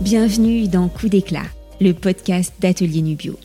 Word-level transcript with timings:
Bienvenue 0.00 0.68
dans 0.68 0.88
Coup 0.88 1.08
d'éclat, 1.08 1.46
le 1.80 1.92
podcast 1.92 2.54
d'Atelier 2.60 3.02
Nubio. 3.02 3.36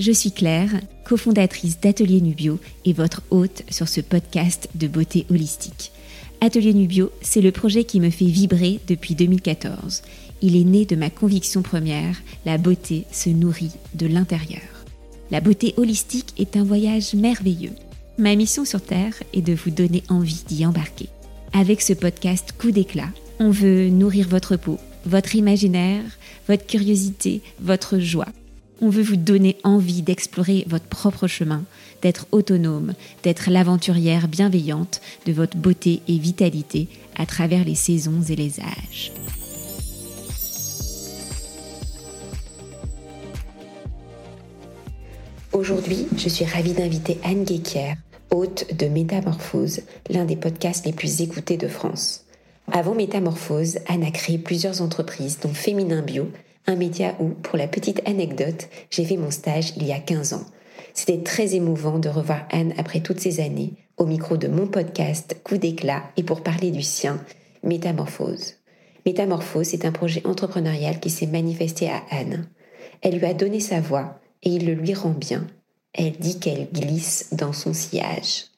Je 0.00 0.10
suis 0.10 0.32
Claire, 0.32 0.80
cofondatrice 1.04 1.78
d'Atelier 1.80 2.20
Nubio 2.20 2.58
et 2.84 2.92
votre 2.92 3.22
hôte 3.30 3.62
sur 3.70 3.86
ce 3.86 4.00
podcast 4.00 4.68
de 4.74 4.88
beauté 4.88 5.24
holistique. 5.30 5.92
Atelier 6.40 6.74
Nubio, 6.74 7.12
c'est 7.22 7.40
le 7.40 7.52
projet 7.52 7.84
qui 7.84 8.00
me 8.00 8.10
fait 8.10 8.24
vibrer 8.24 8.80
depuis 8.88 9.14
2014. 9.14 10.02
Il 10.42 10.56
est 10.56 10.64
né 10.64 10.84
de 10.84 10.96
ma 10.96 11.10
conviction 11.10 11.62
première, 11.62 12.16
la 12.44 12.58
beauté 12.58 13.04
se 13.12 13.30
nourrit 13.30 13.72
de 13.94 14.08
l'intérieur. 14.08 14.84
La 15.30 15.40
beauté 15.40 15.74
holistique 15.76 16.34
est 16.38 16.56
un 16.56 16.64
voyage 16.64 17.14
merveilleux. 17.14 17.72
Ma 18.18 18.34
mission 18.34 18.64
sur 18.64 18.82
Terre 18.82 19.14
est 19.32 19.42
de 19.42 19.54
vous 19.54 19.70
donner 19.70 20.02
envie 20.08 20.42
d'y 20.48 20.66
embarquer. 20.66 21.08
Avec 21.52 21.80
ce 21.80 21.92
podcast 21.92 22.52
Coup 22.58 22.72
d'éclat, 22.72 23.10
on 23.38 23.50
veut 23.50 23.88
nourrir 23.90 24.28
votre 24.28 24.56
peau, 24.56 24.78
votre 25.04 25.34
imaginaire, 25.36 26.04
votre 26.48 26.66
curiosité, 26.66 27.42
votre 27.60 27.98
joie. 27.98 28.28
On 28.82 28.88
veut 28.88 29.02
vous 29.02 29.16
donner 29.16 29.56
envie 29.62 30.02
d'explorer 30.02 30.64
votre 30.66 30.86
propre 30.86 31.26
chemin, 31.26 31.64
d'être 32.02 32.26
autonome, 32.32 32.94
d'être 33.22 33.50
l'aventurière 33.50 34.26
bienveillante 34.26 35.00
de 35.26 35.32
votre 35.32 35.56
beauté 35.56 36.00
et 36.08 36.18
vitalité 36.18 36.88
à 37.16 37.26
travers 37.26 37.64
les 37.64 37.74
saisons 37.74 38.22
et 38.22 38.36
les 38.36 38.60
âges. 38.60 39.12
Aujourd'hui, 45.52 46.06
je 46.16 46.28
suis 46.28 46.44
ravie 46.44 46.72
d'inviter 46.72 47.18
Anne 47.22 47.44
Guéquière, 47.44 47.96
hôte 48.30 48.66
de 48.78 48.86
Métamorphose, 48.86 49.80
l'un 50.08 50.24
des 50.24 50.36
podcasts 50.36 50.86
les 50.86 50.92
plus 50.92 51.20
écoutés 51.20 51.56
de 51.56 51.68
France. 51.68 52.24
Avant 52.72 52.94
Métamorphose, 52.94 53.78
Anne 53.88 54.04
a 54.04 54.12
créé 54.12 54.38
plusieurs 54.38 54.80
entreprises, 54.80 55.40
dont 55.40 55.52
Féminin 55.52 56.02
Bio, 56.02 56.28
un 56.66 56.76
média 56.76 57.16
où, 57.18 57.30
pour 57.30 57.58
la 57.58 57.66
petite 57.66 58.00
anecdote, 58.06 58.68
j'ai 58.90 59.04
fait 59.04 59.16
mon 59.16 59.32
stage 59.32 59.72
il 59.76 59.86
y 59.86 59.92
a 59.92 59.98
15 59.98 60.34
ans. 60.34 60.44
C'était 60.94 61.22
très 61.22 61.56
émouvant 61.56 61.98
de 61.98 62.08
revoir 62.08 62.46
Anne 62.50 62.72
après 62.78 63.00
toutes 63.00 63.18
ces 63.18 63.40
années, 63.40 63.72
au 63.96 64.06
micro 64.06 64.36
de 64.36 64.46
mon 64.46 64.68
podcast 64.68 65.36
Coup 65.42 65.56
d'éclat 65.56 66.04
et 66.16 66.22
pour 66.22 66.42
parler 66.42 66.70
du 66.70 66.82
sien, 66.82 67.20
Métamorphose. 67.64 68.54
Métamorphose 69.04 69.74
est 69.74 69.84
un 69.84 69.92
projet 69.92 70.24
entrepreneurial 70.24 71.00
qui 71.00 71.10
s'est 71.10 71.26
manifesté 71.26 71.90
à 71.90 72.02
Anne. 72.10 72.48
Elle 73.02 73.18
lui 73.18 73.26
a 73.26 73.34
donné 73.34 73.58
sa 73.58 73.80
voix 73.80 74.20
et 74.44 74.50
il 74.50 74.66
le 74.66 74.74
lui 74.74 74.94
rend 74.94 75.10
bien. 75.10 75.46
Elle 75.92 76.12
dit 76.12 76.38
qu'elle 76.38 76.68
glisse 76.72 77.30
dans 77.32 77.52
son 77.52 77.72
sillage. 77.74 78.49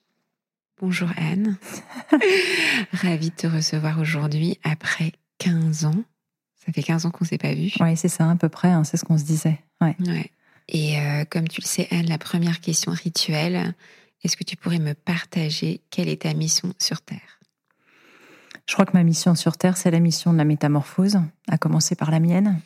Bonjour 0.83 1.11
Anne. 1.16 1.58
Ravie 2.92 3.30
de 3.30 3.36
te 3.36 3.47
recevoir 3.47 4.00
aujourd'hui 4.00 4.58
après 4.64 5.12
15 5.39 5.84
ans. 5.84 6.02
Ça 6.56 6.72
fait 6.72 6.83
15 6.83 7.06
ans 7.06 7.12
qu'on 7.12 7.24
ne 7.24 7.28
s'est 7.28 7.39
pas 7.39 7.55
vu. 7.55 7.70
Oui, 7.78 7.97
c'est 7.97 8.08
ça, 8.08 8.28
à 8.28 8.34
peu 8.34 8.48
près, 8.48 8.66
hein, 8.66 8.83
c'est 8.83 8.97
ce 8.97 9.05
qu'on 9.05 9.16
se 9.16 9.22
disait. 9.22 9.61
Ouais. 9.80 9.94
Et 10.66 10.98
euh, 10.98 11.24
comme 11.30 11.47
tu 11.47 11.61
le 11.61 11.66
sais, 11.69 11.86
Anne, 11.92 12.06
la 12.06 12.19
première 12.19 12.61
question 12.61 12.91
rituelle, 12.91 13.77
est-ce 14.24 14.36
que 14.36 14.42
tu 14.42 14.56
pourrais 14.56 14.80
me 14.80 14.94
partager 14.94 15.83
quelle 15.91 16.08
est 16.08 16.22
ta 16.22 16.34
mission 16.34 16.74
sur 16.80 17.00
Terre? 17.00 17.39
Je 18.67 18.74
crois 18.74 18.84
que 18.84 18.94
ma 18.94 19.05
mission 19.05 19.36
sur 19.36 19.56
Terre, 19.56 19.77
c'est 19.77 19.92
la 19.92 20.00
mission 20.00 20.33
de 20.33 20.39
la 20.39 20.44
métamorphose, 20.44 21.20
à 21.46 21.58
commencer 21.58 21.94
par 21.94 22.11
la 22.11 22.19
mienne. 22.19 22.61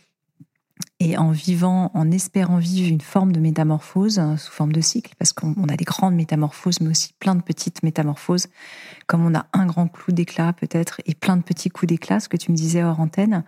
Et 0.98 1.19
en 1.19 1.30
vivant, 1.30 1.91
en 1.94 2.10
espérant 2.10 2.56
vivre 2.56 2.91
une 2.91 3.00
forme 3.00 3.32
de 3.32 3.41
métamorphose 3.41 4.19
hein, 4.19 4.36
sous 4.38 4.50
forme 4.50 4.72
de 4.72 4.80
cycle, 4.80 5.14
parce 5.18 5.33
qu'on 5.33 5.68
a 5.68 5.77
des 5.77 5.84
grandes 5.84 6.14
métamorphoses, 6.14 6.80
mais 6.80 6.88
aussi 6.88 7.12
plein 7.18 7.34
de 7.34 7.42
petites 7.42 7.83
métamorphoses, 7.83 8.46
comme 9.06 9.24
on 9.24 9.34
a 9.34 9.46
un 9.52 9.66
grand 9.66 9.88
clou 9.88 10.12
d'éclat 10.12 10.55
peut-être 10.55 11.02
et 11.05 11.14
plein 11.14 11.36
de 11.36 11.42
petits 11.42 11.68
coups 11.68 11.88
d'éclat, 11.88 12.20
ce 12.20 12.28
que 12.28 12.38
tu 12.38 12.50
me 12.50 12.56
disais 12.56 12.83
hors 12.83 12.98
antenne, 12.98 13.44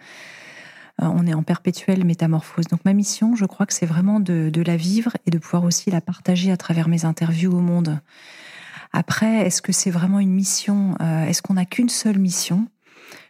euh, 1.03 1.06
on 1.06 1.26
est 1.26 1.34
en 1.34 1.42
perpétuelle 1.42 2.04
métamorphose. 2.04 2.66
Donc 2.66 2.84
ma 2.84 2.92
mission, 2.92 3.34
je 3.34 3.47
crois 3.47 3.66
que 3.66 3.72
c'est 3.72 3.86
vraiment 3.86 4.20
de, 4.20 4.62
la 4.62 4.76
vivre 4.76 5.12
et 5.26 5.30
de 5.30 5.38
pouvoir 5.38 5.64
aussi 5.64 5.91
la 5.91 6.00
partager 6.00 6.50
à 6.50 6.56
travers 6.56 6.88
mes 6.88 7.04
interviews 7.04 7.53
au 7.53 7.60
monde. 7.60 8.00
Après, 8.92 9.47
est-ce 9.47 9.62
que 9.62 9.72
c'est 9.72 9.91
vraiment 9.91 10.19
une 10.19 10.32
mission 10.32 10.97
euh, 11.00 11.24
Est-ce 11.24 11.42
qu'on 11.42 11.54
n'a 11.54 11.64
qu'une 11.64 11.88
seule 11.88 12.19
mission? 12.19 12.69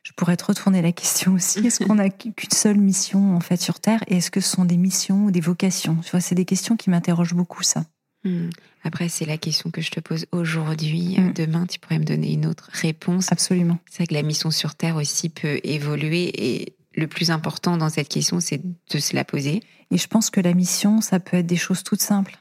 Je 0.08 0.14
pourrais 0.14 0.38
te 0.38 0.44
retourner 0.46 0.80
la 0.80 0.92
question 0.92 1.34
aussi. 1.34 1.58
Est-ce 1.66 1.84
qu'on 1.84 1.96
n'a 1.96 2.08
qu'une 2.08 2.32
seule 2.50 2.78
mission 2.78 3.36
en 3.36 3.40
fait 3.40 3.60
sur 3.60 3.78
Terre 3.78 4.02
Et 4.08 4.16
est-ce 4.16 4.30
que 4.30 4.40
ce 4.40 4.48
sont 4.48 4.64
des 4.64 4.78
missions 4.78 5.26
ou 5.26 5.30
des 5.30 5.42
vocations? 5.42 5.96
Tu 5.96 6.10
vois, 6.12 6.20
c'est 6.20 6.34
des 6.34 6.46
questions 6.46 6.78
qui 6.78 6.88
m'interrogent 6.88 7.34
beaucoup, 7.34 7.62
ça. 7.62 7.84
Hmm. 8.24 8.48
Après, 8.84 9.10
c'est 9.10 9.26
la 9.26 9.36
question 9.36 9.70
que 9.70 9.82
je 9.82 9.90
te 9.90 10.00
pose 10.00 10.24
aujourd'hui. 10.32 11.16
Hmm. 11.18 11.34
Demain, 11.34 11.66
tu 11.66 11.78
pourrais 11.78 11.98
me 11.98 12.04
donner 12.04 12.32
une 12.32 12.46
autre 12.46 12.70
réponse. 12.72 13.30
Absolument. 13.32 13.78
C'est 13.90 13.98
vrai 13.98 14.06
que 14.06 14.14
la 14.14 14.22
mission 14.22 14.50
sur 14.50 14.74
Terre 14.74 14.96
aussi 14.96 15.28
peut 15.28 15.60
évoluer 15.62 16.32
et 16.52 16.74
le 16.94 17.06
plus 17.06 17.30
important 17.30 17.76
dans 17.76 17.90
cette 17.90 18.08
question, 18.08 18.40
c'est 18.40 18.62
de 18.62 18.98
se 18.98 19.14
la 19.14 19.24
poser. 19.24 19.62
Et 19.90 19.98
je 19.98 20.08
pense 20.08 20.30
que 20.30 20.40
la 20.40 20.54
mission, 20.54 21.02
ça 21.02 21.20
peut 21.20 21.36
être 21.36 21.46
des 21.46 21.56
choses 21.56 21.82
toutes 21.82 22.00
simples. 22.00 22.38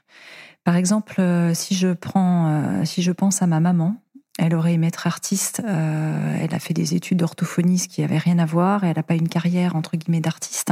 Par 0.64 0.78
exemple, 0.78 1.20
euh, 1.20 1.54
si 1.54 1.76
je 1.76 1.94
prends, 1.94 2.48
euh, 2.48 2.86
si 2.86 3.02
je 3.02 3.12
pense 3.12 3.42
à 3.42 3.48
ma 3.48 3.60
maman, 3.60 4.02
elle 4.38 4.56
aurait 4.56 4.74
aimé 4.74 4.88
être 4.88 5.08
artiste. 5.08 5.62
Euh, 5.66 6.38
elle 6.40 6.54
a 6.54 6.60
fait 6.60 6.74
des 6.74 6.96
études 6.96 7.18
d'orthophonie, 7.18 7.80
ce 7.80 7.88
qui 7.88 8.02
n'avait 8.02 8.18
rien 8.18 8.40
à 8.40 8.46
voir. 8.46 8.84
Et 8.84 8.88
elle 8.88 8.96
n'a 8.96 9.04
pas 9.04 9.16
une 9.16 9.30
carrière, 9.30 9.76
entre 9.76 9.98
guillemets, 9.98 10.22
d'artiste. 10.22 10.72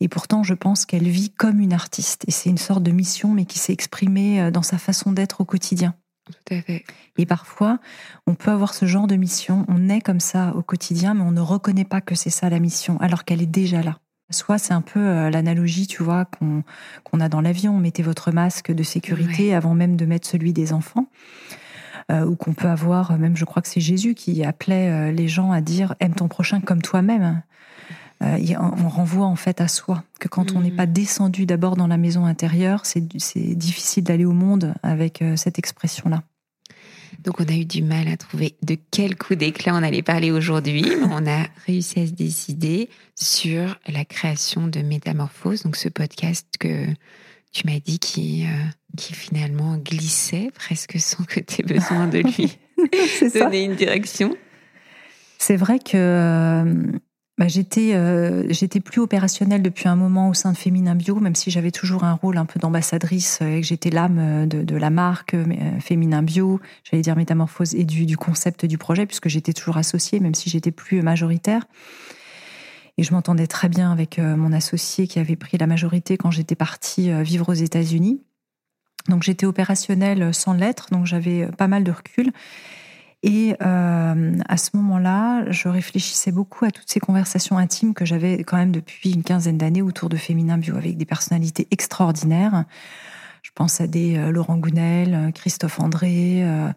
Et 0.00 0.08
pourtant, 0.08 0.42
je 0.42 0.54
pense 0.54 0.84
qu'elle 0.84 1.08
vit 1.08 1.30
comme 1.30 1.60
une 1.60 1.72
artiste. 1.72 2.24
Et 2.26 2.30
c'est 2.30 2.50
une 2.50 2.58
sorte 2.58 2.82
de 2.82 2.90
mission, 2.90 3.32
mais 3.32 3.44
qui 3.44 3.58
s'est 3.58 3.72
exprimée 3.72 4.40
euh, 4.40 4.50
dans 4.50 4.62
sa 4.62 4.78
façon 4.78 5.12
d'être 5.12 5.40
au 5.40 5.44
quotidien. 5.44 5.94
Tout 6.26 6.54
à 6.54 6.60
fait. 6.60 6.84
Et 7.18 7.24
parfois, 7.24 7.78
on 8.26 8.34
peut 8.34 8.50
avoir 8.50 8.74
ce 8.74 8.84
genre 8.84 9.06
de 9.06 9.14
mission. 9.14 9.64
On 9.68 9.88
est 9.88 10.00
comme 10.00 10.20
ça 10.20 10.52
au 10.56 10.62
quotidien, 10.62 11.14
mais 11.14 11.22
on 11.22 11.30
ne 11.30 11.40
reconnaît 11.40 11.84
pas 11.84 12.00
que 12.00 12.16
c'est 12.16 12.30
ça 12.30 12.50
la 12.50 12.58
mission, 12.58 12.98
alors 13.00 13.24
qu'elle 13.24 13.42
est 13.42 13.46
déjà 13.46 13.80
là. 13.80 14.00
Soit 14.30 14.58
c'est 14.58 14.74
un 14.74 14.80
peu 14.80 14.98
euh, 14.98 15.30
l'analogie, 15.30 15.86
tu 15.86 16.02
vois, 16.02 16.24
qu'on 16.24 17.20
a 17.20 17.28
dans 17.28 17.40
l'avion. 17.40 17.78
Mettez 17.78 18.02
votre 18.02 18.32
masque 18.32 18.72
de 18.72 18.82
sécurité 18.82 19.54
avant 19.54 19.74
même 19.74 19.94
de 19.94 20.04
mettre 20.04 20.26
celui 20.26 20.52
des 20.52 20.72
enfants. 20.72 21.06
Euh, 22.12 22.24
ou 22.24 22.36
qu'on 22.36 22.54
peut 22.54 22.68
avoir, 22.68 23.18
même 23.18 23.36
je 23.36 23.44
crois 23.44 23.62
que 23.62 23.68
c'est 23.68 23.80
Jésus 23.80 24.14
qui 24.14 24.44
appelait 24.44 24.90
euh, 24.90 25.10
les 25.10 25.26
gens 25.26 25.50
à 25.50 25.60
dire 25.60 25.96
aime 25.98 26.14
ton 26.14 26.28
prochain 26.28 26.60
comme 26.60 26.80
toi-même. 26.80 27.42
Euh, 28.22 28.38
on 28.60 28.88
renvoie 28.88 29.26
en 29.26 29.34
fait 29.34 29.60
à 29.60 29.66
soi, 29.66 30.04
que 30.20 30.28
quand 30.28 30.52
on 30.52 30.60
n'est 30.60 30.70
mm. 30.70 30.76
pas 30.76 30.86
descendu 30.86 31.46
d'abord 31.46 31.74
dans 31.74 31.88
la 31.88 31.96
maison 31.96 32.24
intérieure, 32.24 32.86
c'est 32.86 33.00
difficile 33.00 34.04
d'aller 34.04 34.24
au 34.24 34.32
monde 34.32 34.72
avec 34.84 35.22
cette 35.34 35.58
expression-là. 35.58 36.22
Donc 37.24 37.40
on 37.40 37.44
a 37.44 37.56
eu 37.56 37.64
du 37.64 37.82
mal 37.82 38.06
à 38.06 38.16
trouver 38.16 38.56
de 38.62 38.78
quel 38.92 39.16
coup 39.16 39.34
d'éclat 39.34 39.74
on 39.74 39.82
allait 39.82 40.02
parler 40.02 40.30
aujourd'hui, 40.30 40.84
mais 40.84 41.08
on 41.10 41.26
a 41.26 41.48
réussi 41.66 41.98
à 41.98 42.06
se 42.06 42.12
décider 42.12 42.88
sur 43.16 43.80
la 43.88 44.04
création 44.04 44.68
de 44.68 44.80
Métamorphose, 44.80 45.64
donc 45.64 45.74
ce 45.74 45.88
podcast 45.88 46.46
que 46.60 46.86
tu 47.52 47.66
m'as 47.66 47.80
dit 47.80 47.98
qui, 47.98 48.46
qui 48.96 49.14
finalement 49.14 49.76
glissait 49.76 50.50
presque 50.54 50.98
sans 50.98 51.24
que 51.24 51.40
tu 51.40 51.60
aies 51.60 51.64
besoin 51.64 52.06
de 52.06 52.18
lui 52.18 52.58
donner 53.34 53.64
une 53.64 53.74
direction. 53.74 54.34
C'est 55.38 55.56
vrai 55.56 55.78
que 55.78 55.92
euh, 55.94 56.74
bah, 57.38 57.48
j'étais 57.48 57.94
euh, 57.94 58.46
j'étais 58.50 58.80
plus 58.80 59.00
opérationnelle 59.00 59.62
depuis 59.62 59.88
un 59.88 59.96
moment 59.96 60.28
au 60.28 60.34
sein 60.34 60.52
de 60.52 60.56
Féminin 60.56 60.94
Bio, 60.94 61.16
même 61.16 61.34
si 61.34 61.50
j'avais 61.50 61.70
toujours 61.70 62.04
un 62.04 62.14
rôle 62.14 62.38
un 62.38 62.46
peu 62.46 62.58
d'ambassadrice 62.58 63.40
euh, 63.42 63.56
et 63.56 63.60
que 63.60 63.66
j'étais 63.66 63.90
l'âme 63.90 64.48
de, 64.48 64.76
la 64.76 64.90
marque 64.90 65.36
Féminin 65.80 66.22
Bio, 66.22 66.60
j'allais 66.84 67.02
dire 67.02 67.16
métamorphose 67.16 67.74
et 67.74 67.84
du, 67.84 68.06
du 68.06 68.16
concept 68.16 68.66
du 68.66 68.78
projet, 68.78 69.06
puisque 69.06 69.28
j'étais 69.28 69.52
toujours 69.52 69.76
associée, 69.76 70.20
même 70.20 70.34
si 70.34 70.50
j'étais 70.50 70.70
plus 70.70 71.02
majoritaire. 71.02 71.66
Et 72.98 73.02
je 73.02 73.12
m'entendais 73.12 73.46
très 73.46 73.68
bien 73.68 73.92
avec 73.92 74.18
mon 74.18 74.52
associé 74.52 75.06
qui 75.06 75.18
avait 75.18 75.36
pris 75.36 75.58
la 75.58 75.66
majorité 75.66 76.16
quand 76.16 76.30
j'étais 76.30 76.54
partie 76.54 77.10
vivre 77.22 77.50
aux 77.50 77.54
États-Unis. 77.54 78.22
Donc 79.08 79.22
j'étais 79.22 79.46
opérationnelle 79.46 80.34
sans 80.34 80.52
lettres, 80.52 80.88
donc 80.90 81.06
j'avais 81.06 81.46
pas 81.46 81.68
mal 81.68 81.84
de 81.84 81.92
recul. 81.92 82.32
Et 83.22 83.56
euh, 83.60 84.38
à 84.48 84.56
ce 84.56 84.70
moment-là, 84.74 85.50
je 85.50 85.68
réfléchissais 85.68 86.30
beaucoup 86.32 86.64
à 86.64 86.70
toutes 86.70 86.88
ces 86.88 87.00
conversations 87.00 87.58
intimes 87.58 87.94
que 87.94 88.04
j'avais 88.04 88.44
quand 88.44 88.56
même 88.56 88.72
depuis 88.72 89.12
une 89.12 89.24
quinzaine 89.24 89.58
d'années 89.58 89.82
autour 89.82 90.08
de 90.08 90.16
Féminin 90.16 90.58
Bio, 90.58 90.76
avec 90.76 90.96
des 90.96 91.06
personnalités 91.06 91.66
extraordinaires. 91.72 92.64
Je 93.42 93.50
pense 93.54 93.80
à 93.80 93.86
des 93.86 94.16
euh, 94.16 94.30
Laurent 94.30 94.58
Gounel, 94.58 95.32
Christophe 95.34 95.80
André, 95.80 96.44
euh, 96.44 96.68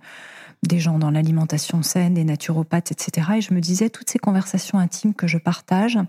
des 0.63 0.79
gens 0.79 0.97
dans 0.97 1.11
l'alimentation 1.11 1.83
saine, 1.83 2.15
des 2.15 2.23
naturopathes, 2.23 2.91
etc. 2.91 3.27
Et 3.37 3.41
je 3.41 3.53
me 3.53 3.59
disais, 3.59 3.89
toutes 3.89 4.09
ces 4.09 4.19
conversations 4.19 4.79
intimes 4.79 5.13
que 5.13 5.27
je 5.27 5.37
partage, 5.37 5.99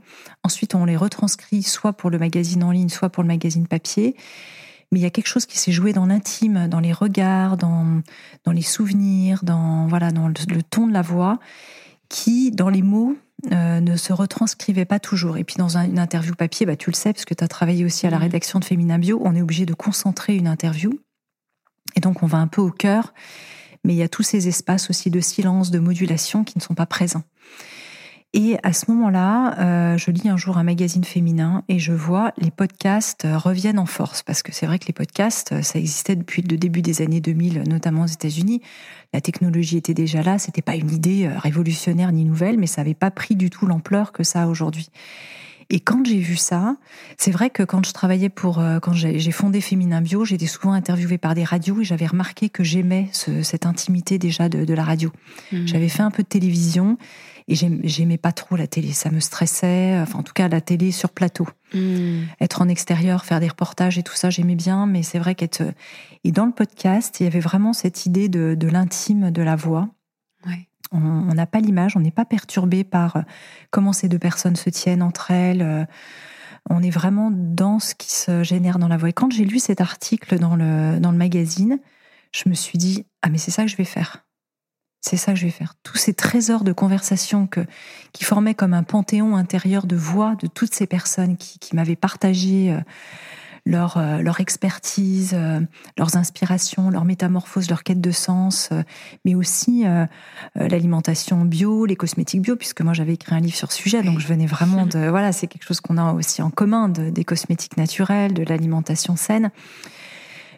ensuite 0.42 0.74
on 0.74 0.84
les 0.84 0.96
retranscrit 0.96 1.62
soit 1.62 1.92
pour 1.92 2.08
le 2.08 2.18
magazine 2.18 2.64
en 2.64 2.70
ligne, 2.70 2.88
soit 2.88 3.10
pour 3.10 3.22
le 3.22 3.28
magazine 3.28 3.66
papier 3.66 4.16
mais 4.90 4.98
il 4.98 5.02
y 5.02 5.06
a 5.06 5.10
quelque 5.10 5.28
chose 5.28 5.46
qui 5.46 5.58
s'est 5.58 5.72
joué 5.72 5.92
dans 5.92 6.06
l'intime, 6.06 6.68
dans 6.68 6.80
les 6.80 6.92
regards, 6.92 7.56
dans, 7.56 8.02
dans 8.44 8.52
les 8.52 8.62
souvenirs, 8.62 9.44
dans, 9.44 9.86
voilà, 9.86 10.10
dans 10.10 10.28
le, 10.28 10.62
ton 10.62 10.86
de 10.86 10.92
la 10.92 11.02
voix, 11.02 11.38
qui, 12.08 12.50
dans 12.50 12.68
les 12.68 12.82
mots, 12.82 13.16
euh, 13.52 13.80
ne 13.80 13.96
se 13.96 14.12
retranscrivait 14.12 14.84
pas 14.84 14.98
toujours. 14.98 15.36
Et 15.36 15.44
puis 15.44 15.56
dans 15.56 15.76
une 15.76 15.98
interview 15.98 16.34
papier, 16.34 16.66
bah, 16.66 16.76
tu 16.76 16.90
le 16.90 16.96
sais, 16.96 17.12
parce 17.12 17.24
que 17.24 17.34
tu 17.34 17.44
as 17.44 17.48
travaillé 17.48 17.84
aussi 17.84 18.06
à 18.06 18.10
la 18.10 18.18
mmh. 18.18 18.22
rédaction 18.22 18.58
de 18.58 18.64
Féminin 18.64 18.98
Bio, 18.98 19.20
on 19.24 19.34
est 19.36 19.42
obligé 19.42 19.64
de 19.64 19.74
concentrer 19.74 20.36
une 20.36 20.48
interview. 20.48 20.98
Et 21.96 22.00
donc 22.00 22.22
on 22.22 22.26
va 22.26 22.38
un 22.38 22.48
peu 22.48 22.60
au 22.60 22.70
cœur, 22.70 23.14
mais 23.84 23.94
il 23.94 23.96
y 23.96 24.02
a 24.02 24.08
tous 24.08 24.22
ces 24.22 24.48
espaces 24.48 24.90
aussi 24.90 25.10
de 25.10 25.20
silence, 25.20 25.70
de 25.70 25.78
modulation 25.78 26.44
qui 26.44 26.58
ne 26.58 26.62
sont 26.62 26.74
pas 26.74 26.86
présents. 26.86 27.22
Et 28.32 28.58
à 28.62 28.72
ce 28.72 28.88
moment-là, 28.92 29.58
euh, 29.58 29.98
je 29.98 30.12
lis 30.12 30.28
un 30.28 30.36
jour 30.36 30.56
un 30.56 30.62
magazine 30.62 31.02
féminin 31.02 31.64
et 31.68 31.80
je 31.80 31.92
vois 31.92 32.32
les 32.38 32.52
podcasts 32.52 33.26
reviennent 33.28 33.80
en 33.80 33.86
force 33.86 34.22
parce 34.22 34.44
que 34.44 34.52
c'est 34.52 34.66
vrai 34.66 34.78
que 34.78 34.86
les 34.86 34.92
podcasts, 34.92 35.62
ça 35.62 35.80
existait 35.80 36.14
depuis 36.14 36.42
le 36.42 36.56
début 36.56 36.80
des 36.80 37.02
années 37.02 37.20
2000, 37.20 37.64
notamment 37.68 38.04
aux 38.04 38.06
États-Unis. 38.06 38.62
La 39.12 39.20
technologie 39.20 39.78
était 39.78 39.94
déjà 39.94 40.22
là, 40.22 40.38
c'était 40.38 40.62
pas 40.62 40.76
une 40.76 40.92
idée 40.92 41.28
révolutionnaire 41.28 42.12
ni 42.12 42.24
nouvelle, 42.24 42.56
mais 42.56 42.68
ça 42.68 42.82
n'avait 42.82 42.94
pas 42.94 43.10
pris 43.10 43.34
du 43.34 43.50
tout 43.50 43.66
l'ampleur 43.66 44.12
que 44.12 44.22
ça 44.22 44.44
a 44.44 44.46
aujourd'hui. 44.46 44.90
Et 45.72 45.78
quand 45.78 46.04
j'ai 46.04 46.18
vu 46.18 46.36
ça, 46.36 46.76
c'est 47.16 47.30
vrai 47.30 47.48
que 47.48 47.62
quand 47.62 47.86
je 47.86 47.92
travaillais 47.92 48.28
pour, 48.28 48.58
euh, 48.58 48.80
quand 48.80 48.92
j'ai 48.92 49.30
fondé 49.30 49.60
Féminin 49.60 50.00
Bio, 50.00 50.24
j'étais 50.24 50.46
souvent 50.46 50.72
interviewée 50.72 51.16
par 51.16 51.36
des 51.36 51.44
radios 51.44 51.80
et 51.80 51.84
j'avais 51.84 52.06
remarqué 52.06 52.48
que 52.48 52.64
j'aimais 52.64 53.08
cette 53.12 53.66
intimité 53.66 54.18
déjà 54.18 54.48
de, 54.48 54.74
la 54.74 54.84
radio. 54.84 55.12
Mmh. 55.52 55.66
J'avais 55.66 55.88
fait 55.88 56.02
un 56.02 56.10
peu 56.10 56.24
de 56.24 56.28
télévision 56.28 56.98
et 57.46 57.54
j'aimais 57.54 58.18
pas 58.18 58.32
trop 58.32 58.56
la 58.56 58.66
télé. 58.66 58.92
Ça 58.92 59.10
me 59.10 59.20
stressait. 59.20 59.96
Enfin, 60.00 60.18
en 60.18 60.22
tout 60.24 60.32
cas, 60.32 60.48
la 60.48 60.60
télé 60.60 60.90
sur 60.90 61.10
plateau. 61.10 61.46
Mmh. 61.72 62.22
Être 62.40 62.62
en 62.62 62.68
extérieur, 62.68 63.24
faire 63.24 63.38
des 63.38 63.48
reportages 63.48 63.96
et 63.96 64.02
tout 64.02 64.14
ça, 64.14 64.28
j'aimais 64.28 64.56
bien. 64.56 64.86
Mais 64.86 65.04
c'est 65.04 65.20
vrai 65.20 65.36
qu'être. 65.36 65.62
Et 66.24 66.32
dans 66.32 66.46
le 66.46 66.52
podcast, 66.52 67.20
il 67.20 67.24
y 67.24 67.26
avait 67.26 67.40
vraiment 67.40 67.72
cette 67.72 68.06
idée 68.06 68.28
de, 68.28 68.56
de 68.58 68.68
l'intime 68.68 69.30
de 69.30 69.42
la 69.42 69.54
voix. 69.54 69.88
Ouais. 70.46 70.69
On 70.92 71.34
n'a 71.34 71.46
pas 71.46 71.60
l'image, 71.60 71.96
on 71.96 72.00
n'est 72.00 72.10
pas 72.10 72.24
perturbé 72.24 72.82
par 72.82 73.16
euh, 73.16 73.22
comment 73.70 73.92
ces 73.92 74.08
deux 74.08 74.18
personnes 74.18 74.56
se 74.56 74.70
tiennent 74.70 75.02
entre 75.02 75.30
elles. 75.30 75.62
Euh, 75.62 75.84
on 76.68 76.82
est 76.82 76.90
vraiment 76.90 77.30
dans 77.32 77.78
ce 77.78 77.94
qui 77.94 78.12
se 78.12 78.42
génère 78.42 78.78
dans 78.78 78.88
la 78.88 78.96
voix. 78.96 79.08
Et 79.08 79.12
quand 79.12 79.32
j'ai 79.32 79.44
lu 79.44 79.58
cet 79.58 79.80
article 79.80 80.38
dans 80.38 80.56
le, 80.56 80.98
dans 80.98 81.12
le 81.12 81.16
magazine, 81.16 81.78
je 82.32 82.48
me 82.48 82.54
suis 82.54 82.78
dit, 82.78 83.06
ah 83.22 83.28
mais 83.28 83.38
c'est 83.38 83.50
ça 83.50 83.62
que 83.62 83.70
je 83.70 83.76
vais 83.76 83.84
faire. 83.84 84.24
C'est 85.00 85.16
ça 85.16 85.32
que 85.32 85.38
je 85.38 85.46
vais 85.46 85.52
faire. 85.52 85.74
Tous 85.82 85.96
ces 85.96 86.12
trésors 86.12 86.62
de 86.62 86.72
conversation 86.72 87.46
que, 87.46 87.64
qui 88.12 88.24
formaient 88.24 88.54
comme 88.54 88.74
un 88.74 88.82
panthéon 88.82 89.34
intérieur 89.34 89.86
de 89.86 89.96
voix 89.96 90.34
de 90.36 90.46
toutes 90.46 90.74
ces 90.74 90.86
personnes 90.86 91.36
qui, 91.36 91.58
qui 91.58 91.74
m'avaient 91.74 91.96
partagé 91.96 92.72
euh, 92.72 92.80
leur, 93.64 93.96
euh, 93.96 94.18
leur 94.18 94.40
expertise, 94.40 95.32
euh, 95.34 95.60
leurs 95.98 96.16
inspirations, 96.16 96.90
leur 96.90 97.04
métamorphose, 97.04 97.68
leur 97.68 97.82
quête 97.82 98.00
de 98.00 98.10
sens, 98.10 98.70
euh, 98.72 98.82
mais 99.24 99.34
aussi 99.34 99.84
l'alimentation 100.54 101.44
bio, 101.44 101.84
les 101.86 101.96
cosmétiques 101.96 102.42
bio, 102.42 102.56
puisque 102.56 102.80
moi 102.80 102.92
j'avais 102.92 103.14
écrit 103.14 103.34
un 103.34 103.40
livre 103.40 103.56
sur 103.56 103.72
ce 103.72 103.78
sujet, 103.78 104.02
donc 104.02 104.20
je 104.20 104.26
venais 104.26 104.46
vraiment 104.46 104.86
de... 104.86 105.08
Voilà, 105.08 105.32
c'est 105.32 105.46
quelque 105.46 105.64
chose 105.64 105.80
qu'on 105.80 105.96
a 105.98 106.12
aussi 106.12 106.42
en 106.42 106.50
commun, 106.50 106.88
des 106.88 107.24
cosmétiques 107.24 107.76
naturels, 107.76 108.34
de 108.34 108.42
l'alimentation 108.42 109.16
saine. 109.16 109.50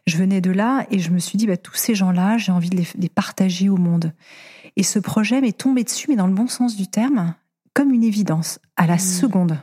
Je 0.07 0.17
venais 0.17 0.41
de 0.41 0.51
là 0.51 0.87
et 0.91 0.99
je 0.99 1.11
me 1.11 1.19
suis 1.19 1.39
dit, 1.39 1.47
bah, 1.47 1.57
tous 1.57 1.75
ces 1.75 1.95
gens-là, 1.95 2.37
j'ai 2.39 2.53
envie 2.53 2.71
de 2.71 2.77
les, 2.77 2.87
les 2.97 3.09
partager 3.09 3.69
au 3.69 3.77
monde. 3.77 4.13
Et 4.77 4.83
ce 4.83 4.99
projet 4.99 5.41
m'est 5.41 5.57
tombé 5.57 5.85
dessus, 5.85 6.07
mais 6.09 6.17
dans 6.17 6.27
le 6.27 6.35
bon 6.35 6.49
sens 6.49 6.77
du 6.77 6.89
terme, 6.89 7.35
comme 7.75 7.93
une 7.93 8.05
évidence, 8.05 8.59
à 8.77 8.87
la 8.87 8.97
mmh. 8.97 8.99
seconde. 8.99 9.59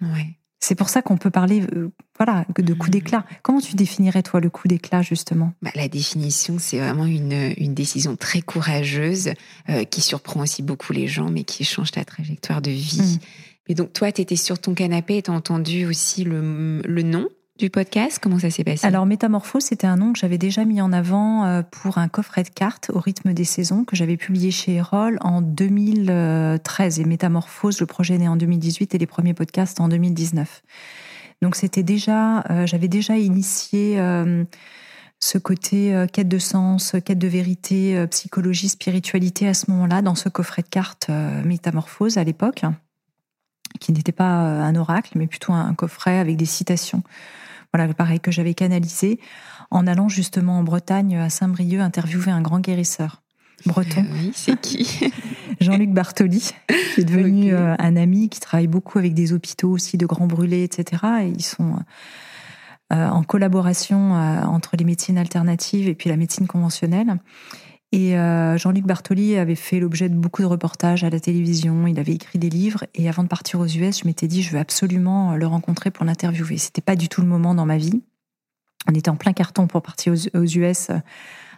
Ouais. 0.00 0.38
C'est 0.60 0.74
pour 0.74 0.88
ça 0.88 1.02
qu'on 1.02 1.16
peut 1.16 1.30
parler 1.30 1.62
euh, 1.74 1.90
voilà, 2.16 2.44
de 2.58 2.74
coup 2.74 2.90
d'éclat. 2.90 3.24
Comment 3.42 3.60
tu 3.60 3.76
définirais, 3.76 4.22
toi, 4.22 4.40
le 4.40 4.50
coup 4.50 4.66
d'éclat, 4.66 5.02
justement? 5.02 5.52
Bah, 5.62 5.70
La 5.76 5.88
définition, 5.88 6.56
c'est 6.58 6.78
vraiment 6.78 7.06
une, 7.06 7.52
une, 7.56 7.74
décision 7.74 8.16
très 8.16 8.40
courageuse 8.40 9.30
euh, 9.68 9.84
qui 9.84 10.00
surprend 10.00 10.40
aussi 10.40 10.62
beaucoup 10.62 10.92
les 10.92 11.06
gens, 11.06 11.30
mais 11.30 11.44
qui 11.44 11.64
change 11.64 11.92
ta 11.92 12.04
trajectoire 12.04 12.60
de 12.60 12.72
vie. 12.72 13.20
Et 13.68 13.74
mm. 13.74 13.76
donc, 13.76 13.92
toi, 13.92 14.10
tu 14.10 14.20
étais 14.20 14.36
sur 14.36 14.58
ton 14.58 14.74
canapé 14.74 15.18
et 15.18 15.22
tu 15.22 15.30
as 15.30 15.34
entendu 15.34 15.86
aussi 15.86 16.24
le, 16.24 16.82
le 16.82 17.02
nom? 17.02 17.28
Du 17.58 17.70
podcast 17.70 18.20
Comment 18.22 18.38
ça 18.38 18.50
s'est 18.50 18.64
passé? 18.64 18.86
Alors, 18.86 19.04
Métamorphose, 19.04 19.64
c'était 19.64 19.86
un 19.86 19.96
nom 19.96 20.12
que 20.12 20.18
j'avais 20.18 20.38
déjà 20.38 20.64
mis 20.64 20.80
en 20.80 20.92
avant 20.92 21.44
euh, 21.44 21.62
pour 21.68 21.98
un 21.98 22.08
coffret 22.08 22.44
de 22.44 22.48
cartes 22.48 22.90
au 22.94 23.00
rythme 23.00 23.34
des 23.34 23.44
saisons 23.44 23.84
que 23.84 23.96
j'avais 23.96 24.16
publié 24.16 24.50
chez 24.50 24.76
Erol 24.76 25.18
en 25.20 25.42
2013. 25.42 27.00
Et 27.00 27.04
Métamorphose, 27.04 27.80
le 27.80 27.86
projet 27.86 28.16
né 28.16 28.28
en 28.28 28.36
2018 28.36 28.94
et 28.94 28.98
les 28.98 29.06
premiers 29.06 29.34
podcasts 29.34 29.80
en 29.80 29.88
2019. 29.88 30.62
Donc, 31.42 31.56
c'était 31.56 31.82
déjà, 31.82 32.44
euh, 32.50 32.66
j'avais 32.66 32.88
déjà 32.88 33.16
initié 33.16 33.98
euh, 33.98 34.44
ce 35.18 35.36
côté 35.36 36.06
quête 36.12 36.28
de 36.28 36.38
sens, 36.38 36.94
quête 37.04 37.18
de 37.18 37.26
vérité, 37.26 38.06
psychologie, 38.08 38.68
spiritualité 38.68 39.48
à 39.48 39.54
ce 39.54 39.68
moment-là, 39.72 40.00
dans 40.00 40.14
ce 40.14 40.28
coffret 40.28 40.62
de 40.62 40.68
cartes 40.68 41.10
Métamorphose 41.44 42.18
à 42.18 42.24
l'époque, 42.24 42.62
qui 43.80 43.92
n'était 43.92 44.12
pas 44.12 44.24
un 44.24 44.76
oracle, 44.76 45.10
mais 45.16 45.26
plutôt 45.26 45.52
un 45.52 45.74
coffret 45.74 46.18
avec 46.18 46.36
des 46.36 46.46
citations 46.46 47.02
voilà, 47.72 47.92
pareil, 47.92 48.20
que 48.20 48.30
j'avais 48.30 48.54
canalisé 48.54 49.20
en 49.70 49.86
allant 49.86 50.08
justement 50.08 50.58
en 50.58 50.62
Bretagne, 50.62 51.16
à 51.16 51.30
Saint-Brieuc, 51.30 51.80
interviewer 51.80 52.30
un 52.30 52.40
grand 52.40 52.60
guérisseur 52.60 53.22
breton. 53.66 54.02
Euh, 54.02 54.14
oui, 54.14 54.32
c'est 54.34 54.60
qui 54.60 55.12
Jean-Luc 55.60 55.90
Bartoli, 55.90 56.52
qui 56.94 57.00
est 57.00 57.04
devenu 57.04 57.52
euh, 57.52 57.74
un 57.78 57.96
ami, 57.96 58.28
qui 58.28 58.40
travaille 58.40 58.68
beaucoup 58.68 58.98
avec 58.98 59.14
des 59.14 59.32
hôpitaux 59.32 59.70
aussi 59.70 59.96
de 59.96 60.06
grands 60.06 60.26
brûlés, 60.26 60.62
etc. 60.62 61.02
Et 61.22 61.28
ils 61.28 61.42
sont 61.42 61.76
euh, 62.92 63.08
en 63.08 63.22
collaboration 63.22 64.12
entre 64.12 64.76
les 64.76 64.84
médecines 64.84 65.18
alternatives 65.18 65.88
et 65.88 65.94
puis 65.94 66.08
la 66.08 66.16
médecine 66.16 66.46
conventionnelle. 66.46 67.18
Et 67.90 68.18
euh, 68.18 68.58
Jean-Luc 68.58 68.84
Bartoli 68.84 69.36
avait 69.36 69.54
fait 69.54 69.80
l'objet 69.80 70.08
de 70.08 70.14
beaucoup 70.14 70.42
de 70.42 70.46
reportages 70.46 71.04
à 71.04 71.10
la 71.10 71.20
télévision, 71.20 71.86
il 71.86 71.98
avait 71.98 72.12
écrit 72.12 72.38
des 72.38 72.50
livres, 72.50 72.84
et 72.94 73.08
avant 73.08 73.22
de 73.22 73.28
partir 73.28 73.60
aux 73.60 73.66
US, 73.66 74.00
je 74.00 74.06
m'étais 74.06 74.28
dit, 74.28 74.42
je 74.42 74.52
veux 74.52 74.58
absolument 74.58 75.36
le 75.36 75.46
rencontrer 75.46 75.90
pour 75.90 76.04
l'interviewer. 76.04 76.58
C'était 76.58 76.82
pas 76.82 76.96
du 76.96 77.08
tout 77.08 77.22
le 77.22 77.26
moment 77.26 77.54
dans 77.54 77.64
ma 77.64 77.78
vie. 77.78 78.02
On 78.86 78.94
était 78.94 79.10
en 79.10 79.16
plein 79.16 79.32
carton 79.32 79.66
pour 79.66 79.82
partir 79.82 80.12
aux, 80.12 80.44
US 80.44 80.90
euh, 80.90 80.98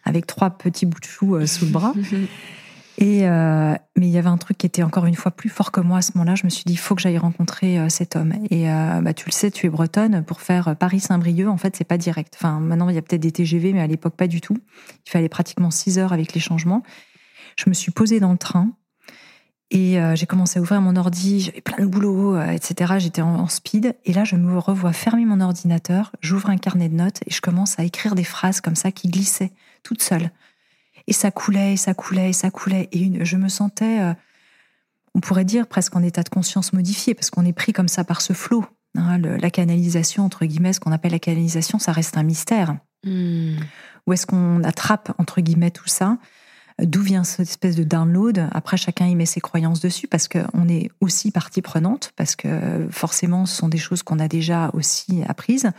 avec 0.05 0.27
trois 0.27 0.50
petits 0.50 0.87
bouts 0.87 1.00
de 1.00 1.05
chou 1.05 1.35
euh, 1.35 1.47
sous 1.47 1.67
le 1.67 1.73
bras. 1.73 1.94
Et 3.00 3.26
euh, 3.26 3.75
mais 3.97 4.08
il 4.08 4.12
y 4.12 4.19
avait 4.19 4.29
un 4.29 4.37
truc 4.37 4.58
qui 4.58 4.67
était 4.67 4.82
encore 4.82 5.06
une 5.06 5.14
fois 5.14 5.31
plus 5.31 5.49
fort 5.49 5.73
que 5.73 5.81
moi 5.81 5.99
à 5.99 6.02
ce 6.02 6.12
moment-là. 6.14 6.35
Je 6.35 6.44
me 6.44 6.50
suis 6.50 6.64
dit, 6.64 6.75
il 6.75 6.79
faut 6.79 6.94
que 6.94 7.00
j'aille 7.00 7.17
rencontrer 7.17 7.79
euh, 7.79 7.88
cet 7.88 8.14
homme. 8.14 8.35
Et 8.50 8.70
euh, 8.70 9.00
bah, 9.00 9.14
tu 9.14 9.25
le 9.26 9.32
sais, 9.32 9.50
tu 9.50 9.67
es 9.67 9.70
bretonne. 9.70 10.23
Pour 10.23 10.43
faire 10.43 10.76
Paris-Saint-Brieuc, 10.76 11.49
en 11.49 11.56
fait, 11.56 11.75
c'est 11.76 11.85
pas 11.85 11.97
direct. 11.97 12.35
Enfin, 12.37 12.61
maintenant, 12.61 12.91
il 12.91 12.94
y 12.94 12.99
a 12.99 13.02
peut-être 13.02 13.23
des 13.23 13.32
TGV, 13.32 13.73
mais 13.73 13.81
à 13.81 13.87
l'époque, 13.87 14.17
pas 14.17 14.26
du 14.26 14.43
tout. 14.43 14.58
Il 15.06 15.11
fallait 15.11 15.31
pratiquement 15.31 15.70
6 15.70 15.99
heures 15.99 16.12
avec 16.12 16.35
les 16.35 16.41
changements. 16.41 16.82
Je 17.56 17.70
me 17.70 17.75
suis 17.75 17.91
posée 17.91 18.20
dans 18.20 18.32
le 18.32 18.38
train 18.38 18.70
et 19.70 19.99
j'ai 20.14 20.26
commencé 20.26 20.58
à 20.58 20.62
ouvrir 20.62 20.81
mon 20.81 20.96
ordi. 20.96 21.41
J'avais 21.41 21.61
plein 21.61 21.85
de 21.85 21.87
boulot, 21.88 22.41
etc. 22.41 22.94
J'étais 22.99 23.23
en, 23.23 23.35
en 23.35 23.46
speed. 23.46 23.96
Et 24.05 24.12
là, 24.12 24.25
je 24.25 24.37
me 24.37 24.58
revois 24.58 24.93
fermer 24.93 25.25
mon 25.25 25.41
ordinateur. 25.41 26.12
J'ouvre 26.20 26.50
un 26.50 26.56
carnet 26.56 26.88
de 26.88 26.94
notes 26.94 27.20
et 27.26 27.31
je 27.31 27.41
commence 27.41 27.79
à 27.79 27.85
écrire 27.85 28.14
des 28.14 28.25
phrases 28.25 28.61
comme 28.61 28.76
ça 28.76 28.93
qui 28.93 29.08
glissaient 29.08 29.53
toute 29.82 30.03
seule. 30.03 30.31
Et 31.10 31.12
ça 31.12 31.32
coulait, 31.32 31.74
et 31.74 31.76
ça 31.76 31.92
coulait, 31.92 32.31
et 32.31 32.32
ça 32.32 32.50
coulait. 32.50 32.88
Et 32.93 33.00
une, 33.00 33.24
je 33.24 33.36
me 33.36 33.48
sentais, 33.48 34.00
euh, 34.00 34.14
on 35.14 35.20
pourrait 35.20 35.44
dire 35.44 35.67
presque 35.67 35.94
en 35.96 36.02
état 36.02 36.22
de 36.22 36.29
conscience 36.29 36.72
modifié, 36.72 37.14
parce 37.14 37.31
qu'on 37.31 37.44
est 37.44 37.52
pris 37.52 37.72
comme 37.72 37.88
ça 37.88 38.05
par 38.05 38.22
ce 38.22 38.32
flot. 38.32 38.64
Hein, 38.96 39.19
la 39.19 39.50
canalisation, 39.50 40.24
entre 40.24 40.46
guillemets, 40.46 40.72
ce 40.72 40.81
qu'on 40.81 40.93
appelle 40.93 41.12
la 41.12 41.19
canalisation, 41.19 41.81
ça 41.81 41.90
reste 41.90 42.17
un 42.17 42.22
mystère. 42.22 42.76
Hmm. 43.05 43.56
Où 44.06 44.12
est-ce 44.12 44.24
qu'on 44.24 44.62
attrape, 44.62 45.12
entre 45.19 45.40
guillemets, 45.40 45.72
tout 45.72 45.88
ça? 45.88 46.17
D'où 46.81 47.02
vient 47.02 47.24
cette 47.24 47.48
espèce 47.48 47.76
de 47.76 47.84
download? 47.84 48.48
Après, 48.52 48.76
chacun 48.76 49.06
y 49.06 49.14
met 49.14 49.26
ses 49.26 49.40
croyances 49.40 49.81
dessus 49.81 50.06
parce 50.08 50.29
qu'on 50.29 50.69
est 50.69 50.90
aussi 51.00 51.31
partie 51.31 51.60
prenante, 51.60 52.12
parce 52.17 52.36
que 52.36 52.88
forcément, 52.90 53.46
ce 53.46 53.56
sont 53.56 53.69
des 53.69 53.79
choses 53.79 54.02
qu'on 54.02 54.19
a 54.19 54.29
déjà 54.29 54.70
aussi 54.72 55.22
apprises. 55.29 55.70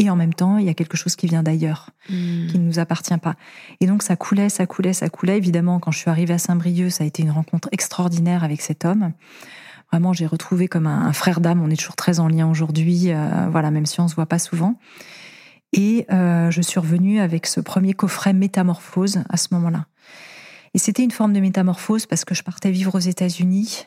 Et 0.00 0.08
en 0.08 0.16
même 0.16 0.32
temps, 0.32 0.56
il 0.56 0.64
y 0.64 0.70
a 0.70 0.74
quelque 0.74 0.96
chose 0.96 1.14
qui 1.14 1.26
vient 1.26 1.42
d'ailleurs, 1.42 1.90
hmm. 2.08 2.46
qui 2.46 2.58
ne 2.58 2.64
nous 2.64 2.78
appartient 2.78 3.16
pas. 3.18 3.34
Et 3.80 3.86
donc, 3.86 4.02
ça 4.02 4.16
coulait, 4.16 4.48
ça 4.48 4.66
coulait, 4.66 4.94
ça 4.94 5.10
coulait. 5.10 5.36
Évidemment, 5.36 5.78
quand 5.78 5.90
je 5.90 5.98
suis 5.98 6.08
arrivée 6.08 6.32
à 6.32 6.38
Saint-Brieuc, 6.38 6.88
ça 6.88 7.04
a 7.04 7.06
été 7.06 7.22
une 7.22 7.30
rencontre 7.30 7.68
extraordinaire 7.70 8.42
avec 8.42 8.62
cet 8.62 8.86
homme. 8.86 9.12
Vraiment, 9.92 10.14
j'ai 10.14 10.24
retrouvé 10.24 10.68
comme 10.68 10.86
un, 10.86 11.12
frère 11.12 11.40
d'âme. 11.40 11.62
On 11.62 11.68
est 11.68 11.76
toujours 11.76 11.96
très 11.96 12.18
en 12.18 12.28
lien 12.28 12.50
aujourd'hui, 12.50 13.12
euh, 13.12 13.48
voilà, 13.52 13.70
même 13.70 13.84
si 13.84 14.00
on 14.00 14.08
se 14.08 14.14
voit 14.14 14.24
pas 14.24 14.38
souvent. 14.38 14.78
Et 15.74 16.06
euh, 16.10 16.50
je 16.50 16.62
suis 16.62 16.80
revenue 16.80 17.20
avec 17.20 17.46
ce 17.46 17.60
premier 17.60 17.92
coffret 17.92 18.32
Métamorphose 18.32 19.22
à 19.28 19.36
ce 19.36 19.48
moment-là. 19.52 19.84
Et 20.72 20.78
c'était 20.78 21.02
une 21.02 21.10
forme 21.10 21.34
de 21.34 21.40
métamorphose 21.40 22.06
parce 22.06 22.24
que 22.24 22.34
je 22.34 22.42
partais 22.42 22.70
vivre 22.70 22.94
aux 22.94 23.00
États-Unis. 23.00 23.84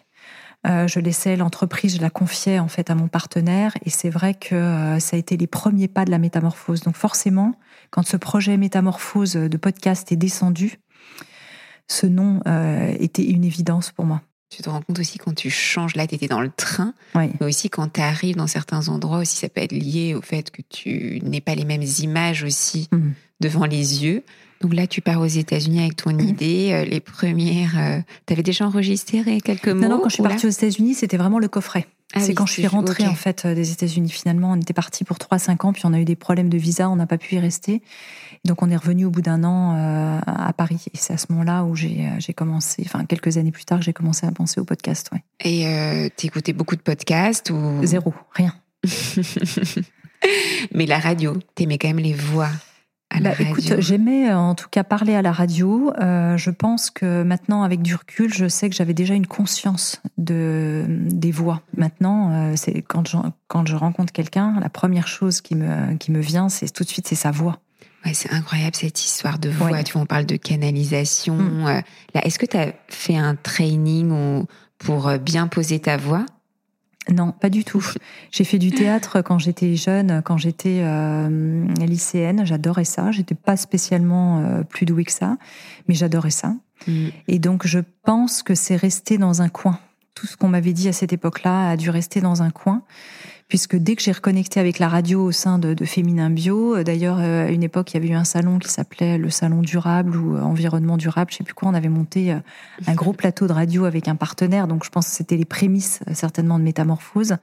Euh, 0.66 0.88
je 0.88 1.00
laissais 1.00 1.36
l'entreprise, 1.36 1.98
je 1.98 2.02
la 2.02 2.10
confiais 2.10 2.60
en 2.60 2.70
fait 2.70 2.90
à 2.90 2.96
mon 2.96 3.08
partenaire, 3.08 3.74
et 3.86 3.90
c'est 3.90 4.10
vrai 4.10 4.34
que 4.34 4.56
euh, 4.56 5.00
ça 5.00 5.18
a 5.18 5.20
été 5.20 5.36
les 5.36 5.48
premiers 5.48 5.90
pas 5.90 6.06
de 6.06 6.12
la 6.12 6.20
métamorphose. 6.20 6.82
Donc 6.82 6.96
forcément, 6.96 7.54
quand 7.90 8.08
ce 8.08 8.16
projet 8.16 8.56
métamorphose 8.56 9.34
de 9.34 9.58
podcast 9.58 10.12
est 10.12 10.18
descendu, 10.18 10.80
ce 11.88 12.08
nom 12.08 12.40
euh, 12.48 12.96
était 13.00 13.26
une 13.26 13.44
évidence 13.44 13.92
pour 13.92 14.06
moi. 14.06 14.22
Tu 14.50 14.62
te 14.62 14.70
rends 14.70 14.82
compte 14.82 15.00
aussi 15.00 15.18
quand 15.18 15.34
tu 15.34 15.50
changes, 15.50 15.96
là 15.96 16.08
tu 16.08 16.16
étais 16.16 16.28
dans 16.28 16.42
le 16.42 16.52
train, 16.52 16.94
mais 17.16 17.34
aussi 17.42 17.70
quand 17.70 17.92
tu 17.92 18.02
arrives 18.02 18.36
dans 18.36 18.48
certains 18.48 18.88
endroits 18.88 19.18
aussi, 19.18 19.36
ça 19.36 19.50
peut 19.50 19.62
être 19.62 19.74
lié 19.74 20.14
au 20.14 20.22
fait 20.22 20.52
que 20.52 20.62
tu 20.62 21.20
n'aies 21.24 21.42
pas 21.42 21.56
les 21.56 21.66
mêmes 21.66 21.84
images 22.00 22.44
aussi 22.44 22.88
mmh. 22.92 23.10
Devant 23.44 23.66
les 23.66 24.04
yeux. 24.04 24.24
Donc 24.62 24.74
là, 24.74 24.88
tu 24.88 25.02
pars 25.02 25.20
aux 25.20 25.26
États-Unis 25.26 25.82
avec 25.82 25.98
ton 25.98 26.18
idée, 26.18 26.72
euh, 26.72 26.86
les 26.86 27.02
premières. 27.02 27.78
Euh, 27.78 28.00
tu 28.26 28.34
avais 28.34 28.44
déjà 28.44 28.66
enregistré 28.66 29.42
quelques 29.42 29.68
mots 29.68 29.82
Non, 29.82 29.90
non, 29.90 30.00
quand 30.00 30.10
je 30.10 30.16
suis 30.16 30.24
partie 30.24 30.48
aux 30.48 30.52
États-Unis, 30.52 30.94
c'était 30.94 31.18
vraiment 31.18 31.40
le 31.40 31.50
coffret. 31.50 31.88
Ah 32.16 32.20
c'est 32.20 32.36
quand 32.36 32.46
je 32.46 32.54
suis 32.54 32.68
rentrée 32.68 33.08
en 33.08 33.16
fait 33.16 33.46
euh, 33.46 33.56
des 33.56 33.72
États-Unis. 33.72 34.10
Finalement, 34.10 34.52
on 34.52 34.56
était 34.56 34.74
parti 34.74 35.04
pour 35.04 35.18
3-5 35.18 35.66
ans, 35.66 35.74
puis 35.74 35.82
on 35.86 35.94
a 35.94 36.00
eu 36.00 36.06
des 36.06 36.16
problèmes 36.16 36.50
de 36.50 36.58
visa, 36.58 36.88
on 36.90 36.96
n'a 36.96 37.08
pas 37.08 37.18
pu 37.18 37.36
y 37.36 37.40
rester. 37.40 37.82
Donc 38.46 38.62
on 38.62 38.70
est 38.70 38.76
revenu 38.76 39.06
au 39.06 39.10
bout 39.10 39.22
d'un 39.22 39.44
an 39.44 39.76
euh, 39.76 40.20
à 40.26 40.54
Paris. 40.54 40.86
Et 40.94 40.98
c'est 40.98 41.14
à 41.14 41.18
ce 41.18 41.28
moment-là 41.32 41.64
où 41.64 41.76
j'ai 41.76 42.34
commencé, 42.36 42.84
enfin 42.86 43.06
quelques 43.06 43.38
années 43.38 43.52
plus 43.52 43.66
tard, 43.66 43.82
j'ai 43.82 43.94
commencé 43.94 44.28
à 44.28 44.32
penser 44.32 44.62
au 44.62 44.66
podcast. 44.66 45.10
Ouais. 45.12 45.24
Et 45.44 45.66
euh, 45.68 46.08
t'écoutais 46.16 46.54
beaucoup 46.54 46.76
de 46.76 46.82
podcasts 46.82 47.50
ou? 47.50 47.84
Zéro, 47.84 48.14
rien. 48.32 48.54
Mais 50.74 50.86
la 50.86 51.00
radio, 51.00 51.34
t'aimais 51.56 51.80
quand 51.80 51.88
même 51.88 52.00
les 52.00 52.14
voix. 52.14 52.50
À 53.14 53.20
la 53.20 53.30
bah, 53.30 53.36
écoute, 53.40 53.80
j'aimais 53.80 54.30
euh, 54.30 54.38
en 54.38 54.56
tout 54.56 54.68
cas 54.70 54.84
parler 54.84 55.16
à 55.16 55.22
la 55.22 55.32
radio. 55.32 55.94
Euh, 56.02 56.36
je 56.36 56.50
pense 56.50 56.90
que 56.90 57.24
maintenant, 57.24 57.64
avec 57.64 57.82
du 57.82 57.96
recul, 57.96 58.34
je 58.34 58.48
sais 58.48 58.70
que 58.70 58.76
j'avais 58.76 58.94
déjà 58.94 59.14
une 59.14 59.28
conscience 59.28 60.02
de 60.18 60.86
des 60.88 61.32
voix. 61.32 61.62
Maintenant, 61.78 62.56
c'est 62.56 62.82
quand 62.82 63.08
je, 63.08 63.18
quand 63.48 63.68
je 63.68 63.76
rencontre 63.76 64.12
quelqu'un, 64.12 64.60
la 64.60 64.70
première 64.70 65.08
chose 65.08 65.42
qui 65.42 65.56
me 65.56 65.96
qui 65.96 66.12
me 66.12 66.20
vient, 66.20 66.50
c'est 66.50 66.72
tout 66.72 66.84
de 66.84 66.90
suite 66.90 67.08
c'est 67.08 67.16
sa 67.16 67.32
voix. 67.32 67.60
Ouais, 68.06 68.14
c'est 68.14 68.32
incroyable 68.32 68.76
cette 68.76 69.04
histoire 69.04 69.40
de 69.40 69.50
voix. 69.50 69.84
Tu 69.84 69.94
vois, 69.94 70.02
on 70.02 70.06
parle 70.06 70.26
de 70.26 70.36
canalisation. 70.36 71.36
Mm. 71.36 71.68
Euh, 71.68 71.82
là, 72.14 72.26
est-ce 72.26 72.38
que 72.38 72.46
tu 72.46 72.58
as 72.58 72.74
fait 72.90 73.16
un 73.16 73.36
training 73.36 74.12
ou 74.12 74.46
pour 74.78 75.08
euh, 75.08 75.18
bien 75.18 75.48
poser 75.48 75.80
ta 75.80 75.98
voix? 75.98 76.26
Non, 77.12 77.32
pas 77.32 77.50
du 77.50 77.66
tout. 77.66 77.86
J'ai 78.32 78.44
fait 78.44 78.60
du 78.60 78.72
théâtre 78.72 79.22
quand 79.22 79.38
j'étais 79.38 79.76
jeune, 79.76 80.22
quand 80.24 80.38
j'étais 80.38 80.80
euh, 80.84 81.66
lycéenne. 81.80 82.46
J'adorais 82.46 82.86
ça. 82.86 83.12
J'étais 83.12 83.36
pas 83.36 83.58
spécialement 83.58 84.40
euh, 84.40 84.64
plus 84.64 84.86
douée 84.86 85.04
que 85.04 85.12
ça, 85.12 85.38
mais 85.88 85.96
j'adorais 85.96 86.32
ça. 86.32 86.56
Mm. 86.88 87.08
Et 87.28 87.40
donc, 87.40 87.68
je 87.68 87.80
pense 88.04 88.42
que 88.42 88.56
c'est 88.56 88.78
resté 88.78 89.18
dans 89.18 89.42
un 89.42 89.50
coin. 89.50 89.80
Tout 90.16 90.28
ce 90.28 90.38
qu'on 90.38 90.48
m'avait 90.48 90.74
dit 90.74 90.88
à 90.88 90.94
cette 90.94 91.12
époque-là 91.12 91.72
a 91.72 91.78
dû 91.78 91.90
rester 91.90 92.22
dans 92.22 92.42
un 92.42 92.52
coin 92.52 92.84
puisque 93.48 93.76
dès 93.76 93.96
que 93.96 94.02
j'ai 94.02 94.12
reconnecté 94.12 94.60
avec 94.60 94.80
la 94.80 94.88
radio 94.88 95.24
au 95.24 95.32
sein 95.32 95.60
de, 95.60 95.74
de 95.74 95.86
Féminin 95.86 96.30
Bio, 96.30 96.76
euh, 96.76 96.84
d'ailleurs 96.84 97.20
euh, 97.20 97.48
à 97.48 97.50
une 97.50 97.64
époque 97.64 97.92
il 97.92 97.96
y 97.96 97.98
avait 97.98 98.10
eu 98.10 98.16
un 98.16 98.24
salon 98.24 98.60
qui 98.60 98.70
s'appelait 98.70 99.18
le 99.18 99.30
salon 99.30 99.62
durable 99.62 100.16
ou 100.16 100.36
euh, 100.36 100.42
environnement 100.42 100.98
durable, 100.98 101.32
je 101.32 101.38
sais 101.38 101.44
plus 101.44 101.54
quoi, 101.54 101.70
on 101.70 101.74
avait 101.74 101.90
monté 101.90 102.36
un 102.88 102.94
gros 102.94 103.14
plateau 103.14 103.48
de 103.48 103.54
radio 103.54 103.86
avec 103.86 104.08
un 104.08 104.16
partenaire, 104.16 104.68
donc 104.68 104.84
je 104.84 104.90
pense 104.90 105.08
que 105.08 105.16
c'était 105.16 105.38
les 105.38 105.46
prémices 105.46 106.00
certainement 106.14 106.60
de 106.60 106.64
métamorphose. 106.64 107.36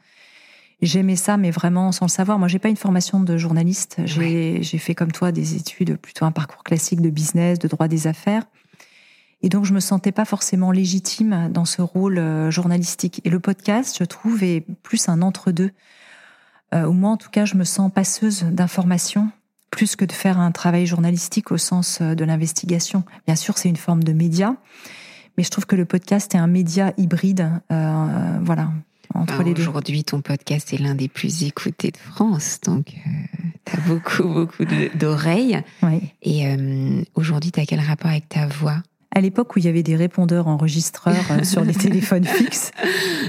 J'aimais 0.83 1.17
ça, 1.17 1.37
mais 1.37 1.51
vraiment 1.51 1.93
sans 1.93 2.07
le 2.07 2.11
savoir. 2.11 2.39
Moi, 2.39 2.49
j'ai 2.49 2.59
pas 2.59 2.71
une 2.71 2.77
formation 2.77 3.21
de 3.21 3.37
journaliste. 3.37 4.01
J'ai 4.07 4.63
fait 4.63 4.95
comme 4.95 5.13
toi 5.13 5.31
des 5.31 5.55
études, 5.55 5.99
plutôt 5.99 6.25
un 6.25 6.33
parcours 6.33 6.65
classique 6.65 7.03
de 7.03 7.11
business, 7.11 7.59
de 7.59 7.69
droit 7.69 7.87
des 7.87 8.07
affaires. 8.07 8.45
Et 9.43 9.49
donc, 9.49 9.65
je 9.65 9.73
me 9.73 9.81
sentais 9.81 10.13
pas 10.13 10.25
forcément 10.25 10.71
légitime 10.71 11.49
dans 11.51 11.65
ce 11.65 11.81
rôle 11.81 12.51
journalistique. 12.51 13.23
Et 13.25 13.31
le 13.31 13.41
podcast, 13.41 13.97
je 13.99 14.05
trouve, 14.05 14.43
est 14.43 14.65
plus 14.83 15.09
un 15.09 15.23
entre-deux 15.23 15.71
euh, 16.75 16.87
ou 16.87 16.93
moi 16.93 17.11
en 17.11 17.17
tout 17.17 17.31
cas, 17.31 17.45
je 17.45 17.57
me 17.57 17.65
sens 17.65 17.91
passeuse 17.93 18.45
d'informations 18.45 19.31
plus 19.71 19.95
que 19.95 20.05
de 20.05 20.13
faire 20.13 20.39
un 20.41 20.51
travail 20.51 20.87
journalistique 20.87 21.53
au 21.53 21.57
sens 21.57 21.99
euh, 22.01 22.15
de 22.15 22.25
l'investigation. 22.25 23.05
Bien 23.27 23.37
sûr, 23.37 23.59
c'est 23.59 23.69
une 23.69 23.77
forme 23.77 24.03
de 24.03 24.13
média, 24.13 24.57
mais 25.37 25.45
je 25.45 25.51
trouve 25.51 25.67
que 25.67 25.77
le 25.77 25.85
podcast 25.85 26.35
est 26.35 26.39
un 26.39 26.47
média 26.47 26.93
hybride, 26.97 27.51
euh, 27.71 28.39
voilà, 28.43 28.71
entre 29.15 29.39
bah, 29.39 29.45
les 29.45 29.55
deux. 29.55 29.63
Aujourd'hui, 29.63 30.05
ton 30.05 30.23
podcast 30.23 30.73
est 30.73 30.79
l'un 30.79 30.95
des 30.95 31.09
plus 31.09 31.45
écoutés 31.45 31.91
de 31.91 31.97
France, 31.97 32.61
donc 32.65 32.95
tu 33.65 33.77
as 33.77 33.81
beaucoup, 33.89 34.29
beaucoup 34.29 34.65
d'oreilles. 34.95 35.63
Oui. 35.83 36.13
Et 36.23 36.45
aujourd'hui, 37.15 37.53
tu 37.53 37.61
as 37.61 37.67
quel 37.67 37.81
rapport 37.81 38.11
avec 38.11 38.29
ta 38.29 38.47
voix? 38.47 38.83
À 39.13 39.21
l'époque 39.21 39.57
où 39.57 39.59
il 39.59 39.65
y 39.65 39.69
avait 39.69 39.83
des 39.83 39.97
répondeurs 39.97 40.47
enregistreurs 40.47 41.31
euh, 41.31 41.43
sur 41.43 41.65
les 41.65 41.75
téléphones 41.75 42.25
fixes, 42.25 42.71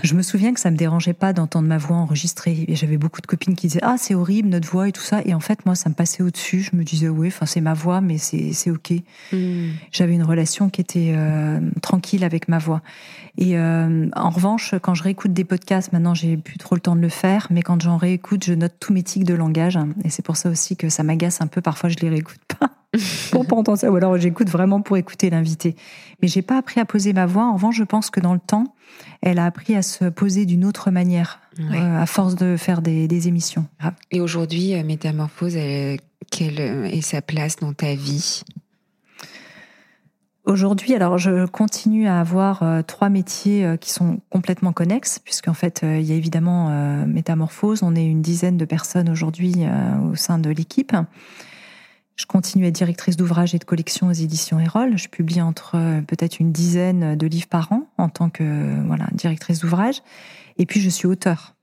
je 0.04 0.14
me 0.14 0.22
souviens 0.22 0.54
que 0.54 0.60
ça 0.60 0.70
me 0.70 0.78
dérangeait 0.78 1.14
pas 1.14 1.34
d'entendre 1.34 1.68
ma 1.68 1.80
voix 1.80 1.98
enregistrée. 1.98 2.66
Et 2.68 2.76
j'avais 2.76 2.98
beaucoup 2.98 3.22
de 3.22 3.28
copines 3.28 3.56
qui 3.56 3.68
disaient 3.68 3.82
ah 3.82 3.96
c'est 3.98 4.14
horrible 4.14 4.50
notre 4.50 4.68
voix 4.68 4.88
et 4.88 4.92
tout 4.92 5.02
ça. 5.02 5.22
Et 5.26 5.34
en 5.34 5.40
fait 5.40 5.66
moi 5.66 5.74
ça 5.74 5.90
me 5.90 5.96
passait 5.96 6.22
au-dessus. 6.22 6.70
Je 6.72 6.76
me 6.76 6.84
disais 6.84 7.10
oui, 7.10 7.30
enfin 7.30 7.48
c'est 7.48 7.62
ma 7.62 7.74
voix 7.74 8.00
mais 8.00 8.20
c'est 8.20 8.54
c'est 8.54 8.70
ok. 8.70 8.94
Hmm. 9.32 9.70
J'avais 9.92 10.14
une 10.14 10.24
relation 10.24 10.70
qui 10.70 10.82
était 10.82 11.14
euh, 11.16 11.60
tranquille 11.82 12.24
avec 12.24 12.48
ma 12.48 12.60
voix. 12.60 12.82
Et 13.38 13.58
euh, 13.58 14.08
en 14.16 14.30
revanche 14.30 14.76
quand 14.82 14.94
je 14.94 15.02
réécoute 15.02 15.34
des 15.34 15.46
podcasts, 15.46 15.94
maintenant 15.94 16.14
j'ai 16.14 16.38
plus 16.38 16.58
trop 16.58 16.76
le 16.76 16.82
temps 16.82 16.96
de 16.96 17.02
le 17.02 17.10
faire, 17.10 17.48
mais 17.50 17.64
quand 17.64 17.82
j'en 17.82 17.98
réécoute, 17.98 18.44
je 18.44 18.54
note 18.54 18.74
tous 18.80 18.94
mes 18.94 19.04
tics 19.04 19.24
de 19.24 19.34
langage. 19.34 19.80
Et 20.04 20.10
c'est 20.12 20.24
pour 20.24 20.38
ça 20.38 20.50
aussi 20.50 20.78
que 20.78 20.90
ça 20.90 21.02
m'agace 21.02 21.42
un 21.42 21.48
peu. 21.48 21.62
Parfois 21.62 21.90
je 21.90 21.98
les 22.02 22.10
réécoute 22.10 22.40
pas. 22.60 22.70
pour 23.32 23.58
entendre 23.58 23.78
ça. 23.78 23.92
Ou 23.92 23.96
alors 23.96 24.18
j'écoute 24.18 24.50
vraiment 24.50 24.82
pour 24.82 24.98
écouter 24.98 25.30
l'invité. 25.30 25.76
Mais 26.22 26.28
j'ai 26.28 26.42
pas 26.42 26.58
appris 26.58 26.80
à 26.80 26.86
poser 26.86 27.14
ma 27.14 27.26
voix. 27.26 27.46
En 27.46 27.54
revanche, 27.54 27.78
je 27.78 27.84
pense 27.84 28.10
que 28.10 28.20
dans 28.20 28.34
le 28.34 28.40
temps, 28.40 28.76
elle 29.22 29.40
a 29.40 29.46
appris 29.46 29.76
à 29.76 29.82
se 29.82 30.06
poser 30.06 30.46
d'une 30.46 30.66
autre 30.66 30.92
manière, 30.92 31.40
euh, 31.60 32.02
à 32.02 32.06
force 32.06 32.36
de 32.36 32.58
faire 32.58 32.82
des, 32.82 33.28
émissions. 33.28 33.66
Et 34.12 34.20
aujourd'hui, 34.20 34.74
euh, 34.74 34.84
Métamorphose, 34.84 35.54
quelle 36.32 36.60
est 36.60 37.02
sa 37.02 37.22
place 37.22 37.58
dans 37.58 37.74
ta 37.74 37.96
vie? 37.96 38.44
Aujourd'hui, 40.44 40.96
alors 40.96 41.20
je 41.20 41.46
continue 41.46 42.08
à 42.08 42.20
avoir 42.20 42.64
euh, 42.64 42.82
trois 42.82 43.10
métiers 43.10 43.78
qui 43.80 43.92
sont 43.92 44.20
complètement 44.30 44.74
connexes, 44.74 45.20
puisqu'en 45.20 45.54
fait, 45.54 45.82
il 45.84 46.02
y 46.02 46.12
a 46.12 46.16
évidemment 46.16 47.06
Métamorphose. 47.06 47.84
On 47.84 47.96
est 47.96 48.06
une 48.06 48.22
dizaine 48.22 48.58
de 48.58 48.66
personnes 48.66 49.10
aujourd'hui 49.10 49.56
au 50.12 50.16
sein 50.16 50.40
de 50.40 50.50
l'équipe. 50.50 50.94
Je 52.22 52.28
continue 52.28 52.66
à 52.66 52.68
être 52.68 52.76
directrice 52.76 53.18
d'ouvrage 53.18 53.56
et 53.56 53.58
de 53.58 53.64
collection 53.64 54.06
aux 54.06 54.12
éditions 54.12 54.60
Erol. 54.60 54.96
Je 54.96 55.08
publie 55.08 55.42
entre 55.42 55.72
euh, 55.74 56.02
peut-être 56.02 56.40
une 56.40 56.52
dizaine 56.52 57.16
de 57.16 57.26
livres 57.26 57.48
par 57.48 57.72
an 57.72 57.88
en 57.98 58.10
tant 58.10 58.30
que 58.30 58.44
voilà 58.86 59.08
directrice 59.12 59.62
d'ouvrage. 59.62 60.04
Et 60.60 60.68
puis 60.68 60.82
je 60.82 60.90
suis 60.90 61.08
auteur. 61.08 61.56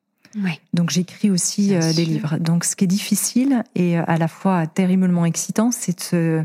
Donc 0.74 0.90
j'écris 0.90 1.30
aussi 1.30 1.76
euh, 1.76 1.92
des 1.92 2.04
livres. 2.04 2.38
Donc 2.38 2.64
ce 2.64 2.74
qui 2.74 2.82
est 2.82 2.88
difficile 2.88 3.62
et 3.76 4.00
euh, 4.00 4.02
à 4.08 4.18
la 4.18 4.26
fois 4.26 4.66
terriblement 4.66 5.24
excitant, 5.26 5.70
c'est 5.70 6.12
de 6.12 6.44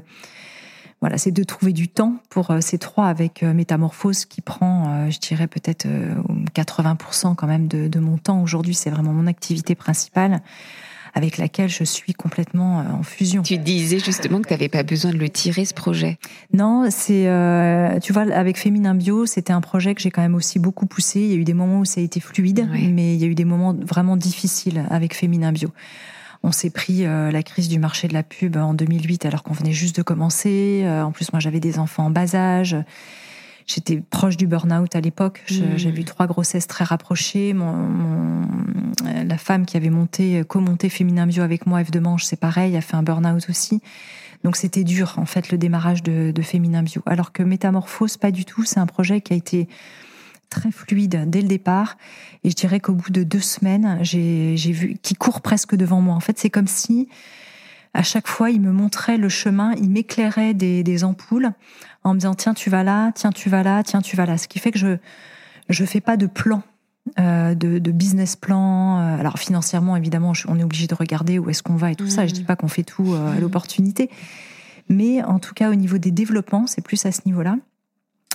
voilà, 1.01 1.17
c'est 1.17 1.31
de 1.31 1.43
trouver 1.43 1.73
du 1.73 1.87
temps 1.87 2.17
pour 2.29 2.55
ces 2.61 2.77
trois 2.77 3.07
avec 3.07 3.41
Métamorphose 3.41 4.23
qui 4.23 4.39
prend, 4.39 5.09
je 5.09 5.19
dirais 5.19 5.47
peut-être 5.47 5.85
80% 6.55 7.35
quand 7.35 7.45
même 7.45 7.67
de, 7.67 7.89
de 7.89 7.99
mon 7.99 8.17
temps. 8.17 8.41
Aujourd'hui, 8.41 8.73
c'est 8.73 8.89
vraiment 8.89 9.11
mon 9.11 9.27
activité 9.27 9.75
principale 9.75 10.41
avec 11.13 11.37
laquelle 11.37 11.69
je 11.69 11.83
suis 11.83 12.13
complètement 12.13 12.79
euh, 12.79 12.83
en 12.99 13.03
fusion. 13.03 13.43
Tu 13.43 13.57
disais 13.57 13.99
justement 13.99 14.41
que 14.41 14.47
tu 14.47 14.53
n'avais 14.53 14.69
pas 14.69 14.83
besoin 14.83 15.11
de 15.11 15.17
le 15.17 15.29
tirer, 15.29 15.65
ce 15.65 15.73
projet. 15.73 16.17
Non, 16.53 16.87
c'est, 16.89 17.27
euh, 17.27 17.99
tu 17.99 18.13
vois, 18.13 18.23
avec 18.33 18.57
Féminin 18.57 18.95
Bio, 18.95 19.25
c'était 19.25 19.53
un 19.53 19.61
projet 19.61 19.93
que 19.93 20.01
j'ai 20.01 20.11
quand 20.11 20.21
même 20.21 20.35
aussi 20.35 20.59
beaucoup 20.59 20.87
poussé. 20.87 21.21
Il 21.21 21.27
y 21.27 21.33
a 21.33 21.37
eu 21.37 21.43
des 21.43 21.53
moments 21.53 21.79
où 21.79 21.85
ça 21.85 22.01
a 22.01 22.03
été 22.03 22.19
fluide, 22.19 22.67
mais 22.71 23.13
il 23.15 23.21
y 23.21 23.25
a 23.25 23.27
eu 23.27 23.35
des 23.35 23.45
moments 23.45 23.73
vraiment 23.73 24.17
difficiles 24.17 24.85
avec 24.89 25.15
Féminin 25.15 25.51
Bio. 25.51 25.69
On 26.41 26.51
s'est 26.51 26.71
pris 26.71 27.05
euh, 27.05 27.31
la 27.31 27.41
crise 27.43 27.69
du 27.69 27.79
marché 27.79 28.07
de 28.07 28.13
la 28.13 28.23
pub 28.23 28.57
en 28.57 28.73
2008 28.73 29.25
alors 29.25 29.43
qu'on 29.43 29.53
venait 29.53 29.71
juste 29.71 29.95
de 29.95 30.01
commencer. 30.01 30.85
en 30.87 31.11
plus, 31.11 31.31
moi, 31.31 31.39
j'avais 31.39 31.59
des 31.59 31.79
enfants 31.79 32.07
en 32.07 32.09
bas 32.09 32.35
âge. 32.35 32.75
J'étais 33.65 34.01
proche 34.09 34.37
du 34.37 34.47
burn-out 34.47 34.95
à 34.95 35.01
l'époque. 35.01 35.43
Mmh. 35.49 35.77
J'ai 35.77 35.89
eu 35.89 36.03
trois 36.03 36.27
grossesses 36.27 36.67
très 36.67 36.83
rapprochées. 36.83 37.53
Mon, 37.53 38.41
la 39.05 39.37
femme 39.37 39.65
qui 39.65 39.77
avait 39.77 39.89
monté, 39.89 40.43
co-monté 40.47 40.89
Féminin 40.89 41.27
Bio 41.27 41.43
avec 41.43 41.65
moi, 41.65 41.83
F 41.83 41.91
de 41.91 41.99
Manche, 41.99 42.25
c'est 42.25 42.39
pareil, 42.39 42.75
a 42.75 42.81
fait 42.81 42.95
un 42.95 43.03
burn-out 43.03 43.49
aussi. 43.49 43.81
Donc 44.43 44.57
c'était 44.57 44.83
dur, 44.83 45.15
en 45.17 45.25
fait, 45.25 45.51
le 45.51 45.57
démarrage 45.57 46.03
de, 46.03 46.31
de 46.31 46.41
Féminin 46.41 46.83
Bio. 46.83 47.01
Alors 47.05 47.31
que 47.31 47.43
Métamorphose, 47.43 48.17
pas 48.17 48.31
du 48.31 48.43
tout. 48.45 48.65
C'est 48.65 48.79
un 48.79 48.85
projet 48.85 49.21
qui 49.21 49.33
a 49.33 49.35
été 49.35 49.69
très 50.49 50.71
fluide 50.71 51.23
dès 51.27 51.41
le 51.41 51.47
départ. 51.47 51.97
Et 52.43 52.49
je 52.49 52.55
dirais 52.55 52.79
qu'au 52.79 52.93
bout 52.93 53.11
de 53.11 53.23
deux 53.23 53.39
semaines, 53.39 53.99
j'ai 54.01 54.55
vu, 54.55 54.97
qui 55.01 55.15
court 55.15 55.41
presque 55.41 55.75
devant 55.75 56.01
moi. 56.01 56.15
En 56.15 56.19
fait, 56.19 56.37
c'est 56.37 56.49
comme 56.49 56.67
si 56.67 57.07
à 57.93 58.03
chaque 58.03 58.27
fois, 58.27 58.49
il 58.49 58.61
me 58.61 58.71
montrait 58.71 59.17
le 59.17 59.29
chemin, 59.29 59.73
il 59.73 59.89
m'éclairait 59.89 60.53
des, 60.53 60.83
des, 60.83 61.03
ampoules 61.03 61.51
en 62.03 62.13
me 62.13 62.19
disant 62.19 62.33
tiens 62.33 62.53
tu 62.53 62.69
vas 62.69 62.83
là, 62.83 63.11
tiens 63.13 63.31
tu 63.31 63.49
vas 63.49 63.63
là, 63.63 63.83
tiens 63.83 64.01
tu 64.01 64.15
vas 64.15 64.25
là. 64.25 64.37
Ce 64.37 64.47
qui 64.47 64.59
fait 64.59 64.71
que 64.71 64.79
je 64.79 64.97
je 65.69 65.85
fais 65.85 66.01
pas 66.01 66.17
de 66.17 66.27
plan. 66.27 66.63
Euh, 67.19 67.53
de, 67.53 67.79
de, 67.79 67.91
business 67.91 68.37
plan. 68.37 68.97
Euh, 68.97 69.19
alors 69.19 69.37
financièrement, 69.37 69.97
évidemment, 69.97 70.31
on 70.47 70.57
est 70.57 70.63
obligé 70.63 70.87
de 70.87 70.95
regarder 70.95 71.37
où 71.37 71.49
est-ce 71.49 71.61
qu'on 71.61 71.75
va 71.75 71.91
et 71.91 71.95
tout 71.95 72.07
ça. 72.07 72.25
Je 72.25 72.31
dis 72.31 72.45
pas 72.45 72.55
qu'on 72.55 72.69
fait 72.69 72.83
tout 72.83 73.13
euh, 73.13 73.35
à 73.35 73.39
l'opportunité, 73.41 74.09
mais 74.87 75.21
en 75.21 75.37
tout 75.37 75.53
cas 75.53 75.69
au 75.69 75.75
niveau 75.75 75.97
des 75.97 76.11
développements, 76.11 76.65
c'est 76.65 76.81
plus 76.81 77.05
à 77.05 77.11
ce 77.11 77.19
niveau-là 77.25 77.57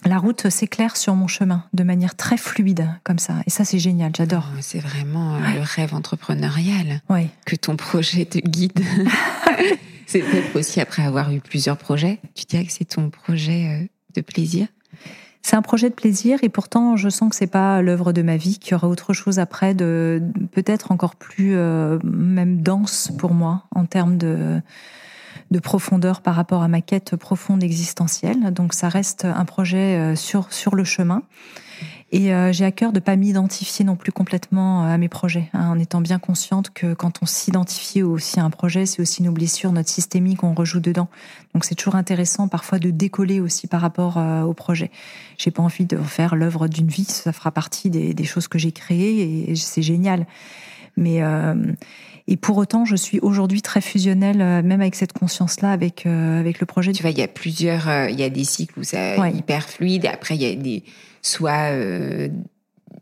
la 0.04 0.18
route 0.18 0.48
s'éclaire 0.48 0.96
sur 0.96 1.14
mon 1.14 1.26
chemin 1.26 1.64
de 1.72 1.82
manière 1.82 2.14
très 2.14 2.36
fluide, 2.36 2.88
comme 3.04 3.18
ça. 3.18 3.34
Et 3.46 3.50
ça, 3.50 3.64
c'est 3.64 3.78
génial, 3.78 4.12
j'adore. 4.16 4.48
Oh, 4.54 4.58
c'est 4.60 4.80
vraiment 4.80 5.36
euh, 5.36 5.38
le 5.54 5.60
rêve 5.60 5.94
entrepreneurial. 5.94 7.00
Oui. 7.08 7.28
Que 7.44 7.56
ton 7.56 7.76
projet 7.76 8.24
te 8.24 8.38
guide. 8.38 8.80
c'est 10.06 10.20
peut-être 10.20 10.56
aussi 10.56 10.80
après 10.80 11.02
avoir 11.04 11.32
eu 11.32 11.40
plusieurs 11.40 11.76
projets. 11.76 12.20
Tu 12.34 12.44
dirais 12.44 12.64
que 12.64 12.72
c'est 12.72 12.84
ton 12.84 13.10
projet 13.10 13.82
euh, 13.82 13.86
de 14.14 14.20
plaisir? 14.20 14.68
C'est 15.42 15.56
un 15.56 15.62
projet 15.62 15.88
de 15.88 15.94
plaisir 15.94 16.38
et 16.42 16.48
pourtant 16.48 16.96
je 16.96 17.08
sens 17.08 17.30
que 17.30 17.36
c'est 17.36 17.46
pas 17.46 17.80
l'œuvre 17.80 18.12
de 18.12 18.22
ma 18.22 18.36
vie, 18.36 18.58
qu'il 18.58 18.72
y 18.72 18.74
aura 18.74 18.88
autre 18.88 19.12
chose 19.12 19.38
après 19.38 19.72
de 19.72 20.20
peut-être 20.52 20.92
encore 20.92 21.16
plus 21.16 21.54
euh, 21.54 21.98
même 22.04 22.60
dense 22.60 23.10
pour 23.18 23.32
moi 23.32 23.64
en 23.74 23.86
termes 23.86 24.18
de 24.18 24.60
de 25.50 25.58
profondeur 25.58 26.20
par 26.20 26.34
rapport 26.34 26.62
à 26.62 26.68
ma 26.68 26.80
quête 26.80 27.16
profonde 27.16 27.62
existentielle. 27.62 28.52
Donc 28.52 28.74
ça 28.74 28.88
reste 28.88 29.24
un 29.24 29.44
projet 29.44 29.96
euh, 29.96 30.16
sur 30.16 30.52
sur 30.52 30.74
le 30.74 30.84
chemin. 30.84 31.22
Et 32.10 32.32
euh, 32.32 32.52
j'ai 32.52 32.64
à 32.64 32.72
cœur 32.72 32.92
de 32.92 33.00
pas 33.00 33.16
m'identifier 33.16 33.84
non 33.84 33.94
plus 33.94 34.12
complètement 34.12 34.84
euh, 34.84 34.94
à 34.94 34.98
mes 34.98 35.10
projets, 35.10 35.50
hein, 35.52 35.68
en 35.68 35.78
étant 35.78 36.00
bien 36.00 36.18
consciente 36.18 36.70
que 36.70 36.94
quand 36.94 37.18
on 37.20 37.26
s'identifie 37.26 38.02
aussi 38.02 38.40
à 38.40 38.44
un 38.44 38.50
projet, 38.50 38.86
c'est 38.86 39.02
aussi 39.02 39.22
nos 39.22 39.32
blessures, 39.32 39.72
notre 39.72 39.90
systémique, 39.90 40.42
on 40.42 40.54
rejoue 40.54 40.80
dedans. 40.80 41.08
Donc 41.52 41.66
c'est 41.66 41.74
toujours 41.74 41.96
intéressant 41.96 42.48
parfois 42.48 42.78
de 42.78 42.90
décoller 42.90 43.40
aussi 43.40 43.66
par 43.66 43.82
rapport 43.82 44.16
euh, 44.16 44.42
au 44.42 44.54
projet. 44.54 44.90
J'ai 45.36 45.50
pas 45.50 45.62
envie 45.62 45.84
de 45.84 45.98
faire 45.98 46.34
l'œuvre 46.34 46.66
d'une 46.66 46.88
vie, 46.88 47.04
ça 47.04 47.32
fera 47.32 47.50
partie 47.50 47.90
des, 47.90 48.14
des 48.14 48.24
choses 48.24 48.48
que 48.48 48.58
j'ai 48.58 48.72
créées 48.72 49.50
et 49.50 49.56
c'est 49.56 49.82
génial. 49.82 50.26
Mais 50.96 51.22
et 52.30 52.36
pour 52.36 52.58
autant, 52.58 52.84
je 52.84 52.94
suis 52.94 53.18
aujourd'hui 53.20 53.62
très 53.62 53.80
fusionnelle, 53.80 54.42
euh, 54.42 54.62
même 54.62 54.82
avec 54.82 54.94
cette 54.94 55.14
conscience-là, 55.14 55.72
avec 55.72 56.04
euh, 56.04 56.38
avec 56.38 56.60
le 56.60 56.66
projet. 56.66 56.92
Tu 56.92 57.02
vois, 57.02 57.10
il 57.10 57.18
y 57.18 57.22
a 57.22 57.28
plusieurs, 57.28 57.88
euh, 57.88 58.10
il 58.10 58.20
y 58.20 58.22
a 58.22 58.28
des 58.28 58.44
cycles 58.44 58.78
où 58.78 58.84
c'est 58.84 59.16
hyper 59.34 59.66
fluide. 59.66 60.04
Après, 60.04 60.36
il 60.36 60.42
y 60.42 60.46
a 60.46 60.54
des 60.54 60.84
soit 61.22 61.70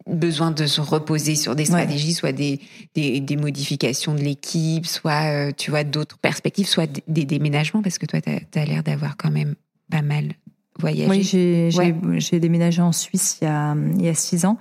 besoin 0.06 0.52
de 0.52 0.66
se 0.66 0.80
reposer 0.80 1.34
sur 1.34 1.56
des 1.56 1.64
stratégies, 1.64 2.14
soit 2.14 2.32
des, 2.32 2.60
des, 2.94 3.20
des, 3.20 3.36
modifications 3.36 4.14
de 4.14 4.20
l'équipe, 4.20 4.86
soit 4.86 5.52
tu 5.52 5.70
vois 5.70 5.84
d'autres 5.84 6.18
perspectives, 6.18 6.66
soit 6.66 6.88
des 7.08 7.24
déménagements, 7.24 7.82
parce 7.82 7.98
que 7.98 8.06
toi, 8.06 8.20
tu 8.20 8.30
as, 8.30 8.60
as 8.60 8.64
l'air 8.64 8.82
d'avoir 8.82 9.16
quand 9.16 9.30
même 9.30 9.54
pas 9.90 10.02
mal 10.02 10.32
voyagé. 10.78 11.68
Oui, 11.72 12.20
j'ai 12.20 12.40
déménagé 12.40 12.80
en 12.80 12.92
Suisse 12.92 13.38
il 13.42 13.44
y 13.44 13.48
a, 13.48 13.76
il 13.98 14.04
y 14.04 14.08
a 14.08 14.14
six 14.14 14.44
ans. 14.44 14.58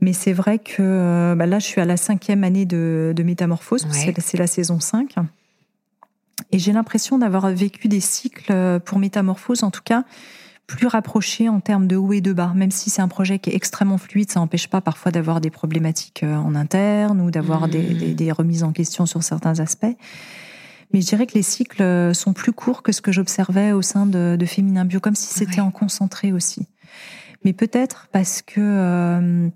Mais 0.00 0.12
c'est 0.12 0.32
vrai 0.32 0.58
que 0.58 0.76
euh, 0.80 1.34
bah 1.34 1.46
là, 1.46 1.58
je 1.58 1.66
suis 1.66 1.80
à 1.80 1.84
la 1.84 1.96
cinquième 1.96 2.44
année 2.44 2.64
de, 2.64 3.14
métamorphose, 3.24 3.86
c'est 3.90 4.38
la 4.38 4.46
saison 4.46 4.80
5. 4.80 5.16
Et 6.52 6.58
j'ai 6.58 6.72
l'impression 6.72 7.18
d'avoir 7.18 7.48
vécu 7.50 7.88
des 7.88 8.00
cycles 8.00 8.50
euh, 8.50 8.78
pour 8.78 8.98
métamorphose, 8.98 9.62
en 9.62 9.70
tout 9.70 9.82
cas, 9.84 10.04
plus 10.66 10.86
rapprochés 10.86 11.48
en 11.48 11.60
termes 11.60 11.86
de 11.86 11.96
haut 11.96 12.12
et 12.12 12.22
de 12.22 12.32
bas. 12.32 12.52
Même 12.54 12.70
si 12.70 12.88
c'est 12.88 13.02
un 13.02 13.08
projet 13.08 13.38
qui 13.38 13.50
est 13.50 13.54
extrêmement 13.54 13.98
fluide, 13.98 14.30
ça 14.30 14.40
n'empêche 14.40 14.68
pas 14.68 14.80
parfois 14.80 15.12
d'avoir 15.12 15.40
des 15.40 15.50
problématiques 15.50 16.22
euh, 16.22 16.34
en 16.34 16.54
interne 16.54 17.20
ou 17.20 17.30
d'avoir 17.30 17.68
des, 17.68 18.14
mmh. 18.18 18.32
remises 18.32 18.62
en 18.62 18.72
question 18.72 19.04
sur 19.04 19.22
certains 19.22 19.60
aspects. 19.60 19.96
Mais 20.92 21.02
je 21.02 21.06
dirais 21.06 21.26
que 21.26 21.34
les 21.34 21.42
cycles 21.42 22.14
sont 22.14 22.32
plus 22.32 22.52
courts 22.52 22.82
que 22.82 22.90
ce 22.90 23.00
que 23.00 23.12
j'observais 23.12 23.70
au 23.70 23.82
sein 23.82 24.06
de, 24.06 24.44
Féminin 24.44 24.84
Bio, 24.84 24.98
comme 24.98 25.14
si 25.14 25.32
c'était 25.32 25.60
en 25.60 25.70
concentré 25.70 26.32
aussi. 26.32 26.66
Mais 27.44 27.52
peut-être 27.52 28.08
parce 28.12 28.42
que 28.42 28.60
euh, 28.60 29.48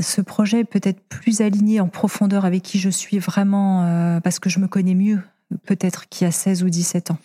ce 0.00 0.20
projet 0.20 0.60
est 0.60 0.64
peut-être 0.64 1.00
plus 1.08 1.40
aligné 1.40 1.80
en 1.80 1.88
profondeur 1.88 2.44
avec 2.44 2.62
qui 2.62 2.78
je 2.78 2.90
suis 2.90 3.18
vraiment, 3.18 3.84
euh, 3.84 4.20
parce 4.20 4.38
que 4.38 4.50
je 4.50 4.58
me 4.58 4.68
connais 4.68 4.94
mieux, 4.94 5.20
peut-être 5.64 6.08
qu'il 6.08 6.24
y 6.24 6.28
a 6.28 6.32
16 6.32 6.62
ou 6.64 6.70
17 6.70 7.10
ans. 7.10 7.18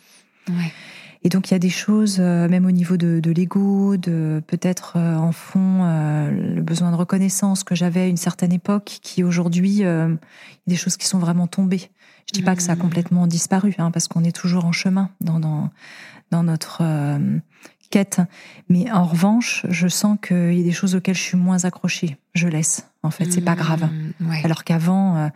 Et 1.23 1.29
donc 1.29 1.49
il 1.49 1.53
y 1.53 1.55
a 1.55 1.59
des 1.59 1.69
choses, 1.69 2.17
euh, 2.19 2.49
même 2.49 2.65
au 2.65 2.71
niveau 2.71 2.97
de, 2.97 3.19
de 3.19 3.31
l'ego, 3.31 3.95
de 3.95 4.41
peut-être 4.47 4.97
en 4.97 5.31
fond 5.31 5.83
le 6.31 6.61
besoin 6.61 6.91
de 6.91 6.95
reconnaissance 6.95 7.63
que 7.63 7.75
j'avais 7.75 8.01
à 8.01 8.07
une 8.07 8.17
certaine 8.17 8.51
époque, 8.51 8.99
qui 9.01 9.23
aujourd'hui, 9.23 9.69
il 9.69 9.77
y 9.77 9.85
a 9.85 10.09
des 10.67 10.75
choses 10.75 10.97
qui 10.97 11.07
sont 11.07 11.19
vraiment 11.19 11.47
tombées. 11.47 11.89
Je 12.27 12.33
dis 12.33 12.43
pas 12.43 12.55
que 12.55 12.63
ça 12.63 12.73
a 12.73 12.75
mmh. 12.75 12.79
complètement 12.79 13.27
disparu, 13.27 13.75
hein, 13.77 13.91
parce 13.91 14.07
qu'on 14.07 14.23
est 14.23 14.35
toujours 14.35 14.65
en 14.65 14.71
chemin 14.71 15.09
dans 15.21 15.39
dans, 15.39 15.69
dans 16.31 16.43
notre 16.43 16.81
Mais 18.69 18.91
en 18.91 19.05
revanche, 19.05 19.65
je 19.69 19.87
sens 19.87 20.17
qu'il 20.21 20.53
y 20.53 20.61
a 20.61 20.63
des 20.63 20.71
choses 20.71 20.95
auxquelles 20.95 21.15
je 21.15 21.21
suis 21.21 21.37
moins 21.37 21.65
accrochée. 21.65 22.17
Je 22.33 22.47
laisse. 22.47 22.87
En 23.03 23.11
fait, 23.11 23.31
c'est 23.31 23.41
pas 23.41 23.55
grave. 23.55 23.89
Mmh, 24.19 24.31
Alors 24.43 24.63
qu'avant, 24.63 25.17
euh, 25.17 25.27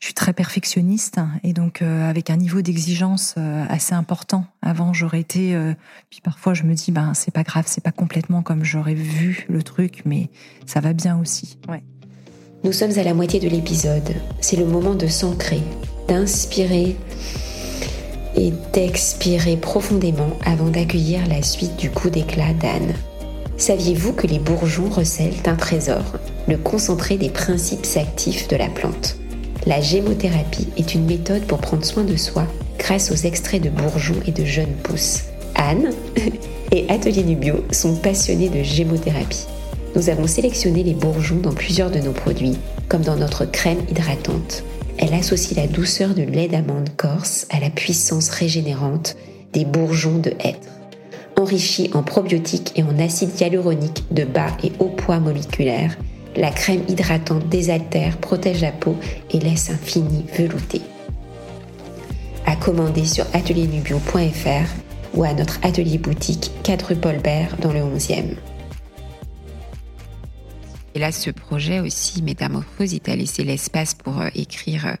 je 0.00 0.06
suis 0.06 0.14
très 0.14 0.32
perfectionniste 0.32 1.20
et 1.42 1.52
donc 1.52 1.82
euh, 1.82 2.08
avec 2.08 2.30
un 2.30 2.36
niveau 2.36 2.62
d'exigence 2.62 3.34
euh, 3.38 3.64
assez 3.68 3.94
important. 3.94 4.46
Avant, 4.62 4.92
j'aurais 4.92 5.20
été. 5.20 5.56
puis 6.10 6.20
parfois, 6.22 6.54
je 6.54 6.64
me 6.64 6.74
dis, 6.74 6.92
ben 6.92 7.14
c'est 7.14 7.32
pas 7.32 7.42
grave, 7.42 7.64
c'est 7.66 7.84
pas 7.84 7.92
complètement 7.92 8.42
comme 8.42 8.64
j'aurais 8.64 8.94
vu 8.94 9.46
le 9.48 9.62
truc, 9.62 10.02
mais 10.04 10.30
ça 10.64 10.80
va 10.80 10.92
bien 10.92 11.18
aussi. 11.18 11.58
Ouais. 11.68 11.82
Nous 12.64 12.72
sommes 12.72 12.98
à 12.98 13.02
la 13.02 13.14
moitié 13.14 13.38
de 13.38 13.48
l'épisode. 13.48 14.16
C'est 14.40 14.56
le 14.56 14.66
moment 14.66 14.94
de 14.94 15.06
s'ancrer, 15.06 15.62
d'inspirer 16.08 16.96
et 18.36 18.52
d'expirer 18.72 19.56
profondément 19.56 20.30
avant 20.44 20.68
d'accueillir 20.68 21.26
la 21.28 21.42
suite 21.42 21.76
du 21.76 21.90
coup 21.90 22.10
d'éclat 22.10 22.52
d'Anne. 22.60 22.94
Saviez-vous 23.56 24.12
que 24.12 24.26
les 24.26 24.38
bourgeons 24.38 24.90
recèlent 24.90 25.32
un 25.46 25.56
trésor, 25.56 26.04
le 26.46 26.58
concentré 26.58 27.16
des 27.16 27.30
principes 27.30 27.86
actifs 27.96 28.48
de 28.48 28.56
la 28.56 28.68
plante? 28.68 29.16
La 29.64 29.80
gémothérapie 29.80 30.68
est 30.76 30.94
une 30.94 31.06
méthode 31.06 31.44
pour 31.44 31.58
prendre 31.58 31.84
soin 31.84 32.04
de 32.04 32.16
soi 32.16 32.46
grâce 32.78 33.10
aux 33.10 33.26
extraits 33.26 33.62
de 33.62 33.70
bourgeons 33.70 34.20
et 34.26 34.32
de 34.32 34.44
jeunes 34.44 34.76
pousses. 34.82 35.24
Anne 35.54 35.90
et 36.72 36.86
Atelier 36.90 37.24
Nubio 37.24 37.64
sont 37.72 37.96
passionnés 37.96 38.50
de 38.50 38.62
gémothérapie. 38.62 39.46
Nous 39.96 40.10
avons 40.10 40.26
sélectionné 40.26 40.82
les 40.82 40.94
bourgeons 40.94 41.40
dans 41.40 41.54
plusieurs 41.54 41.90
de 41.90 41.98
nos 41.98 42.12
produits, 42.12 42.58
comme 42.88 43.02
dans 43.02 43.16
notre 43.16 43.46
crème 43.46 43.80
hydratante 43.90 44.62
elle 44.98 45.14
associe 45.14 45.56
la 45.56 45.66
douceur 45.66 46.14
de 46.14 46.22
lait 46.22 46.48
d'amande 46.48 46.90
corse 46.96 47.46
à 47.50 47.60
la 47.60 47.70
puissance 47.70 48.28
régénérante 48.30 49.16
des 49.52 49.64
bourgeons 49.64 50.18
de 50.18 50.32
hêtre. 50.40 50.68
Enrichie 51.36 51.90
en 51.92 52.02
probiotiques 52.02 52.72
et 52.76 52.82
en 52.82 52.98
acide 52.98 53.38
hyaluronique 53.38 54.04
de 54.10 54.24
bas 54.24 54.56
et 54.62 54.72
haut 54.78 54.88
poids 54.88 55.20
moléculaire, 55.20 55.96
la 56.34 56.50
crème 56.50 56.82
hydratante 56.88 57.48
désaltère, 57.48 58.16
protège 58.18 58.60
la 58.60 58.72
peau 58.72 58.96
et 59.30 59.38
laisse 59.38 59.70
un 59.70 59.76
fini 59.76 60.24
velouté. 60.36 60.80
À 62.46 62.56
commander 62.56 63.04
sur 63.04 63.24
atelierNubio.fr 63.32 65.14
ou 65.14 65.24
à 65.24 65.32
notre 65.32 65.58
atelier 65.62 65.98
boutique 65.98 66.50
4 66.62 66.82
rue 66.88 66.96
Paul 66.96 67.18
Bert 67.18 67.56
dans 67.60 67.72
le 67.72 67.80
11e. 67.80 68.36
Et 70.96 70.98
là, 70.98 71.12
ce 71.12 71.28
projet 71.28 71.80
aussi, 71.80 72.22
Métamorphose, 72.22 72.94
il 72.94 73.00
t'a 73.00 73.14
laissé 73.14 73.44
l'espace 73.44 73.92
pour 73.92 74.18
euh, 74.18 74.28
écrire 74.34 74.86
euh, 74.86 74.94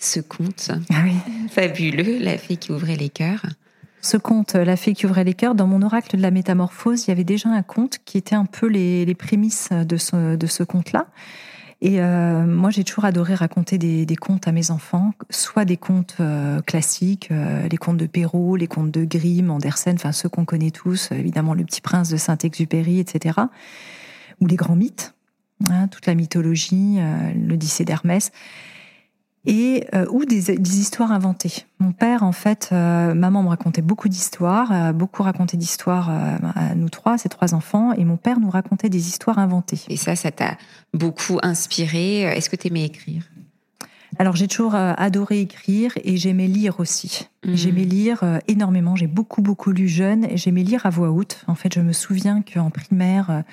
ce 0.00 0.18
conte 0.18 0.72
ah 0.90 1.04
fabuleux, 1.48 2.18
La 2.18 2.36
fée 2.36 2.56
qui 2.56 2.72
ouvrait 2.72 2.96
les 2.96 3.08
cœurs. 3.08 3.46
Ce 4.00 4.16
conte, 4.16 4.54
La 4.54 4.74
fée 4.74 4.94
qui 4.94 5.06
ouvrait 5.06 5.22
les 5.22 5.34
cœurs, 5.34 5.54
dans 5.54 5.68
mon 5.68 5.82
oracle 5.82 6.16
de 6.16 6.20
la 6.20 6.32
métamorphose, 6.32 7.04
il 7.04 7.10
y 7.10 7.12
avait 7.12 7.22
déjà 7.22 7.48
un 7.48 7.62
conte 7.62 7.98
qui 8.04 8.18
était 8.18 8.34
un 8.34 8.44
peu 8.44 8.66
les, 8.66 9.14
prémices 9.14 9.68
de 9.70 9.96
ce, 9.96 10.34
de 10.34 10.46
ce 10.48 10.64
conte-là. 10.64 11.06
Et 11.80 12.00
euh, 12.00 12.44
moi, 12.44 12.70
j'ai 12.70 12.82
toujours 12.82 13.04
adoré 13.04 13.36
raconter 13.36 13.78
des, 13.78 14.16
contes 14.16 14.48
à 14.48 14.52
mes 14.52 14.72
enfants, 14.72 15.12
soit 15.30 15.64
des 15.64 15.76
contes 15.76 16.16
classiques, 16.66 17.30
les 17.30 17.76
contes 17.76 17.98
de 17.98 18.06
Perrault, 18.06 18.56
les 18.56 18.66
contes 18.66 18.90
de 18.90 19.04
Grimm, 19.04 19.52
Andersen, 19.52 19.94
enfin 19.94 20.10
ceux 20.10 20.28
qu'on 20.28 20.44
connaît 20.44 20.72
tous, 20.72 21.12
évidemment 21.12 21.54
Le 21.54 21.62
Petit 21.62 21.82
Prince 21.82 22.08
de 22.08 22.16
Saint-Exupéry, 22.16 22.98
etc 22.98 23.42
ou 24.40 24.46
les 24.46 24.56
grands 24.56 24.76
mythes, 24.76 25.14
hein, 25.70 25.88
toute 25.88 26.06
la 26.06 26.14
mythologie, 26.14 26.96
euh, 26.98 27.32
l'Odyssée 27.34 27.84
d'Hermès, 27.84 28.30
et 29.46 29.86
euh, 29.94 30.04
ou 30.10 30.24
des, 30.24 30.50
histoires 30.50 31.12
inventées. 31.12 31.64
Mon 31.78 31.92
père, 31.92 32.22
en 32.22 32.32
fait, 32.32 32.70
euh, 32.72 33.14
maman 33.14 33.42
me 33.42 33.48
racontait 33.48 33.82
beaucoup 33.82 34.08
d'histoires, 34.08 34.92
beaucoup 34.92 35.22
raconté 35.22 35.56
d'histoires 35.56 36.10
à 36.10 36.74
nous 36.74 36.90
trois, 36.90 37.18
ces 37.18 37.28
trois 37.28 37.54
enfants, 37.54 37.92
et 37.92 38.04
mon 38.04 38.16
père 38.16 38.40
nous 38.40 38.50
racontait 38.50 38.90
des 38.90 39.08
histoires 39.08 39.38
inventées. 39.38 39.80
Et 39.88 39.96
ça, 39.96 40.16
ça 40.16 40.30
t'a 40.30 40.58
beaucoup 40.92 41.38
inspiré. 41.42 42.22
Est-ce 42.22 42.50
que 42.50 42.56
tu 42.56 42.68
aimais 42.68 42.84
écrire? 42.84 43.22
Alors 44.18 44.34
j'ai 44.34 44.48
toujours 44.48 44.74
adoré 44.74 45.40
écrire 45.40 45.92
et 46.02 46.16
j'aimais 46.16 46.46
lire 46.46 46.80
aussi. 46.80 47.28
Mmh. 47.44 47.54
J'aimais 47.54 47.84
lire 47.84 48.40
énormément. 48.48 48.96
J'ai 48.96 49.06
beaucoup 49.06 49.42
beaucoup 49.42 49.70
lu 49.70 49.86
jeune 49.86 50.24
et 50.24 50.38
j'aimais 50.38 50.62
lire 50.64 50.86
à 50.86 50.90
voix 50.90 51.10
haute. 51.10 51.44
En 51.46 51.54
fait, 51.54 51.74
je 51.74 51.80
me 51.80 51.92
souviens 51.92 52.42
qu'en 52.42 52.70
primaire, 52.70 53.44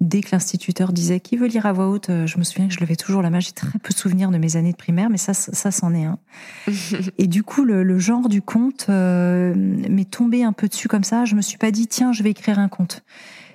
dès 0.00 0.20
que 0.20 0.28
l'instituteur 0.32 0.92
disait 0.92 1.20
qui 1.20 1.36
veut 1.36 1.46
lire 1.46 1.66
à 1.66 1.72
voix 1.72 1.88
haute, 1.88 2.10
euh, 2.10 2.26
je 2.26 2.38
me 2.38 2.44
souviens 2.44 2.68
que 2.68 2.74
je 2.74 2.80
levais 2.80 2.96
toujours 2.96 3.22
la 3.22 3.30
main. 3.30 3.40
J'ai 3.40 3.52
très 3.52 3.78
peu 3.78 3.92
de 3.92 3.98
souvenirs 3.98 4.30
de 4.30 4.38
mes 4.38 4.56
années 4.56 4.72
de 4.72 4.76
primaire, 4.76 5.10
mais 5.10 5.16
ça, 5.16 5.34
ça, 5.34 5.70
c'en 5.70 5.94
est 5.94 6.04
un. 6.04 6.18
et 7.18 7.26
du 7.26 7.42
coup, 7.42 7.64
le, 7.64 7.98
genre 7.98 8.28
du 8.28 8.42
conte 8.42 8.86
euh, 8.88 9.54
m'est 9.54 10.10
tombé 10.10 10.42
un 10.42 10.52
peu 10.52 10.68
dessus 10.68 10.88
comme 10.88 11.04
ça. 11.04 11.24
Je 11.24 11.34
me 11.34 11.42
suis 11.42 11.58
pas 11.58 11.70
dit 11.70 11.86
tiens, 11.86 12.12
je 12.12 12.22
vais 12.22 12.30
écrire 12.30 12.58
un 12.58 12.68
conte. 12.68 13.02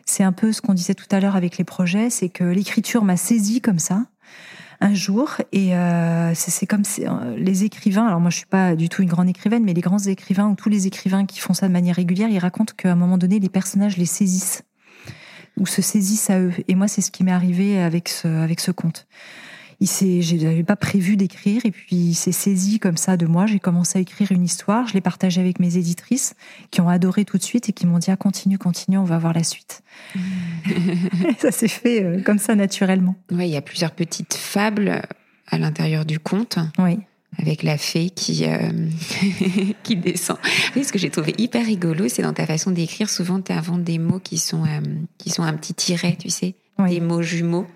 C'est 0.05 0.23
un 0.23 0.31
peu 0.31 0.51
ce 0.51 0.61
qu'on 0.61 0.73
disait 0.73 0.95
tout 0.95 1.05
à 1.11 1.19
l'heure 1.19 1.35
avec 1.35 1.57
les 1.57 1.63
projets, 1.63 2.09
c'est 2.09 2.29
que 2.29 2.43
l'écriture 2.43 3.03
m'a 3.03 3.17
saisi 3.17 3.61
comme 3.61 3.79
ça 3.79 4.05
un 4.81 4.95
jour 4.95 5.35
et 5.51 5.75
euh, 5.75 6.33
c'est 6.33 6.65
comme 6.65 6.81
les 7.37 7.63
écrivains. 7.63 8.07
Alors 8.07 8.19
moi, 8.19 8.31
je 8.31 8.37
suis 8.37 8.47
pas 8.47 8.75
du 8.75 8.89
tout 8.89 9.03
une 9.03 9.09
grande 9.09 9.29
écrivaine, 9.29 9.63
mais 9.63 9.73
les 9.73 9.81
grands 9.81 9.99
écrivains 9.99 10.49
ou 10.49 10.55
tous 10.55 10.69
les 10.69 10.87
écrivains 10.87 11.27
qui 11.27 11.39
font 11.39 11.53
ça 11.53 11.67
de 11.67 11.71
manière 11.71 11.95
régulière, 11.95 12.29
ils 12.29 12.39
racontent 12.39 12.73
qu'à 12.75 12.91
un 12.91 12.95
moment 12.95 13.19
donné, 13.19 13.39
les 13.39 13.49
personnages 13.49 13.97
les 13.97 14.07
saisissent 14.07 14.63
ou 15.57 15.65
se 15.65 15.81
saisissent 15.81 16.29
à 16.29 16.39
eux. 16.39 16.53
Et 16.67 16.75
moi, 16.75 16.87
c'est 16.87 17.01
ce 17.01 17.11
qui 17.11 17.23
m'est 17.23 17.31
arrivé 17.31 17.79
avec 17.79 18.09
ce, 18.09 18.27
avec 18.27 18.59
ce 18.59 18.71
conte. 18.71 19.07
Il 19.79 19.87
s'est, 19.87 20.21
j'avais 20.21 20.63
pas 20.63 20.75
prévu 20.75 21.17
d'écrire 21.17 21.65
et 21.65 21.71
puis 21.71 21.95
il 21.95 22.13
s'est 22.13 22.31
saisi 22.31 22.77
comme 22.77 22.97
ça 22.97 23.17
de 23.17 23.25
moi. 23.25 23.47
J'ai 23.47 23.59
commencé 23.59 23.97
à 23.97 24.01
écrire 24.01 24.31
une 24.31 24.43
histoire, 24.43 24.87
je 24.87 24.93
l'ai 24.93 25.01
partagée 25.01 25.41
avec 25.41 25.59
mes 25.59 25.75
éditrices 25.75 26.35
qui 26.69 26.81
ont 26.81 26.89
adoré 26.89 27.25
tout 27.25 27.39
de 27.39 27.43
suite 27.43 27.67
et 27.69 27.73
qui 27.73 27.87
m'ont 27.87 27.97
dit 27.97 28.11
ah 28.11 28.15
continue, 28.15 28.59
continue, 28.59 28.99
on 28.99 29.03
va 29.05 29.17
voir 29.17 29.33
la 29.33 29.43
suite. 29.43 29.81
ça 31.39 31.51
s'est 31.51 31.67
fait 31.67 32.03
euh, 32.03 32.21
comme 32.21 32.37
ça 32.37 32.53
naturellement. 32.53 33.15
Oui, 33.31 33.47
il 33.47 33.53
y 33.53 33.57
a 33.57 33.61
plusieurs 33.63 33.91
petites 33.91 34.35
fables 34.35 35.01
à 35.47 35.57
l'intérieur 35.57 36.05
du 36.05 36.19
conte. 36.19 36.59
Oui. 36.77 36.99
Avec 37.37 37.63
la 37.63 37.77
fée 37.77 38.09
qui, 38.09 38.45
euh, 38.45 38.71
qui 39.83 39.95
descend. 39.95 40.37
ce 40.75 40.91
que 40.91 40.99
j'ai 40.99 41.09
trouvé 41.09 41.33
hyper 41.37 41.65
rigolo, 41.65 42.07
c'est 42.07 42.21
dans 42.21 42.33
ta 42.33 42.45
façon 42.45 42.71
d'écrire, 42.71 43.09
souvent 43.09 43.41
tu 43.41 43.51
inventes 43.51 43.83
des 43.83 43.97
mots 43.97 44.19
qui 44.19 44.37
sont, 44.37 44.63
euh, 44.65 44.81
qui 45.17 45.29
sont 45.29 45.43
un 45.43 45.53
petit 45.53 45.73
tiret, 45.73 46.17
tu 46.19 46.29
sais, 46.29 46.55
des 46.87 46.99
mots 46.99 47.21
jumeaux. 47.21 47.67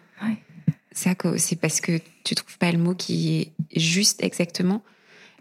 C'est 0.92 1.60
parce 1.60 1.82
que 1.82 2.00
tu 2.24 2.36
trouves 2.36 2.58
pas 2.58 2.72
le 2.72 2.78
mot 2.78 2.96
qui 2.96 3.42
est 3.42 3.80
juste 3.80 4.24
exactement 4.24 4.82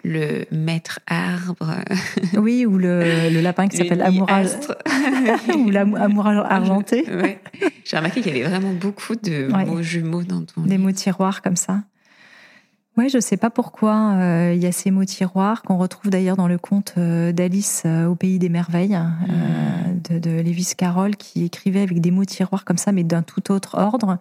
le 0.03 0.44
maître 0.50 1.00
arbre. 1.07 1.77
Oui, 2.37 2.66
ou 2.66 2.77
le, 2.77 3.31
le 3.31 3.40
lapin 3.40 3.68
qui 3.68 3.77
s'appelle 3.77 4.03
Amourage. 4.03 4.50
ou 5.57 5.70
l'amourage 5.70 6.44
argenté. 6.48 7.05
J'ai 7.85 7.96
remarqué 7.96 8.20
qu'il 8.20 8.37
y 8.37 8.40
avait 8.40 8.50
vraiment 8.50 8.72
beaucoup 8.72 9.14
de 9.14 9.46
mots 9.46 9.83
jumeaux 9.83 10.24
dans 10.24 10.42
ton. 10.42 10.62
Des 10.62 10.79
mots 10.79 10.92
tiroirs 10.92 11.40
comme 11.40 11.57
ça. 11.57 11.85
Oui, 12.96 13.09
je 13.09 13.16
ne 13.16 13.20
sais 13.20 13.37
pas 13.37 13.50
pourquoi 13.50 14.12
euh, 14.12 14.52
il 14.54 14.62
y 14.62 14.66
a 14.66 14.72
ces 14.72 14.92
mots 14.92 15.04
tiroirs 15.04 15.62
qu'on 15.62 15.76
retrouve 15.76 16.12
d'ailleurs 16.12 16.37
dans 16.37 16.46
le 16.46 16.59
conte 16.59 16.94
euh, 16.96 17.33
d'Alice 17.33 17.83
euh, 17.87 18.07
au 18.07 18.14
pays 18.14 18.38
des 18.38 18.48
merveilles 18.48 18.96
mmh. 18.96 20.00
de, 20.11 20.18
de 20.20 20.30
Lewis 20.40 20.74
Carroll 20.76 21.16
qui 21.16 21.44
écrivait 21.44 21.83
avec 21.83 22.00
des 22.00 22.12
mots 22.12 22.24
tiroirs 22.24 22.64
comme 22.64 22.78
ça, 22.78 22.92
mais 22.92 23.02
d'un 23.02 23.22
tout 23.22 23.50
autre 23.50 23.76
ordre. 23.78 24.18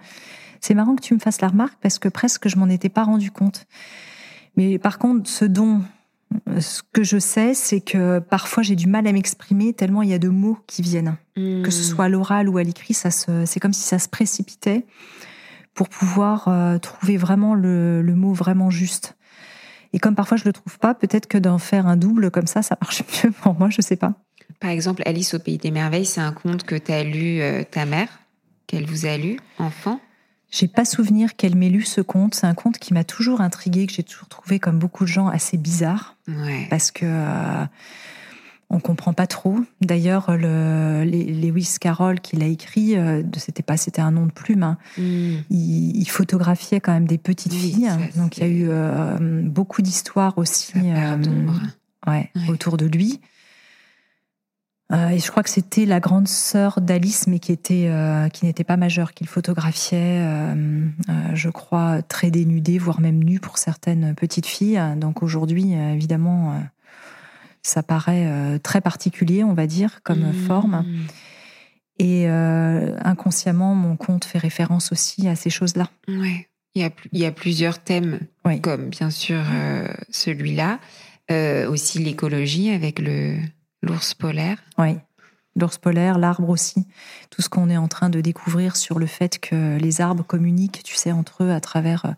C'est 0.60 0.74
marrant 0.74 0.96
que 0.96 1.04
tu 1.04 1.14
me 1.14 1.20
fasses 1.20 1.40
la 1.40 1.50
remarque 1.50 1.78
parce 1.82 2.00
que 2.00 2.10
presque 2.10 2.48
je 2.48 2.58
m'en 2.58 2.68
étais 2.68 2.90
pas 2.90 3.04
rendu 3.04 3.30
compte. 3.30 3.68
Mais 4.58 4.80
par 4.80 4.98
contre, 4.98 5.30
ce 5.30 5.46
dont 5.46 5.82
ce 6.60 6.82
que 6.92 7.04
je 7.04 7.20
sais, 7.20 7.54
c'est 7.54 7.82
que 7.82 8.18
parfois 8.18 8.64
j'ai 8.64 8.76
du 8.76 8.88
mal 8.88 9.06
à 9.06 9.12
m'exprimer 9.12 9.74
tellement 9.74 10.02
il 10.02 10.10
y 10.10 10.14
a 10.16 10.20
de 10.20 10.30
mots 10.30 10.58
qui 10.66 10.82
viennent. 10.82 11.16
Que 11.36 11.70
ce 11.70 11.82
mmh. 11.82 11.96
soit 11.96 12.06
à 12.06 12.10
l'oral 12.10 12.50
ou 12.50 12.58
à 12.58 12.64
l'écrit, 12.64 12.96
ça 12.96 13.12
c'est 13.12 13.60
comme 13.60 13.74
si 13.74 13.84
ça 13.84 14.00
se 14.00 14.10
précipitait 14.10 14.84
pour 15.74 15.90
pouvoir 15.90 16.48
euh, 16.48 16.78
trouver 16.78 17.18
vraiment 17.18 17.56
le, 17.56 18.02
le, 18.02 18.16
mot 18.16 18.34
vraiment 18.34 18.70
juste. 18.70 19.16
Et 19.92 20.00
comme 20.00 20.16
parfois 20.16 20.38
je 20.38 20.46
le 20.46 20.54
trouve 20.54 20.78
pas, 20.80 20.94
peut-être 20.94 21.28
que 21.28 21.38
d'en 21.38 21.58
faire 21.58 21.88
un 21.88 21.98
double 21.98 22.32
comme 22.32 22.48
ça, 22.48 22.62
ça 22.62 22.78
marche 22.82 23.04
mieux 23.24 23.32
pour 23.32 23.58
moi, 23.58 23.70
je 23.70 23.82
sais 23.82 23.96
pas. 23.96 24.14
Par 24.60 24.70
exemple, 24.70 25.04
Alice 25.06 25.34
au 25.34 25.40
pays 25.40 25.58
des 25.58 25.72
merveilles, 25.72 26.06
c'est 26.06 26.22
un 26.22 26.32
conte 26.32 26.64
que 26.64 26.76
tu 26.76 26.92
as 26.92 27.04
lu 27.04 27.42
euh, 27.42 27.64
ta 27.70 27.86
mère, 27.86 28.08
qu'elle 28.68 28.86
vous 28.86 29.06
a 29.06 29.18
lu 29.18 29.40
enfant? 29.60 30.00
J'ai 30.52 30.68
pas 30.68 30.86
souvenir 30.86 31.36
qu'elle 31.36 31.56
m'ait 31.56 31.70
lu 31.70 31.82
ce 31.82 32.00
conte. 32.00 32.36
C'est 32.36 32.46
un 32.46 32.54
conte 32.54 32.78
qui 32.78 32.94
m'a 32.94 33.04
toujours 33.04 33.42
intrigué, 33.42 33.88
que 33.88 33.94
j'ai 33.94 34.04
toujours 34.04 34.28
trouvé 34.28 34.60
comme 34.60 34.78
beaucoup 34.78 35.04
de 35.04 35.10
gens 35.10 35.28
assez 35.28 35.58
bizarre, 35.58 36.16
ouais. 36.28 36.68
parce 36.70 36.92
que 36.92 37.06
euh, 37.06 37.66
on 38.74 38.80
comprend 38.80 39.14
pas 39.14 39.28
trop. 39.28 39.60
D'ailleurs, 39.82 40.36
le 40.36 41.04
Lewis 41.04 41.76
Carroll 41.80 42.20
qui 42.20 42.36
l'a 42.36 42.48
écrit, 42.48 42.98
euh, 42.98 43.22
c'était 43.38 43.64
pas, 43.64 43.78
c'était 43.78 44.02
un 44.02 44.12
nom 44.12 44.26
de 44.26 44.32
plume. 44.32 44.64
Hein. 44.64 44.78
Hmm. 44.98 45.36
Il, 45.50 46.06
photographiait 46.08 46.80
quand 46.80 46.92
même 46.92 47.08
des 47.08 47.18
petites 47.18 47.54
filles, 47.54 47.90
donc 48.16 48.38
il 48.38 48.42
y 48.42 48.44
a 48.44 48.50
eu 48.50 48.68
euh, 48.70 49.42
beaucoup 49.44 49.82
d'histoires 49.82 50.38
aussi 50.38 50.74
ouais, 52.06 52.32
autour 52.50 52.78
de 52.78 52.86
lui. 52.86 53.20
Euh, 54.94 55.10
et 55.10 55.20
je 55.20 55.32
crois 55.32 55.44
que 55.44 55.50
c'était 55.50 55.86
la 55.86 56.00
grande 56.00 56.28
sœur 56.28 56.80
d'Alice, 56.82 57.28
mais 57.28 57.40
qui 57.40 57.52
était 57.52 57.88
euh, 57.88 58.30
qui 58.30 58.46
n'était 58.46 58.64
pas 58.64 58.78
majeure, 58.78 59.14
qu'il 59.14 59.28
photographiait, 59.28 60.20
euh, 60.22 60.86
je 61.34 61.50
crois, 61.50 62.02
très 62.04 62.30
dénudée, 62.30 62.78
voire 62.78 63.00
même 63.00 63.24
nue 63.24 63.40
pour 63.40 63.58
certaines 63.58 64.14
petites 64.14 64.46
filles. 64.46 64.82
Donc 64.98 65.24
aujourd'hui, 65.24 65.74
évidemment, 65.74 66.62
ça 67.64 67.82
paraît 67.82 68.60
très 68.60 68.82
particulier, 68.82 69.44
on 69.44 69.54
va 69.54 69.66
dire, 69.66 70.02
comme 70.04 70.30
mmh. 70.30 70.34
forme. 70.34 70.86
Et 71.98 72.28
inconsciemment, 72.28 73.74
mon 73.74 73.96
compte 73.96 74.26
fait 74.26 74.38
référence 74.38 74.92
aussi 74.92 75.28
à 75.28 75.36
ces 75.36 75.50
choses-là. 75.50 75.90
Ouais. 76.08 76.48
Il 76.76 76.82
y 76.82 76.86
a, 76.86 76.90
il 77.12 77.20
y 77.20 77.26
a 77.26 77.32
plusieurs 77.32 77.80
thèmes, 77.80 78.20
comme 78.62 78.90
bien 78.90 79.10
sûr 79.10 79.42
celui-là, 80.10 80.80
aussi 81.68 82.00
l'écologie 82.00 82.70
avec 82.70 83.00
le 83.00 83.38
L'ours 83.84 84.14
polaire. 84.14 84.64
Oui, 84.78 84.96
l'ours 85.58 85.78
polaire, 85.78 86.18
l'arbre 86.18 86.48
aussi. 86.50 86.88
Tout 87.30 87.42
ce 87.42 87.50
qu'on 87.50 87.70
est 87.70 87.76
en 87.76 87.90
train 87.90 88.10
de 88.10 88.22
découvrir 88.22 88.78
sur 88.78 88.98
le 88.98 89.08
fait 89.08 89.40
que 89.40 89.78
les 89.78 90.00
arbres 90.00 90.24
communiquent, 90.26 90.82
tu 90.84 90.96
sais, 90.96 91.12
entre 91.12 91.44
eux 91.44 91.52
à 91.52 91.60
travers 91.60 92.16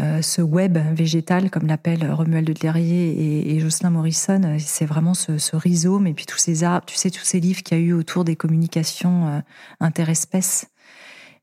euh, 0.00 0.22
ce 0.22 0.42
web 0.42 0.78
végétal, 0.94 1.50
comme 1.50 1.66
l'appelle 1.66 2.10
Romuald 2.10 2.46
de 2.46 2.52
Terrier 2.52 3.54
et, 3.54 3.60
Jocelyn 3.60 3.90
Morrison. 3.90 4.56
C'est 4.58 4.86
vraiment 4.86 5.14
ce, 5.14 5.54
rhizome 5.54 6.06
et 6.06 6.14
puis 6.14 6.26
tous 6.26 6.38
ces 6.38 6.64
arbres, 6.64 6.86
tu 6.86 6.96
sais, 6.96 7.10
tous 7.10 7.24
ces 7.24 7.40
livres 7.40 7.62
qu'il 7.62 7.78
y 7.78 7.80
a 7.80 7.84
eu 7.84 7.92
autour 7.92 8.24
des 8.24 8.36
communications 8.36 9.28
euh, 9.28 9.40
interespèces 9.80 10.66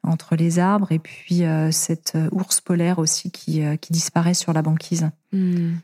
entre 0.03 0.35
les 0.35 0.59
arbres 0.59 0.91
et 0.91 0.99
puis 0.99 1.43
euh, 1.43 1.71
cet 1.71 2.17
ours 2.31 2.61
polaire 2.61 2.99
aussi 2.99 3.31
qui, 3.31 3.61
disparaît 3.89 4.33
sur 4.33 4.53
la 4.53 4.61
banquise. 4.61 5.09
Hmm. 5.33 5.75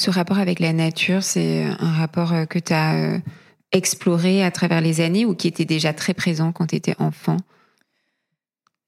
Ce 0.00 0.08
rapport 0.08 0.38
avec 0.38 0.60
la 0.60 0.72
nature, 0.72 1.22
c'est 1.22 1.62
un 1.78 1.92
rapport 1.92 2.32
euh, 2.32 2.46
que 2.46 2.58
tu 2.58 2.72
as 2.72 2.94
euh, 2.94 3.18
exploré 3.70 4.42
à 4.42 4.50
travers 4.50 4.80
les 4.80 5.02
années 5.02 5.26
ou 5.26 5.34
qui 5.34 5.46
était 5.46 5.66
déjà 5.66 5.92
très 5.92 6.14
présent 6.14 6.52
quand 6.52 6.68
tu 6.68 6.76
étais 6.76 6.94
enfant? 6.98 7.36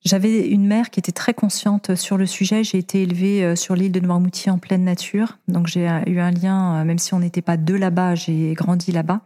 J'avais 0.05 0.49
une 0.49 0.67
mère 0.67 0.91
qui 0.91 1.01
était 1.01 1.13
très 1.13 1.35
consciente 1.35 1.95
sur 1.95 2.17
le 2.17 2.27
sujet. 2.27 2.65
J'ai 2.65 2.79
été 2.79 3.03
élevée 3.03 3.45
euh, 3.45 3.57
sur 3.57 3.77
l'île 3.77 3.93
de 3.93 4.01
Noirmoutier 4.01 4.51
en 4.51 4.59
pleine 4.59 4.85
nature. 4.85 5.39
Donc 5.49 5.67
j'ai 5.67 5.89
eu 6.07 6.19
un 6.19 6.31
lien, 6.31 6.85
même 6.85 6.99
si 6.99 7.15
on 7.15 7.21
n'était 7.21 7.43
pas 7.43 7.57
deux 7.57 7.77
là-bas, 7.77 8.15
j'ai 8.15 8.55
grandi 8.55 8.93
là-bas. 8.93 9.21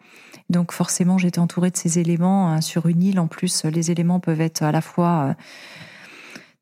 Donc 0.50 0.72
forcément, 0.72 1.18
j'étais 1.18 1.40
entourée 1.40 1.70
de 1.70 1.76
ces 1.76 1.98
éléments. 1.98 2.60
Sur 2.60 2.86
une 2.86 3.02
île, 3.02 3.18
en 3.18 3.26
plus, 3.26 3.64
les 3.64 3.90
éléments 3.90 4.20
peuvent 4.20 4.40
être 4.40 4.62
à 4.62 4.70
la 4.70 4.80
fois 4.80 5.34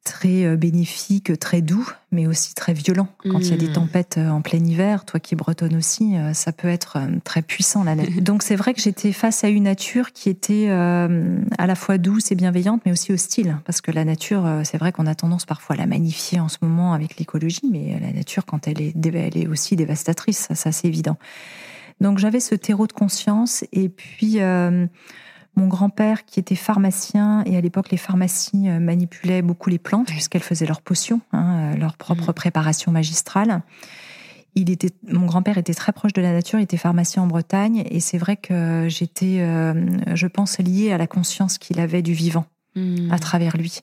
très 0.05 0.45
euh, 0.45 0.57
bénéfique, 0.57 1.39
très 1.41 1.63
doux, 1.63 1.89
mais 2.13 2.27
aussi 2.27 2.55
très 2.55 2.75
violent. 2.75 3.09
Quand 3.31 3.41
il 3.41 3.49
y 3.49 3.53
a 3.55 3.57
des 3.57 3.69
mmh. 3.69 3.73
tempêtes 3.73 4.19
euh, 4.19 4.29
en 4.29 4.43
plein 4.43 4.59
hiver, 4.59 5.07
toi 5.07 5.19
qui 5.19 5.35
bretonne 5.35 5.75
aussi, 5.75 6.17
euh, 6.17 6.35
ça 6.35 6.53
peut 6.53 6.69
être 6.69 6.99
très 7.25 7.41
puissant 7.41 7.83
la 7.83 7.95
nature. 7.95 8.13
Donc 8.23 8.43
c'est 8.43 8.55
vrai 8.55 8.75
que 8.75 8.81
j'étais 8.81 9.13
face 9.13 9.43
à 9.43 9.49
une 9.49 9.65
nature 9.65 10.13
qui 10.13 10.29
était 10.29 10.69
à 10.69 11.67
la 11.67 11.75
fois 11.75 11.97
douce 11.97 12.31
et 12.31 12.35
bienveillante, 12.35 12.83
mais 12.85 12.93
aussi 12.93 13.13
hostile, 13.13 13.57
parce 13.65 13.81
que 13.81 13.91
la 13.91 14.05
nature, 14.05 14.47
c'est 14.65 14.77
vrai 14.77 14.93
qu'on 14.93 15.07
a 15.07 15.15
tendance 15.15 15.47
parfois 15.47 15.75
à 15.75 15.79
la 15.79 15.87
magnifier 15.87 16.39
en 16.39 16.49
ce 16.49 16.59
moment 16.61 16.93
avec 16.93 17.17
l'écologie, 17.17 17.69
mais 17.71 17.99
la 18.01 18.13
nature, 18.13 18.45
quand 18.45 18.69
elle 18.69 18.83
est, 18.83 18.95
elle 19.07 19.39
est 19.39 19.47
aussi 19.47 19.75
dévastatrice, 19.77 20.49
ça, 20.53 20.73
c'est 20.73 20.87
évident. 20.87 21.17
Donc 22.01 22.19
j'avais 22.19 22.41
ce 22.41 22.55
terreau 22.55 22.87
de 22.87 22.93
conscience, 22.93 23.65
et 23.73 23.89
puis 23.89 24.39
mon 25.57 25.69
grand-père, 25.69 26.25
qui 26.25 26.41
était 26.41 26.55
pharmacien, 26.55 27.43
et 27.47 27.57
à 27.57 27.61
l'époque, 27.61 27.91
les 27.91 27.97
pharmacies 27.97 28.69
euh, 28.69 28.81
manipulaient 28.81 29.43
beaucoup 29.43 29.71
les 29.71 29.79
plantes, 29.79 30.09
puisqu'elles 30.09 30.43
faisaient 30.43 30.67
leurs 30.67 30.83
potions, 30.83 31.21
hein, 31.33 31.75
euh, 31.75 31.77
leur 31.77 31.97
propre 31.97 32.31
mm. 32.31 32.35
préparation 32.35 32.93
magistrale. 32.93 33.63
Il 34.57 34.71
était, 34.71 34.91
mon 35.09 35.27
grand-père 35.27 35.59
était 35.59 35.75
très 35.75 35.93
proche 35.93 36.13
de 36.13 36.23
la 36.23 36.33
nature, 36.33 36.59
il 36.59 36.63
était 36.63 36.77
pharmacien 36.77 37.23
en 37.23 37.27
Bretagne, 37.27 37.85
et 37.91 38.01
c'est 38.01 38.19
vrai 38.19 38.37
que 38.37 38.87
j'étais, 38.89 39.41
euh, 39.41 39.75
je 40.15 40.27
pense, 40.27 40.59
liée 40.59 40.93
à 40.93 40.99
la 40.99 41.07
conscience 41.07 41.59
qu'il 41.59 41.81
avait 41.81 42.03
du 42.03 42.13
vivant 42.13 42.47
mm. 42.75 43.13
à 43.13 43.19
travers 43.19 43.57
lui. 43.57 43.81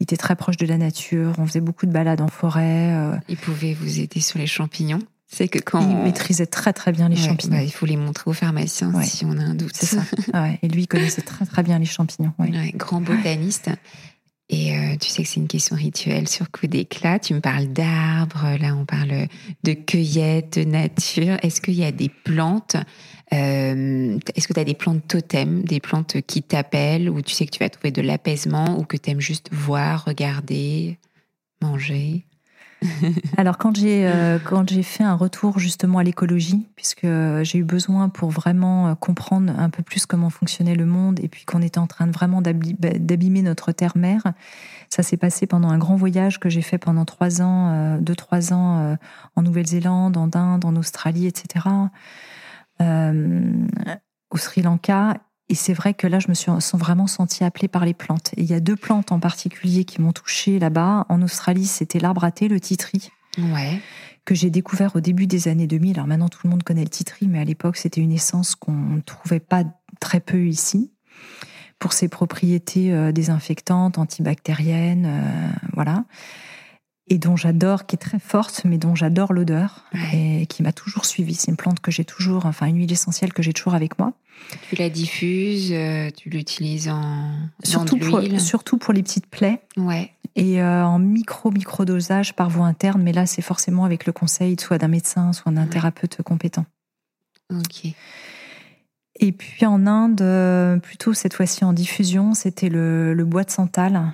Il 0.00 0.04
était 0.04 0.16
très 0.16 0.36
proche 0.36 0.56
de 0.56 0.66
la 0.66 0.78
nature, 0.78 1.34
on 1.38 1.46
faisait 1.46 1.60
beaucoup 1.60 1.86
de 1.86 1.92
balades 1.92 2.20
en 2.20 2.28
forêt. 2.28 2.92
Il 3.28 3.36
pouvait 3.36 3.74
vous 3.74 4.00
aider 4.00 4.20
sur 4.20 4.38
les 4.38 4.46
champignons 4.46 5.00
c'est 5.32 5.48
que 5.48 5.58
quand 5.58 5.80
il 5.80 5.96
maîtrisait 5.96 6.46
très 6.46 6.74
très 6.74 6.92
bien 6.92 7.08
les 7.08 7.16
champignons. 7.16 7.56
Bah, 7.56 7.62
il 7.62 7.72
faut 7.72 7.86
les 7.86 7.96
montrer 7.96 8.30
aux 8.30 8.34
pharmaciens 8.34 8.92
si 9.02 9.24
on 9.24 9.38
a 9.38 9.42
un 9.42 9.54
doute. 9.54 9.74
C'est 9.74 9.86
ça. 9.86 10.02
Et 10.62 10.68
lui 10.68 10.82
il 10.82 10.86
connaissait 10.86 11.22
très 11.22 11.46
très 11.46 11.62
bien 11.62 11.78
les 11.78 11.86
champignons. 11.86 12.32
grand 12.74 13.00
botaniste. 13.00 13.70
Et 14.50 14.76
euh, 14.76 14.96
tu 15.00 15.08
sais 15.08 15.22
que 15.22 15.28
c'est 15.28 15.40
une 15.40 15.48
question 15.48 15.74
rituelle 15.74 16.28
sur 16.28 16.50
coup 16.50 16.66
d'éclat. 16.66 17.18
Tu 17.18 17.32
me 17.32 17.40
parles 17.40 17.68
d'arbres, 17.68 18.58
là 18.60 18.76
on 18.76 18.84
parle 18.84 19.28
de 19.64 19.72
cueillette, 19.72 20.58
de 20.58 20.64
nature. 20.64 21.38
Est-ce 21.42 21.62
qu'il 21.62 21.74
y 21.74 21.84
a 21.84 21.92
des 21.92 22.10
plantes 22.10 22.76
euh, 23.32 24.18
Est-ce 24.34 24.46
que 24.46 24.52
tu 24.52 24.60
as 24.60 24.64
des 24.64 24.74
plantes 24.74 25.08
totems, 25.08 25.62
des 25.62 25.80
plantes 25.80 26.20
qui 26.26 26.42
t'appellent, 26.42 27.08
où 27.08 27.22
tu 27.22 27.32
sais 27.32 27.46
que 27.46 27.52
tu 27.52 27.60
vas 27.60 27.70
trouver 27.70 27.92
de 27.92 28.02
l'apaisement, 28.02 28.78
ou 28.78 28.84
que 28.84 28.98
tu 28.98 29.08
aimes 29.08 29.20
juste 29.20 29.48
voir, 29.50 30.04
regarder, 30.04 30.98
manger? 31.62 32.26
Alors 33.36 33.58
quand 33.58 33.76
j'ai 33.76 34.06
euh, 34.06 34.38
quand 34.38 34.68
j'ai 34.68 34.82
fait 34.82 35.04
un 35.04 35.14
retour 35.14 35.58
justement 35.58 35.98
à 35.98 36.02
l'écologie, 36.02 36.66
puisque 36.76 37.06
j'ai 37.42 37.58
eu 37.58 37.64
besoin 37.64 38.08
pour 38.08 38.30
vraiment 38.30 38.88
euh, 38.88 38.94
comprendre 38.94 39.52
un 39.58 39.70
peu 39.70 39.82
plus 39.82 40.06
comment 40.06 40.30
fonctionnait 40.30 40.74
le 40.74 40.86
monde 40.86 41.20
et 41.20 41.28
puis 41.28 41.44
qu'on 41.44 41.62
était 41.62 41.78
en 41.78 41.86
train 41.86 42.06
de 42.06 42.12
vraiment 42.12 42.42
bah, 42.42 42.52
d'abîmer 42.98 43.42
notre 43.42 43.72
terre-mère, 43.72 44.32
ça 44.88 45.02
s'est 45.02 45.16
passé 45.16 45.46
pendant 45.46 45.70
un 45.70 45.78
grand 45.78 45.96
voyage 45.96 46.40
que 46.40 46.48
j'ai 46.48 46.62
fait 46.62 46.78
pendant 46.78 47.04
trois 47.04 47.42
ans, 47.42 47.72
euh, 47.72 47.98
deux 47.98 48.16
trois 48.16 48.52
ans 48.52 48.96
en 49.36 49.42
Nouvelle-Zélande, 49.42 50.16
en 50.16 50.30
Inde, 50.34 50.64
en 50.64 50.76
Australie, 50.76 51.26
etc. 51.26 51.66
au 52.80 54.36
Sri 54.36 54.62
Lanka 54.62 55.16
et 55.52 55.54
c'est 55.54 55.74
vrai 55.74 55.92
que 55.92 56.06
là, 56.06 56.18
je 56.18 56.28
me 56.28 56.34
suis 56.34 56.50
vraiment 56.72 57.06
sentie 57.06 57.44
appelée 57.44 57.68
par 57.68 57.84
les 57.84 57.92
plantes. 57.92 58.30
Et 58.38 58.40
il 58.40 58.46
y 58.46 58.54
a 58.54 58.60
deux 58.60 58.74
plantes 58.74 59.12
en 59.12 59.20
particulier 59.20 59.84
qui 59.84 60.00
m'ont 60.00 60.14
touchée 60.14 60.58
là-bas. 60.58 61.04
En 61.10 61.20
Australie, 61.20 61.66
c'était 61.66 61.98
l'arbre 61.98 62.24
à 62.24 62.30
thé, 62.30 62.48
le 62.48 62.58
titri. 62.58 63.10
Ouais. 63.36 63.78
Que 64.24 64.34
j'ai 64.34 64.48
découvert 64.48 64.96
au 64.96 65.00
début 65.00 65.26
des 65.26 65.48
années 65.48 65.66
2000. 65.66 65.96
Alors 65.96 66.06
maintenant, 66.06 66.30
tout 66.30 66.40
le 66.44 66.48
monde 66.48 66.62
connaît 66.62 66.84
le 66.84 66.88
titri, 66.88 67.28
mais 67.28 67.38
à 67.38 67.44
l'époque, 67.44 67.76
c'était 67.76 68.00
une 68.00 68.12
essence 68.12 68.54
qu'on 68.54 68.72
ne 68.72 69.00
trouvait 69.02 69.40
pas 69.40 69.64
très 70.00 70.20
peu 70.20 70.46
ici. 70.46 70.90
Pour 71.78 71.92
ses 71.92 72.08
propriétés 72.08 72.90
euh, 72.90 73.12
désinfectantes, 73.12 73.98
antibactériennes, 73.98 75.04
euh, 75.04 75.50
voilà. 75.74 76.06
Et 77.12 77.18
dont 77.18 77.36
j'adore, 77.36 77.84
qui 77.84 77.96
est 77.96 77.98
très 77.98 78.18
forte, 78.18 78.62
mais 78.64 78.78
dont 78.78 78.94
j'adore 78.94 79.34
l'odeur 79.34 79.84
et 80.14 80.46
qui 80.46 80.62
m'a 80.62 80.72
toujours 80.72 81.04
suivie. 81.04 81.34
C'est 81.34 81.50
une 81.50 81.58
plante 81.58 81.80
que 81.80 81.90
j'ai 81.90 82.06
toujours, 82.06 82.46
enfin 82.46 82.64
une 82.64 82.78
huile 82.78 82.90
essentielle 82.90 83.34
que 83.34 83.42
j'ai 83.42 83.52
toujours 83.52 83.74
avec 83.74 83.98
moi. 83.98 84.14
Tu 84.70 84.76
la 84.76 84.88
diffuses, 84.88 85.72
euh, 85.72 86.08
tu 86.16 86.30
l'utilises 86.30 86.88
en 86.88 87.34
surtout 87.62 87.98
pour, 87.98 88.22
surtout 88.38 88.78
pour 88.78 88.94
les 88.94 89.02
petites 89.02 89.26
plaies. 89.26 89.60
Ouais. 89.76 90.10
Et 90.36 90.62
euh, 90.62 90.86
en 90.86 90.98
micro 90.98 91.50
micro 91.50 91.84
dosage 91.84 92.34
par 92.34 92.48
voie 92.48 92.64
interne, 92.64 93.02
mais 93.02 93.12
là 93.12 93.26
c'est 93.26 93.42
forcément 93.42 93.84
avec 93.84 94.06
le 94.06 94.12
conseil 94.12 94.56
soit 94.58 94.78
d'un 94.78 94.88
médecin, 94.88 95.34
soit 95.34 95.52
d'un 95.52 95.66
thérapeute 95.66 96.22
compétent. 96.22 96.64
Ok. 97.50 97.92
Et 99.20 99.32
puis 99.32 99.66
en 99.66 99.86
Inde, 99.86 100.22
euh, 100.22 100.78
plutôt 100.78 101.12
cette 101.12 101.34
fois-ci 101.34 101.64
en 101.64 101.72
diffusion, 101.72 102.32
c'était 102.32 102.70
le, 102.70 103.24
bois 103.24 103.44
de 103.44 103.50
santal, 103.50 104.12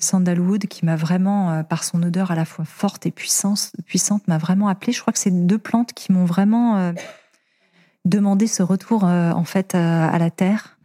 sandalwood, 0.00 0.66
qui 0.66 0.86
m'a 0.86 0.96
vraiment, 0.96 1.50
euh, 1.50 1.62
par 1.62 1.84
son 1.84 2.02
odeur 2.02 2.30
à 2.30 2.34
la 2.34 2.46
fois 2.46 2.64
forte 2.64 3.04
et 3.04 3.10
puissante, 3.10 3.72
puissante 3.86 4.26
m'a 4.26 4.38
vraiment 4.38 4.68
appelé. 4.68 4.92
Je 4.92 5.00
crois 5.00 5.12
que 5.12 5.18
c'est 5.18 5.46
deux 5.46 5.58
plantes 5.58 5.92
qui 5.92 6.12
m'ont 6.12 6.24
vraiment 6.24 6.78
euh, 6.78 6.92
demandé 8.06 8.46
ce 8.46 8.62
retour 8.62 9.04
en 9.04 9.44
fait 9.44 9.74
à 9.74 10.18
la 10.18 10.30
terre 10.30 10.78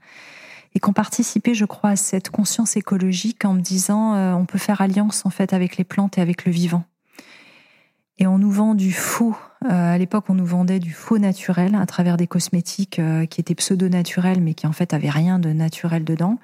et 0.76 0.80
qui 0.80 0.90
ont 0.90 0.94
participé, 0.94 1.54
je 1.54 1.64
crois, 1.64 1.92
à 1.92 1.96
cette 1.96 2.30
conscience 2.30 2.76
écologique 2.76 3.46
en 3.46 3.54
me 3.54 3.62
disant 3.62 4.36
on 4.36 4.46
peut 4.46 4.58
faire 4.58 4.82
alliance 4.82 5.26
en 5.26 5.30
fait 5.30 5.54
avec 5.54 5.78
les 5.78 5.86
plantes 5.86 6.18
et 6.18 6.22
avec 6.22 6.44
le 6.44 6.52
vivant. 6.52 6.84
Et 8.20 8.28
on 8.28 8.38
nous 8.38 8.52
vend 8.52 8.76
du 8.76 8.92
faux. 8.92 9.36
Euh, 9.66 9.94
à 9.94 9.98
l'époque, 9.98 10.26
on 10.30 10.36
nous 10.36 10.46
vendait 10.46 10.80
du 10.80 10.92
faux 10.92 11.18
naturel 11.18 11.76
à 11.76 11.86
travers 11.86 12.18
des 12.18 12.28
cosmétiques 12.28 13.00
euh, 13.00 13.26
qui 13.26 13.42
étaient 13.42 13.56
pseudo-naturels, 13.56 14.42
mais 14.42 14.54
qui 14.54 14.68
en 14.68 14.72
fait 14.72 14.94
avaient 14.94 15.10
rien 15.10 15.40
de 15.40 15.50
naturel 15.50 16.04
dedans. 16.04 16.38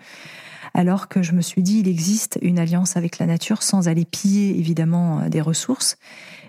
Alors 0.74 1.08
que 1.08 1.22
je 1.22 1.34
me 1.34 1.42
suis 1.42 1.62
dit, 1.62 1.80
il 1.80 1.88
existe 1.88 2.40
une 2.42 2.60
alliance 2.60 2.98
avec 2.98 3.20
la 3.20 3.26
nature 3.26 3.64
sans 3.64 3.88
aller 3.88 4.06
piller 4.06 4.58
évidemment 4.58 5.20
euh, 5.20 5.30
des 5.30 5.42
ressources. 5.42 5.98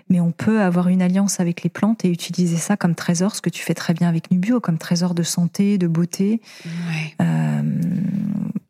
Mais 0.09 0.19
on 0.19 0.31
peut 0.31 0.61
avoir 0.61 0.89
une 0.89 1.01
alliance 1.01 1.39
avec 1.39 1.63
les 1.63 1.69
plantes 1.69 2.03
et 2.03 2.09
utiliser 2.09 2.57
ça 2.57 2.75
comme 2.75 2.95
trésor, 2.95 3.35
ce 3.35 3.41
que 3.41 3.49
tu 3.49 3.63
fais 3.63 3.73
très 3.73 3.93
bien 3.93 4.09
avec 4.09 4.29
Nubio, 4.31 4.59
comme 4.59 4.77
trésor 4.77 5.13
de 5.13 5.23
santé, 5.23 5.77
de 5.77 5.87
beauté. 5.87 6.41
Ouais. 6.65 7.15
Et 7.19 8.60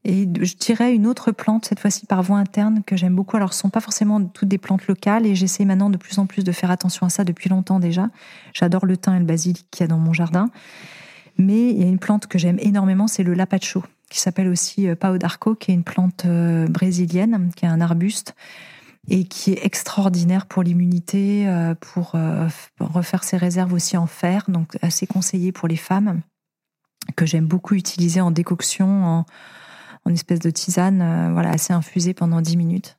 je 0.42 0.56
dirais 0.56 0.96
une 0.96 1.06
autre 1.06 1.32
plante, 1.32 1.66
cette 1.66 1.80
fois-ci 1.80 2.06
par 2.08 2.24
voie 2.24 2.38
interne, 2.38 2.84
que 2.86 2.98
j'aime 2.98 3.16
beaucoup. 3.16 3.38
Alors, 3.38 3.54
ce 3.54 3.60
ne 3.60 3.62
sont 3.62 3.70
pas 3.70 3.80
forcément 3.80 4.24
toutes 4.24 4.50
des 4.50 4.58
plantes 4.58 4.88
locales 4.88 5.26
et 5.26 5.36
j'essaie 5.36 5.66
maintenant 5.66 5.90
de 5.90 5.98
plus 5.98 6.18
en 6.18 6.26
plus 6.26 6.44
de 6.44 6.52
faire 6.52 6.72
attention 6.72 7.06
à 7.06 7.10
ça 7.10 7.24
depuis 7.24 7.50
longtemps 7.50 7.80
déjà. 7.80 8.10
J'adore 8.54 8.86
le 8.86 8.98
thym 8.98 9.16
et 9.16 9.20
le 9.20 9.26
basilic 9.26 9.68
qu'il 9.70 9.84
y 9.84 9.86
a 9.86 9.88
dans 9.88 10.00
mon 10.00 10.14
jardin. 10.14 10.50
Mais 11.38 11.70
il 11.70 11.80
y 11.80 11.84
a 11.84 11.88
une 11.88 12.00
plante 12.00 12.28
que 12.28 12.40
j'aime 12.40 12.58
énormément, 12.60 13.08
c'est 13.08 13.24
le 13.24 13.34
lapacho, 13.34 13.84
qui 14.10 14.20
s'appelle 14.20 14.48
aussi 14.48 14.88
euh, 14.88 14.96
pao 14.96 15.18
d'arco, 15.18 15.56
qui 15.56 15.72
est 15.72 15.74
une 15.76 15.84
plante 15.84 16.26
euh, 16.26 16.68
brésilienne, 16.68 17.52
qui 17.56 17.66
est 17.66 17.70
un 17.70 17.82
arbuste 17.82 18.36
et 19.10 19.26
qui 19.26 19.54
est 19.54 19.66
extraordinaire 19.66 20.46
pour 20.46 20.62
l'immunité, 20.62 21.48
euh, 21.48 21.74
pour 21.80 22.14
refaire 22.80 23.24
ses 23.24 23.38
réserves 23.38 23.74
aussi 23.74 23.98
en 23.98 24.06
fer, 24.06 24.46
donc 24.48 24.78
assez 24.84 25.08
conseillé 25.08 25.52
pour 25.52 25.68
les 25.68 25.76
femmes, 25.76 26.22
que 27.16 27.26
j'aime 27.26 27.48
beaucoup 27.48 27.74
utiliser 27.74 28.22
en 28.22 28.30
décoction, 28.30 29.04
en, 29.04 29.26
en 30.06 30.14
espèce 30.14 30.40
de 30.40 30.50
tisane, 30.50 31.02
euh, 31.02 31.34
voilà, 31.34 31.52
assez 31.52 31.74
infusée 31.74 32.14
pendant 32.14 32.42
10 32.42 32.58
minutes. 32.58 32.98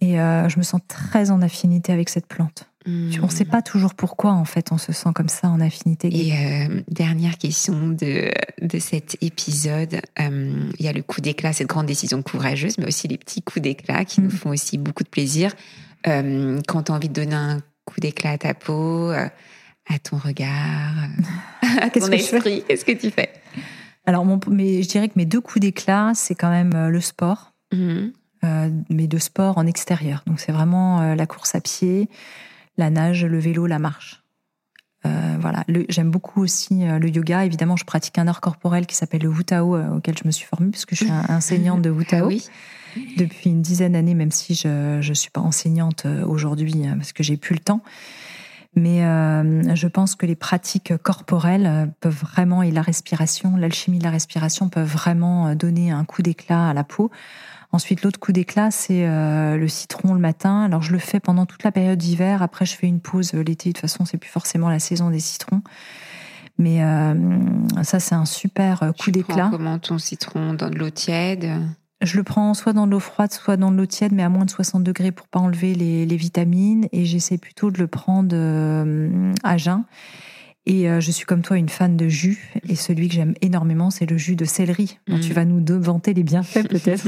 Et 0.00 0.20
euh, 0.20 0.48
je 0.48 0.58
me 0.58 0.62
sens 0.62 0.80
très 0.86 1.30
en 1.30 1.42
affinité 1.42 1.92
avec 1.92 2.08
cette 2.08 2.26
plante. 2.26 2.70
On 2.86 3.26
ne 3.26 3.30
sait 3.30 3.44
pas 3.44 3.60
toujours 3.60 3.92
pourquoi, 3.94 4.32
en 4.32 4.46
fait, 4.46 4.72
on 4.72 4.78
se 4.78 4.92
sent 4.92 5.10
comme 5.14 5.28
ça 5.28 5.48
en 5.50 5.60
affinité. 5.60 6.08
Et 6.10 6.32
euh, 6.32 6.80
dernière 6.88 7.36
question 7.36 7.88
de, 7.88 8.30
de 8.62 8.78
cet 8.78 9.18
épisode. 9.20 10.00
Il 10.18 10.72
y 10.78 10.88
a 10.88 10.92
le 10.94 11.02
coup 11.02 11.20
d'éclat, 11.20 11.52
cette 11.52 11.66
grande 11.66 11.84
décision 11.84 12.22
courageuse, 12.22 12.78
mais 12.78 12.86
aussi 12.86 13.06
les 13.06 13.18
petits 13.18 13.42
coups 13.42 13.60
d'éclat 13.60 14.06
qui 14.06 14.22
nous 14.22 14.28
mm. 14.28 14.38
font 14.38 14.50
aussi 14.50 14.78
beaucoup 14.78 15.02
de 15.02 15.08
plaisir. 15.10 15.54
quand 16.04 16.82
tu 16.84 16.92
as 16.92 16.94
envie 16.94 17.10
de 17.10 17.14
donner 17.14 17.34
un 17.34 17.58
coup 17.84 18.00
d'éclat 18.00 18.30
à 18.30 18.38
ta 18.38 18.54
peau, 18.54 19.10
à 19.10 19.98
ton 20.02 20.16
regard, 20.16 20.94
à 21.80 21.90
ton 21.90 22.10
esprit, 22.10 22.64
qu'est-ce 22.66 22.86
que 22.86 22.92
tu 22.92 23.10
fais? 23.10 23.30
Alors, 24.08 24.24
mais 24.50 24.82
je 24.82 24.88
dirais 24.88 25.08
que 25.08 25.14
mes 25.16 25.26
deux 25.26 25.42
coups 25.42 25.60
d'éclat, 25.60 26.12
c'est 26.14 26.34
quand 26.34 26.48
même 26.48 26.72
euh, 26.74 26.88
le 26.88 26.98
sport, 26.98 27.52
mhm. 27.74 28.10
euh, 28.42 28.70
mes 28.88 29.06
deux 29.06 29.18
sports 29.18 29.58
en 29.58 29.66
extérieur. 29.66 30.22
Donc, 30.26 30.40
c'est 30.40 30.50
vraiment 30.50 31.02
euh, 31.02 31.14
la 31.14 31.26
course 31.26 31.54
à 31.54 31.60
pied, 31.60 32.08
la 32.78 32.88
nage, 32.88 33.26
le 33.26 33.38
vélo, 33.38 33.66
la 33.66 33.78
marche. 33.78 34.22
voilà. 35.04 35.62
J'aime 35.90 36.10
beaucoup 36.10 36.42
aussi 36.42 36.84
le 36.84 37.08
yoga. 37.10 37.44
Évidemment, 37.44 37.76
je 37.76 37.84
pratique 37.84 38.16
un 38.16 38.26
art 38.28 38.40
corporel 38.40 38.86
qui 38.86 38.96
s'appelle 38.96 39.22
le 39.22 39.28
Wutao, 39.28 39.76
auquel 39.96 40.16
je 40.16 40.26
me 40.26 40.30
suis 40.30 40.46
formée, 40.46 40.70
puisque 40.70 40.94
je 40.94 41.04
suis 41.04 41.12
enseignante 41.28 41.82
de 41.82 41.90
Wutao. 41.90 42.30
Ah 42.30 43.00
Depuis 43.18 43.50
une 43.50 43.60
dizaine 43.60 43.92
d'années, 43.92 44.14
même 44.14 44.30
si 44.30 44.54
je 44.54 45.06
ne 45.06 45.14
suis 45.14 45.30
pas 45.30 45.42
enseignante 45.42 46.06
aujourd'hui, 46.26 46.84
parce 46.96 47.12
que 47.12 47.22
j'ai 47.22 47.36
plus 47.36 47.54
le 47.54 47.60
temps. 47.60 47.82
Mais 48.78 49.04
euh, 49.04 49.74
je 49.74 49.88
pense 49.88 50.14
que 50.14 50.24
les 50.24 50.36
pratiques 50.36 50.96
corporelles 51.02 51.66
euh, 51.66 51.86
peuvent 52.00 52.14
vraiment, 52.14 52.62
et 52.62 52.70
la 52.70 52.82
respiration, 52.82 53.56
l'alchimie 53.56 53.98
de 53.98 54.04
la 54.04 54.10
respiration 54.10 54.68
peuvent 54.68 54.88
vraiment 54.88 55.48
euh, 55.48 55.54
donner 55.54 55.90
un 55.90 56.04
coup 56.04 56.22
d'éclat 56.22 56.68
à 56.68 56.74
la 56.74 56.84
peau. 56.84 57.10
Ensuite, 57.72 58.02
l'autre 58.02 58.20
coup 58.20 58.32
d'éclat, 58.32 58.70
c'est 58.70 59.06
le 59.06 59.68
citron 59.68 60.14
le 60.14 60.20
matin. 60.20 60.62
Alors, 60.62 60.80
je 60.80 60.90
le 60.90 60.98
fais 60.98 61.20
pendant 61.20 61.44
toute 61.44 61.64
la 61.64 61.70
période 61.70 61.98
d'hiver. 61.98 62.40
Après, 62.40 62.64
je 62.64 62.74
fais 62.74 62.86
une 62.86 63.00
pause 63.00 63.34
l'été. 63.34 63.68
De 63.68 63.74
toute 63.74 63.82
façon, 63.82 64.06
c'est 64.06 64.16
plus 64.16 64.30
forcément 64.30 64.70
la 64.70 64.78
saison 64.78 65.10
des 65.10 65.20
citrons. 65.20 65.60
Mais 66.56 66.82
ça, 67.82 68.00
c'est 68.00 68.14
un 68.14 68.24
super 68.24 68.90
coup 68.98 69.10
d'éclat. 69.10 69.48
Comment 69.50 69.78
ton 69.78 69.98
citron? 69.98 70.54
Dans 70.54 70.70
de 70.70 70.78
l'eau 70.78 70.88
tiède? 70.88 71.60
Je 72.00 72.16
le 72.16 72.22
prends 72.22 72.54
soit 72.54 72.72
dans 72.72 72.86
l'eau 72.86 73.00
froide, 73.00 73.32
soit 73.32 73.56
dans 73.56 73.70
l'eau 73.70 73.86
tiède, 73.86 74.12
mais 74.12 74.22
à 74.22 74.28
moins 74.28 74.44
de 74.44 74.50
60 74.50 74.84
degrés 74.84 75.10
pour 75.10 75.26
pas 75.26 75.40
enlever 75.40 75.74
les, 75.74 76.16
vitamines. 76.16 76.88
Et 76.92 77.04
j'essaie 77.04 77.38
plutôt 77.38 77.70
de 77.70 77.78
le 77.78 77.86
prendre 77.86 78.30
euh, 78.32 79.32
à 79.42 79.56
jeun. 79.56 79.84
Et 80.66 80.88
euh, 80.88 81.00
je 81.00 81.10
suis 81.10 81.24
comme 81.24 81.42
toi 81.42 81.56
une 81.56 81.68
fan 81.68 81.96
de 81.96 82.08
jus. 82.08 82.52
Et 82.68 82.76
celui 82.76 83.08
que 83.08 83.14
j'aime 83.14 83.34
énormément, 83.40 83.90
c'est 83.90 84.06
le 84.06 84.18
jus 84.18 84.36
de 84.36 84.44
céleri. 84.44 84.98
tu 85.06 85.12
mm. 85.12 85.32
vas 85.32 85.44
nous 85.44 85.64
vanter 85.80 86.14
les 86.14 86.22
bienfaits 86.22 86.68
peut-être. 86.68 87.06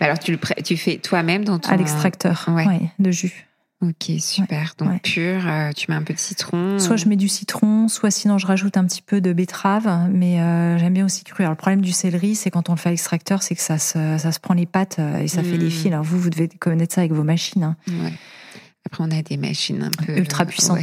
Alors 0.00 0.18
tu 0.18 0.32
le 0.32 0.38
tu 0.62 0.76
fais 0.76 0.98
toi-même 0.98 1.44
dans 1.44 1.58
ton... 1.58 1.70
À 1.70 1.76
l'extracteur 1.76 2.48
ouais. 2.48 2.90
de 2.98 3.10
jus. 3.10 3.46
Ok, 3.82 4.12
super. 4.20 4.74
Donc 4.78 5.02
pur, 5.02 5.44
euh, 5.44 5.72
tu 5.72 5.90
mets 5.90 5.96
un 5.96 6.02
peu 6.02 6.14
de 6.14 6.18
citron. 6.18 6.78
Soit 6.78 6.96
je 6.96 7.08
mets 7.08 7.16
du 7.16 7.26
citron, 7.26 7.88
soit 7.88 8.12
sinon 8.12 8.38
je 8.38 8.46
rajoute 8.46 8.76
un 8.76 8.84
petit 8.84 9.02
peu 9.02 9.20
de 9.20 9.32
betterave, 9.32 10.08
mais 10.12 10.40
euh, 10.40 10.78
j'aime 10.78 10.94
bien 10.94 11.04
aussi 11.04 11.24
cru. 11.24 11.42
Alors 11.42 11.52
le 11.52 11.56
problème 11.56 11.80
du 11.80 11.90
céleri, 11.90 12.36
c'est 12.36 12.52
quand 12.52 12.68
on 12.68 12.74
le 12.74 12.78
fait 12.78 12.90
à 12.90 12.92
l'extracteur, 12.92 13.42
c'est 13.42 13.56
que 13.56 13.60
ça 13.60 13.78
se, 13.78 14.18
ça 14.18 14.30
se 14.30 14.38
prend 14.38 14.54
les 14.54 14.66
pattes 14.66 15.00
euh, 15.00 15.18
et 15.18 15.26
ça 15.26 15.42
fait 15.42 15.58
des 15.58 15.66
hmm. 15.66 15.70
fils. 15.70 15.86
Alors 15.88 16.04
vous, 16.04 16.16
vous 16.16 16.30
devez 16.30 16.48
connaître 16.48 16.94
ça 16.94 17.00
avec 17.00 17.12
vos 17.12 17.24
machines. 17.24 17.64
Hein. 17.64 17.76
Ouais. 17.88 18.12
Après, 18.86 19.02
on 19.02 19.10
a 19.10 19.22
des 19.22 19.36
machines 19.36 19.82
un 19.82 19.90
peu 19.90 20.16
ultra 20.16 20.44
puissantes. 20.44 20.78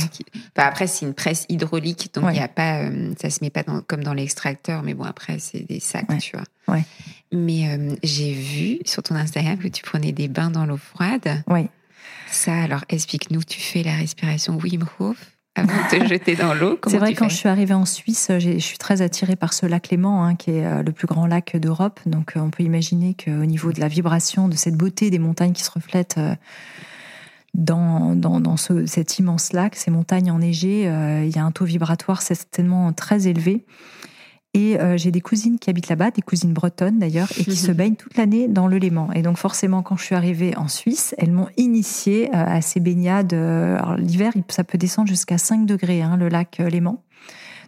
après, 0.56 0.88
c'est 0.88 1.06
une 1.06 1.14
presse 1.14 1.46
hydraulique, 1.48 2.14
donc 2.14 2.26
il 2.32 2.38
y 2.38 2.42
a 2.42 2.48
pas, 2.48 2.90
ça 3.22 3.30
se 3.30 3.40
met 3.42 3.50
pas 3.50 3.64
comme 3.64 4.04
dans 4.04 4.14
l'extracteur, 4.14 4.84
mais 4.84 4.94
bon, 4.94 5.04
après, 5.04 5.38
c'est 5.40 5.60
des 5.68 5.80
sacs, 5.82 6.08
tu 6.20 6.36
vois. 6.36 6.74
Ouais. 6.74 6.84
Mais 7.34 7.78
j'ai 8.02 8.32
vu 8.32 8.80
sur 8.86 9.04
ton 9.04 9.16
Instagram 9.16 9.58
que 9.58 9.68
tu 9.68 9.84
prenais 9.84 10.14
des 10.14 10.30
bains 10.30 10.50
dans 10.50 10.66
l'eau 10.66 10.78
froide. 10.78 11.44
Oui. 11.48 11.68
Ça, 12.32 12.54
alors 12.54 12.86
explique-nous, 12.90 13.44
tu 13.44 13.60
fais 13.60 13.84
la 13.84 13.94
respiration 13.94 14.58
Wim 14.58 14.86
Hof 15.00 15.18
avant 15.56 15.74
de 15.74 16.00
te 16.00 16.08
jeter 16.08 16.36
dans 16.36 16.54
l'eau 16.54 16.80
C'est 16.88 16.98
vrai, 16.98 17.14
quand 17.14 17.30
je 17.30 17.36
suis 17.36 17.50
arrivée 17.50 17.74
en 17.74 17.86
Suisse, 17.86 18.32
je 18.40 18.58
suis 18.60 18.78
très 18.78 19.02
attirée 19.02 19.36
par 19.36 19.54
ce 19.54 19.66
lac 19.66 19.90
Léman, 19.90 20.24
hein, 20.24 20.36
qui 20.36 20.52
est 20.52 20.66
euh, 20.66 20.84
le 20.84 20.92
plus 20.92 21.08
grand 21.08 21.28
lac 21.28 21.58
d'Europe. 21.58 22.00
Donc 22.06 22.36
euh, 22.36 22.40
on 22.40 22.50
peut 22.50 22.64
imaginer 22.64 23.16
qu'au 23.16 23.46
niveau 23.46 23.72
de 23.72 23.80
la 23.80 23.88
vibration, 23.88 24.48
de 24.48 24.56
cette 24.56 24.76
beauté 24.76 25.10
des 25.10 25.20
montagnes 25.20 25.54
qui 25.54 25.64
se 25.64 25.72
reflètent 25.72 26.18
euh, 26.18 26.36
dans, 27.56 28.16
dans, 28.16 28.58
ce, 28.58 28.86
cet 28.86 29.18
immense 29.18 29.54
lac, 29.54 29.76
ces 29.76 29.90
montagnes 29.90 30.32
enneigées, 30.32 30.84
il 30.84 31.36
y 31.36 31.40
a 31.40 31.44
un 31.44 31.52
taux 31.52 31.66
vibratoire 31.66 32.22
certainement 32.22 32.94
très 32.94 33.28
élevé. 33.28 33.66
Et 34.56 34.80
euh, 34.80 34.98
j'ai 34.98 35.12
des 35.12 35.22
cousines 35.22 35.60
qui 35.60 35.70
habitent 35.70 35.90
là-bas, 35.90 36.10
des 36.10 36.24
cousines 36.24 36.54
bretonnes 36.54 36.98
d'ailleurs, 36.98 37.30
et 37.38 37.44
qui 37.44 37.56
se 37.56 37.72
baignent 37.72 37.96
toute 37.96 38.18
l'année 38.18 38.48
dans 38.48 38.68
le 38.68 38.78
Léman. 38.78 39.12
Et 39.14 39.22
donc 39.22 39.38
forcément, 39.38 39.84
quand 39.84 39.96
je 39.96 40.04
suis 40.04 40.16
arrivée 40.16 40.58
en 40.58 40.68
Suisse, 40.68 41.14
elles 41.20 41.32
m'ont 41.32 41.50
initiée 41.58 42.30
euh, 42.30 42.46
à 42.46 42.62
ces 42.62 42.80
baignades. 42.80 43.34
Euh, 43.34 43.78
l'hiver, 43.98 44.34
ça 44.48 44.64
peut 44.64 44.80
descendre 44.80 45.08
jusqu'à 45.08 45.38
5 45.38 45.68
degrés, 45.68 46.02
hein, 46.02 46.18
le 46.18 46.30
lac 46.30 46.58
Léman. 46.58 47.04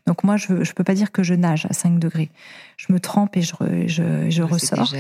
Donc 0.08 0.24
moi, 0.24 0.38
je 0.38 0.54
ne 0.54 0.74
peux 0.74 0.84
pas 0.84 0.96
dire 0.96 1.12
que 1.12 1.22
je 1.22 1.36
nage 1.36 1.68
à 1.70 1.74
5 1.74 2.00
degrés. 2.00 2.32
Je 2.78 2.92
me 2.92 3.00
trempe 3.00 3.38
et 3.38 3.44
je, 3.44 3.54
je, 3.86 4.30
je 4.32 4.42
ressors. 4.42 4.92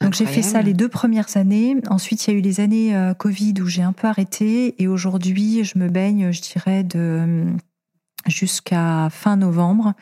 Donc 0.00 0.14
j'ai 0.14 0.24
fait 0.24 0.42
ça 0.42 0.62
les 0.62 0.72
deux 0.72 0.88
premières 0.88 1.36
années. 1.36 1.76
Ensuite, 1.90 2.26
il 2.26 2.32
y 2.32 2.34
a 2.34 2.38
eu 2.38 2.40
les 2.40 2.60
années 2.60 2.96
Covid 3.18 3.54
où 3.60 3.66
j'ai 3.66 3.82
un 3.82 3.92
peu 3.92 4.06
arrêté. 4.06 4.80
Et 4.82 4.88
aujourd'hui, 4.88 5.64
je 5.64 5.78
me 5.78 5.90
baigne, 5.90 6.32
je 6.32 6.40
dirais, 6.40 6.84
de 6.84 7.44
jusqu'à 8.26 9.08
fin 9.10 9.36
novembre. 9.36 9.92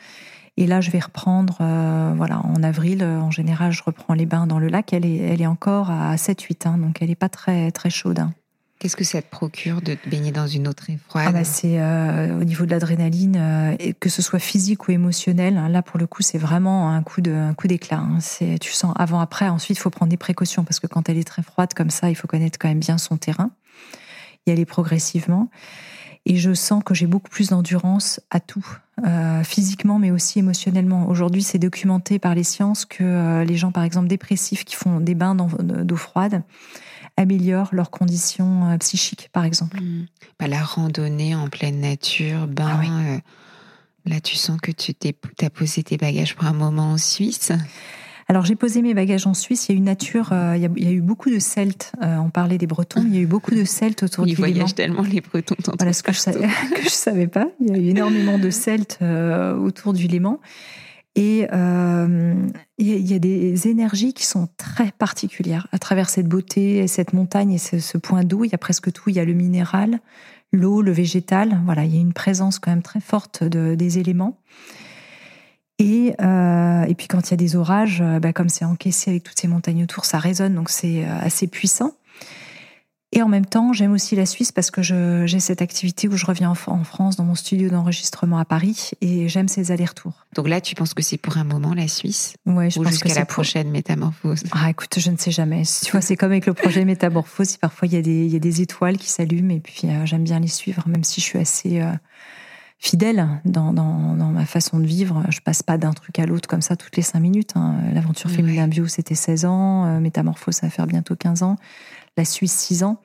Et 0.57 0.65
là, 0.67 0.81
je 0.81 0.89
vais 0.89 0.99
reprendre, 0.99 1.57
euh, 1.61 2.13
voilà, 2.17 2.39
en 2.39 2.63
avril, 2.63 3.03
euh, 3.03 3.19
en 3.19 3.31
général, 3.31 3.71
je 3.71 3.83
reprends 3.83 4.13
les 4.13 4.25
bains 4.25 4.47
dans 4.47 4.59
le 4.59 4.67
lac. 4.67 4.91
Elle 4.91 5.05
est, 5.05 5.17
elle 5.17 5.41
est 5.41 5.47
encore 5.47 5.91
à 5.91 6.15
7-8, 6.15 6.67
hein, 6.67 6.77
donc 6.77 7.01
elle 7.01 7.09
n'est 7.09 7.15
pas 7.15 7.29
très, 7.29 7.71
très 7.71 7.89
chaude. 7.89 8.19
Hein. 8.19 8.33
Qu'est-ce 8.79 8.95
que 8.95 9.03
ça 9.03 9.23
te 9.23 9.29
procure 9.29 9.81
de 9.81 9.95
te 9.95 10.07
baigner 10.07 10.31
dans 10.31 10.45
une 10.45 10.67
eau 10.67 10.73
très 10.73 10.97
froide? 10.97 11.25
Ah 11.27 11.31
bah 11.31 11.43
C'est 11.43 11.81
euh, 11.81 12.39
au 12.39 12.43
niveau 12.43 12.65
de 12.65 12.71
l'adrénaline, 12.71 13.35
euh, 13.35 13.75
que 13.99 14.07
ce 14.07 14.21
soit 14.21 14.37
physique 14.37 14.87
ou 14.87 14.91
émotionnel. 14.91 15.57
Hein, 15.57 15.69
là, 15.69 15.81
pour 15.81 15.97
le 15.97 16.05
coup, 16.05 16.21
c'est 16.21 16.37
vraiment 16.37 16.91
un 16.91 17.01
coup 17.01 17.21
de 17.21 17.31
un 17.31 17.55
coup 17.55 17.67
d'éclat. 17.67 17.97
Hein. 17.97 18.19
C'est 18.19 18.59
tu 18.59 18.71
sens 18.71 18.93
avant 18.95 19.19
après. 19.19 19.49
Ensuite, 19.49 19.77
il 19.77 19.81
faut 19.81 19.89
prendre 19.89 20.11
des 20.11 20.17
précautions 20.17 20.63
parce 20.63 20.79
que 20.79 20.85
quand 20.85 21.09
elle 21.09 21.17
est 21.17 21.27
très 21.27 21.41
froide 21.41 21.73
comme 21.73 21.89
ça, 21.89 22.11
il 22.11 22.15
faut 22.15 22.27
connaître 22.27 22.59
quand 22.59 22.67
même 22.67 22.79
bien 22.79 22.99
son 22.99 23.17
terrain 23.17 23.49
y 24.45 24.51
aller 24.51 24.65
progressivement. 24.65 25.49
Et 26.29 26.35
je 26.35 26.53
sens 26.53 26.83
que 26.83 26.93
j'ai 26.93 27.07
beaucoup 27.07 27.29
plus 27.29 27.49
d'endurance 27.49 28.19
à 28.31 28.41
tout, 28.41 28.65
euh, 29.05 29.43
physiquement 29.45 29.97
mais 29.97 30.11
aussi 30.11 30.39
émotionnellement. 30.39 31.07
Aujourd'hui, 31.07 31.41
c'est 31.41 31.57
documenté 31.57 32.19
par 32.19 32.35
les 32.35 32.43
sciences 32.43 32.83
que 32.83 33.45
les 33.45 33.55
gens, 33.55 33.71
par 33.71 33.83
exemple 33.83 34.07
dépressifs, 34.07 34.65
qui 34.65 34.75
font 34.75 34.99
des 34.99 35.15
bains 35.15 35.35
d'eau 35.35 35.95
froide, 35.95 36.43
améliorent 37.15 37.69
leurs 37.71 37.91
conditions 37.91 38.69
euh, 38.69 38.77
psychiques, 38.77 39.29
par 39.31 39.45
exemple. 39.45 39.79
Mmh. 39.79 40.05
Bah, 40.37 40.47
la 40.47 40.61
randonnée 40.61 41.33
en 41.33 41.47
pleine 41.47 41.79
nature, 41.79 42.45
ben, 42.45 43.21
là, 44.05 44.19
tu 44.19 44.35
sens 44.35 44.59
que 44.61 44.71
tu 44.71 44.93
t'es, 44.93 45.15
as 45.41 45.49
posé 45.49 45.81
tes 45.81 45.95
bagages 45.95 46.35
pour 46.35 46.45
un 46.45 46.53
moment 46.53 46.91
en 46.91 46.97
Suisse. 46.97 47.53
Alors 48.27 48.45
j'ai 48.45 48.55
posé 48.55 48.81
mes 48.81 48.93
bagages 48.93 49.25
en 49.25 49.33
Suisse. 49.33 49.67
Il 49.67 49.71
y 49.71 49.75
a 49.75 49.77
une 49.77 49.85
nature, 49.85 50.33
il, 50.55 50.61
y 50.61 50.87
a, 50.87 50.91
eu 50.91 51.01
beaucoup 51.01 51.29
de 51.29 51.39
Celtes. 51.39 51.93
on 52.01 52.29
parlait 52.29 52.57
des 52.57 52.67
Bretons. 52.67 53.01
Il 53.05 53.15
y 53.15 53.19
a 53.19 53.21
eu 53.21 53.25
beaucoup 53.25 53.55
de 53.55 53.63
Celtes 53.63 54.03
autour 54.03 54.25
du 54.25 54.35
Léman. 54.35 54.47
Ils 54.47 54.53
voyagent 54.53 54.75
tellement 54.75 55.03
les 55.03 55.21
Bretons. 55.21 55.55
Voilà 55.77 55.93
ce 55.93 56.03
que 56.03 56.11
je, 56.11 56.19
savais, 56.19 56.47
que 56.75 56.83
je 56.83 56.89
savais 56.89 57.27
pas. 57.27 57.47
Il 57.61 57.69
y 57.69 57.71
a 57.71 57.77
eu 57.77 57.87
énormément 57.87 58.37
de 58.37 58.49
Celtes 58.49 58.99
autour 59.01 59.93
du 59.93 60.07
Léman. 60.07 60.41
Et 61.17 61.47
euh, 61.51 62.35
il 62.77 63.11
y 63.11 63.15
a 63.15 63.19
des 63.19 63.67
énergies 63.67 64.13
qui 64.13 64.23
sont 64.23 64.47
très 64.55 64.91
particulières 64.91 65.65
à 65.71 65.79
travers 65.79 66.09
cette 66.09 66.27
beauté, 66.27 66.85
cette 66.85 67.11
montagne 67.11 67.53
et 67.53 67.57
ce, 67.57 67.97
point 67.97 68.23
d'eau. 68.23 68.45
Il 68.45 68.51
y 68.51 68.55
a 68.55 68.59
presque 68.59 68.91
tout. 68.91 69.09
Il 69.09 69.15
y 69.15 69.19
a 69.19 69.25
le 69.25 69.33
minéral, 69.33 69.99
l'eau, 70.53 70.83
le 70.83 70.91
végétal. 70.91 71.59
Voilà, 71.65 71.85
il 71.85 71.95
y 71.95 71.97
a 71.97 72.01
une 72.01 72.13
présence 72.13 72.59
quand 72.59 72.69
même 72.69 72.83
très 72.83 72.99
forte 72.99 73.43
de, 73.43 73.73
des 73.73 73.97
éléments. 73.97 74.37
Et, 75.79 76.15
euh, 76.21 76.83
et 76.85 76.95
puis 76.95 77.07
quand 77.07 77.27
il 77.27 77.31
y 77.31 77.33
a 77.35 77.37
des 77.37 77.55
orages, 77.55 78.03
bah, 78.21 78.33
comme 78.33 78.49
c'est 78.49 78.65
encaissé 78.65 79.11
avec 79.11 79.23
toutes 79.23 79.39
ces 79.39 79.47
montagnes 79.47 79.83
autour, 79.83 80.05
ça 80.05 80.17
résonne, 80.17 80.55
donc 80.55 80.69
c'est 80.69 81.05
euh, 81.05 81.19
assez 81.21 81.47
puissant. 81.47 81.93
Et 83.13 83.21
en 83.21 83.29
même 83.29 83.45
temps, 83.45 83.71
j'aime 83.71 83.93
aussi 83.93 84.17
la 84.17 84.25
Suisse 84.25 84.51
parce 84.51 84.69
que 84.69 84.81
j'ai 84.81 85.39
cette 85.39 85.61
activité 85.61 86.09
où 86.09 86.17
je 86.17 86.25
reviens 86.25 86.49
en, 86.49 86.83
France 86.83 87.15
dans 87.15 87.23
mon 87.23 87.35
studio 87.35 87.69
d'enregistrement 87.69 88.37
à 88.37 88.43
Paris 88.43 88.91
et 88.99 89.29
j'aime 89.29 89.47
ces 89.47 89.71
allers-retours. 89.71 90.25
Donc 90.35 90.49
là, 90.49 90.59
tu 90.59 90.75
penses 90.75 90.93
que 90.93 91.01
c'est 91.01 91.17
pour 91.17 91.37
un 91.37 91.45
moment 91.45 91.73
la 91.73 91.87
Suisse? 91.87 92.35
Ouais, 92.45 92.69
je 92.69 92.79
ou 92.79 92.83
pense 92.83 92.91
jusqu'à 92.91 93.13
la 93.13 93.25
prochaine 93.25 93.71
métamorphose? 93.71 94.43
Ah, 94.51 94.69
écoute, 94.69 94.99
je 94.99 95.09
ne 95.09 95.15
sais 95.15 95.31
jamais. 95.31 95.63
Tu 95.85 95.91
vois, 95.91 96.01
c'est 96.01 96.17
comme 96.17 96.31
avec 96.31 96.45
le 96.47 96.53
projet 96.53 96.83
métamorphose. 96.85 97.55
Parfois, 97.55 97.87
il 97.87 97.93
y 97.93 97.97
a 97.97 98.01
des, 98.01 98.25
il 98.25 98.33
y 98.33 98.35
a 98.35 98.39
des 98.39 98.61
étoiles 98.61 98.97
qui 98.97 99.09
s'allument 99.09 99.51
et 99.51 99.61
puis 99.61 99.83
euh, 99.85 100.05
j'aime 100.05 100.25
bien 100.25 100.41
les 100.41 100.49
suivre, 100.49 100.83
même 100.87 101.05
si 101.05 101.21
je 101.21 101.25
suis 101.25 101.39
assez 101.39 101.79
euh, 101.79 101.93
fidèle 102.79 103.27
dans, 103.45 103.73
dans, 103.73 104.15
dans, 104.15 104.29
ma 104.29 104.45
façon 104.45 104.79
de 104.79 104.85
vivre. 104.85 105.23
Je 105.29 105.39
passe 105.41 105.63
pas 105.63 105.77
d'un 105.77 105.93
truc 105.93 106.19
à 106.19 106.25
l'autre 106.25 106.47
comme 106.47 106.61
ça 106.61 106.75
toutes 106.75 106.95
les 106.95 107.01
cinq 107.01 107.19
minutes. 107.19 107.53
Hein. 107.55 107.75
L'aventure 107.93 108.29
féminin 108.29 108.67
bio, 108.67 108.87
c'était 108.87 109.15
16 109.15 109.45
ans. 109.45 109.85
Euh, 109.85 109.99
métamorphose, 109.99 110.55
ça 110.55 110.67
va 110.67 110.69
faire 110.69 110.87
bientôt 110.87 111.15
15 111.15 111.43
ans 111.43 111.57
la 112.17 112.25
Suisse 112.25 112.53
six 112.53 112.83
ans. 112.83 112.99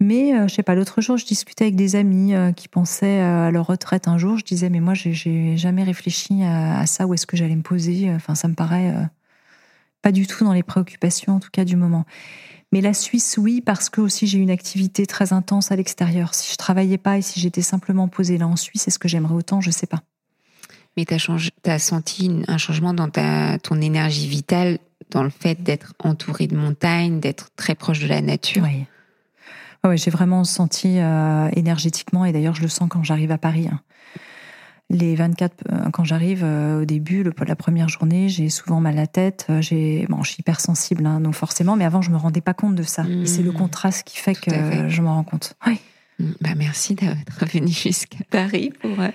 Mais 0.00 0.34
euh, 0.34 0.48
je 0.48 0.54
sais 0.54 0.62
pas, 0.62 0.74
l'autre 0.74 1.00
jour, 1.00 1.16
je 1.16 1.26
discutais 1.26 1.64
avec 1.64 1.76
des 1.76 1.94
amis 1.94 2.34
euh, 2.34 2.52
qui 2.52 2.68
pensaient 2.68 3.20
à 3.20 3.50
leur 3.50 3.66
retraite 3.66 4.08
un 4.08 4.18
jour. 4.18 4.38
Je 4.38 4.44
disais, 4.44 4.70
mais 4.70 4.80
moi, 4.80 4.94
j'ai 4.94 5.56
jamais 5.56 5.84
réfléchi 5.84 6.42
à, 6.42 6.86
ça, 6.86 7.06
où 7.06 7.14
est-ce 7.14 7.26
que 7.26 7.36
j'allais 7.36 7.54
me 7.54 7.62
poser? 7.62 8.12
Enfin, 8.12 8.34
ça 8.34 8.48
me 8.48 8.54
paraît 8.54 8.90
euh, 8.90 9.04
pas 10.00 10.10
du 10.10 10.26
tout 10.26 10.44
dans 10.44 10.52
les 10.52 10.64
préoccupations, 10.64 11.34
en 11.34 11.40
tout 11.40 11.50
cas 11.52 11.64
du 11.64 11.76
moment. 11.76 12.04
Mais 12.72 12.80
la 12.80 12.94
Suisse, 12.94 13.36
oui, 13.38 13.60
parce 13.60 13.90
que 13.90 14.00
aussi 14.00 14.26
j'ai 14.26 14.38
une 14.38 14.50
activité 14.50 15.06
très 15.06 15.34
intense 15.34 15.70
à 15.70 15.76
l'extérieur. 15.76 16.34
Si 16.34 16.50
je 16.52 16.56
travaillais 16.56 16.98
pas 16.98 17.18
et 17.18 17.22
si 17.22 17.38
j'étais 17.38 17.62
simplement 17.62 18.08
posée 18.08 18.38
là 18.38 18.48
en 18.48 18.56
Suisse, 18.56 18.88
est-ce 18.88 18.98
que 18.98 19.08
j'aimerais 19.08 19.34
autant? 19.34 19.60
Je 19.60 19.70
sais 19.70 19.86
pas. 19.86 20.02
Mais 20.96 21.04
tu 21.04 21.14
as, 21.14 21.78
senti 21.78 22.42
un 22.48 22.58
changement 22.58 22.94
dans 22.94 23.08
ta, 23.08 23.58
ton 23.58 23.80
énergie 23.80 24.26
vitale 24.26 24.78
dans 25.10 25.22
le 25.22 25.30
fait 25.30 25.62
d'être 25.62 25.92
entouré 25.98 26.46
de 26.46 26.56
montagnes, 26.56 27.20
d'être 27.20 27.50
très 27.56 27.74
proche 27.74 28.00
de 28.00 28.08
la 28.08 28.20
nature? 28.20 28.62
Oui. 28.62 28.86
Ouais, 29.84 29.96
j'ai 29.96 30.10
vraiment 30.10 30.44
senti 30.44 30.98
euh, 30.98 31.48
énergétiquement, 31.56 32.24
et 32.24 32.32
d'ailleurs 32.32 32.54
je 32.54 32.62
le 32.62 32.68
sens 32.68 32.88
quand 32.88 33.02
j'arrive 33.02 33.32
à 33.32 33.38
Paris. 33.38 33.68
Hein. 33.70 33.80
Les 34.92 35.16
24, 35.16 35.54
euh, 35.72 35.90
quand 35.90 36.04
j'arrive 36.04 36.42
euh, 36.44 36.82
au 36.82 36.84
début, 36.84 37.22
le, 37.22 37.32
la 37.46 37.56
première 37.56 37.88
journée, 37.88 38.28
j'ai 38.28 38.48
souvent 38.48 38.80
mal 38.80 38.94
à 38.94 39.02
la 39.02 39.06
tête. 39.06 39.46
J'ai, 39.60 40.06
bon, 40.08 40.22
je 40.22 40.30
suis 40.30 40.40
hypersensible, 40.40 41.04
hein, 41.06 41.20
donc 41.20 41.34
forcément, 41.34 41.76
mais 41.76 41.84
avant 41.84 42.02
je 42.02 42.10
me 42.10 42.16
rendais 42.16 42.40
pas 42.40 42.54
compte 42.54 42.74
de 42.74 42.82
ça. 42.82 43.04
et 43.08 43.26
c'est 43.26 43.42
le 43.42 43.50
mmh. 43.50 43.54
contraste 43.54 44.06
qui 44.06 44.18
fait 44.18 44.34
que 44.34 44.88
je 44.88 45.02
m'en 45.02 45.14
rends 45.14 45.24
compte. 45.24 45.54
Oui. 45.66 45.80
Bah 46.40 46.50
merci 46.56 46.94
d'être 46.94 47.46
venu 47.52 47.68
jusqu'à 47.68 48.18
Paris 48.30 48.72
pour, 48.80 49.00
euh, 49.00 49.08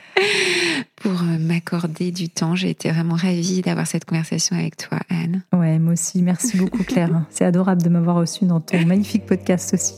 pour 0.95 1.21
euh, 1.21 1.37
m'accorder 1.39 2.11
du 2.11 2.29
temps. 2.29 2.55
J'ai 2.55 2.69
été 2.69 2.91
vraiment 2.91 3.15
ravie 3.15 3.61
d'avoir 3.61 3.87
cette 3.87 4.05
conversation 4.05 4.57
avec 4.57 4.77
toi, 4.77 4.99
Anne. 5.09 5.43
Ouais, 5.53 5.79
moi 5.79 5.93
aussi. 5.93 6.21
Merci 6.21 6.57
beaucoup, 6.57 6.83
Claire. 6.83 7.25
C'est 7.29 7.45
adorable 7.45 7.81
de 7.81 7.89
m'avoir 7.89 8.17
reçu 8.17 8.45
dans 8.45 8.59
ton 8.59 8.85
magnifique 8.85 9.25
podcast 9.25 9.73
aussi. 9.73 9.93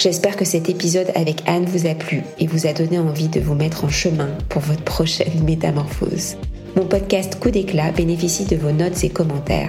J'espère 0.00 0.36
que 0.36 0.46
cet 0.46 0.70
épisode 0.70 1.12
avec 1.14 1.42
Anne 1.46 1.66
vous 1.66 1.86
a 1.86 1.94
plu 1.94 2.22
et 2.38 2.46
vous 2.46 2.66
a 2.66 2.72
donné 2.72 2.98
envie 2.98 3.28
de 3.28 3.38
vous 3.38 3.54
mettre 3.54 3.84
en 3.84 3.90
chemin 3.90 4.30
pour 4.48 4.62
votre 4.62 4.82
prochaine 4.82 5.44
métamorphose. 5.44 6.36
Mon 6.74 6.86
podcast 6.86 7.38
Coup 7.38 7.50
d'éclat 7.50 7.92
bénéficie 7.92 8.46
de 8.46 8.56
vos 8.56 8.72
notes 8.72 9.04
et 9.04 9.10
commentaires 9.10 9.68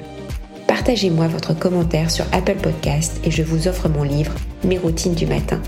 partagez-moi 0.67 1.27
votre 1.27 1.53
commentaire 1.53 2.09
sur 2.09 2.23
Apple 2.31 2.55
Podcast 2.55 3.19
et 3.25 3.29
je 3.29 3.43
vous 3.43 3.67
offre 3.67 3.89
mon 3.89 4.03
livre 4.03 4.31
Mes 4.63 4.77
routines 4.77 5.15
du 5.15 5.25
matin. 5.25 5.61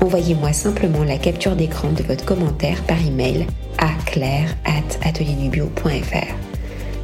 Envoyez-moi 0.00 0.54
simplement 0.54 1.04
la 1.04 1.18
capture 1.18 1.54
d'écran 1.54 1.92
de 1.92 2.02
votre 2.02 2.24
commentaire 2.24 2.82
par 2.84 2.98
email 3.06 3.46
à 3.76 3.90
claire 4.06 4.56
at 4.64 5.12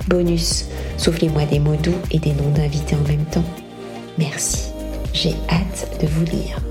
Bonus, 0.09 0.65
soufflez-moi 0.97 1.45
des 1.45 1.59
mots 1.59 1.77
doux 1.77 1.95
et 2.11 2.19
des 2.19 2.33
noms 2.33 2.51
d'invités 2.51 2.97
en 2.97 3.07
même 3.07 3.27
temps. 3.27 3.45
Merci, 4.17 4.71
j'ai 5.13 5.35
hâte 5.51 6.01
de 6.01 6.07
vous 6.07 6.25
lire. 6.25 6.70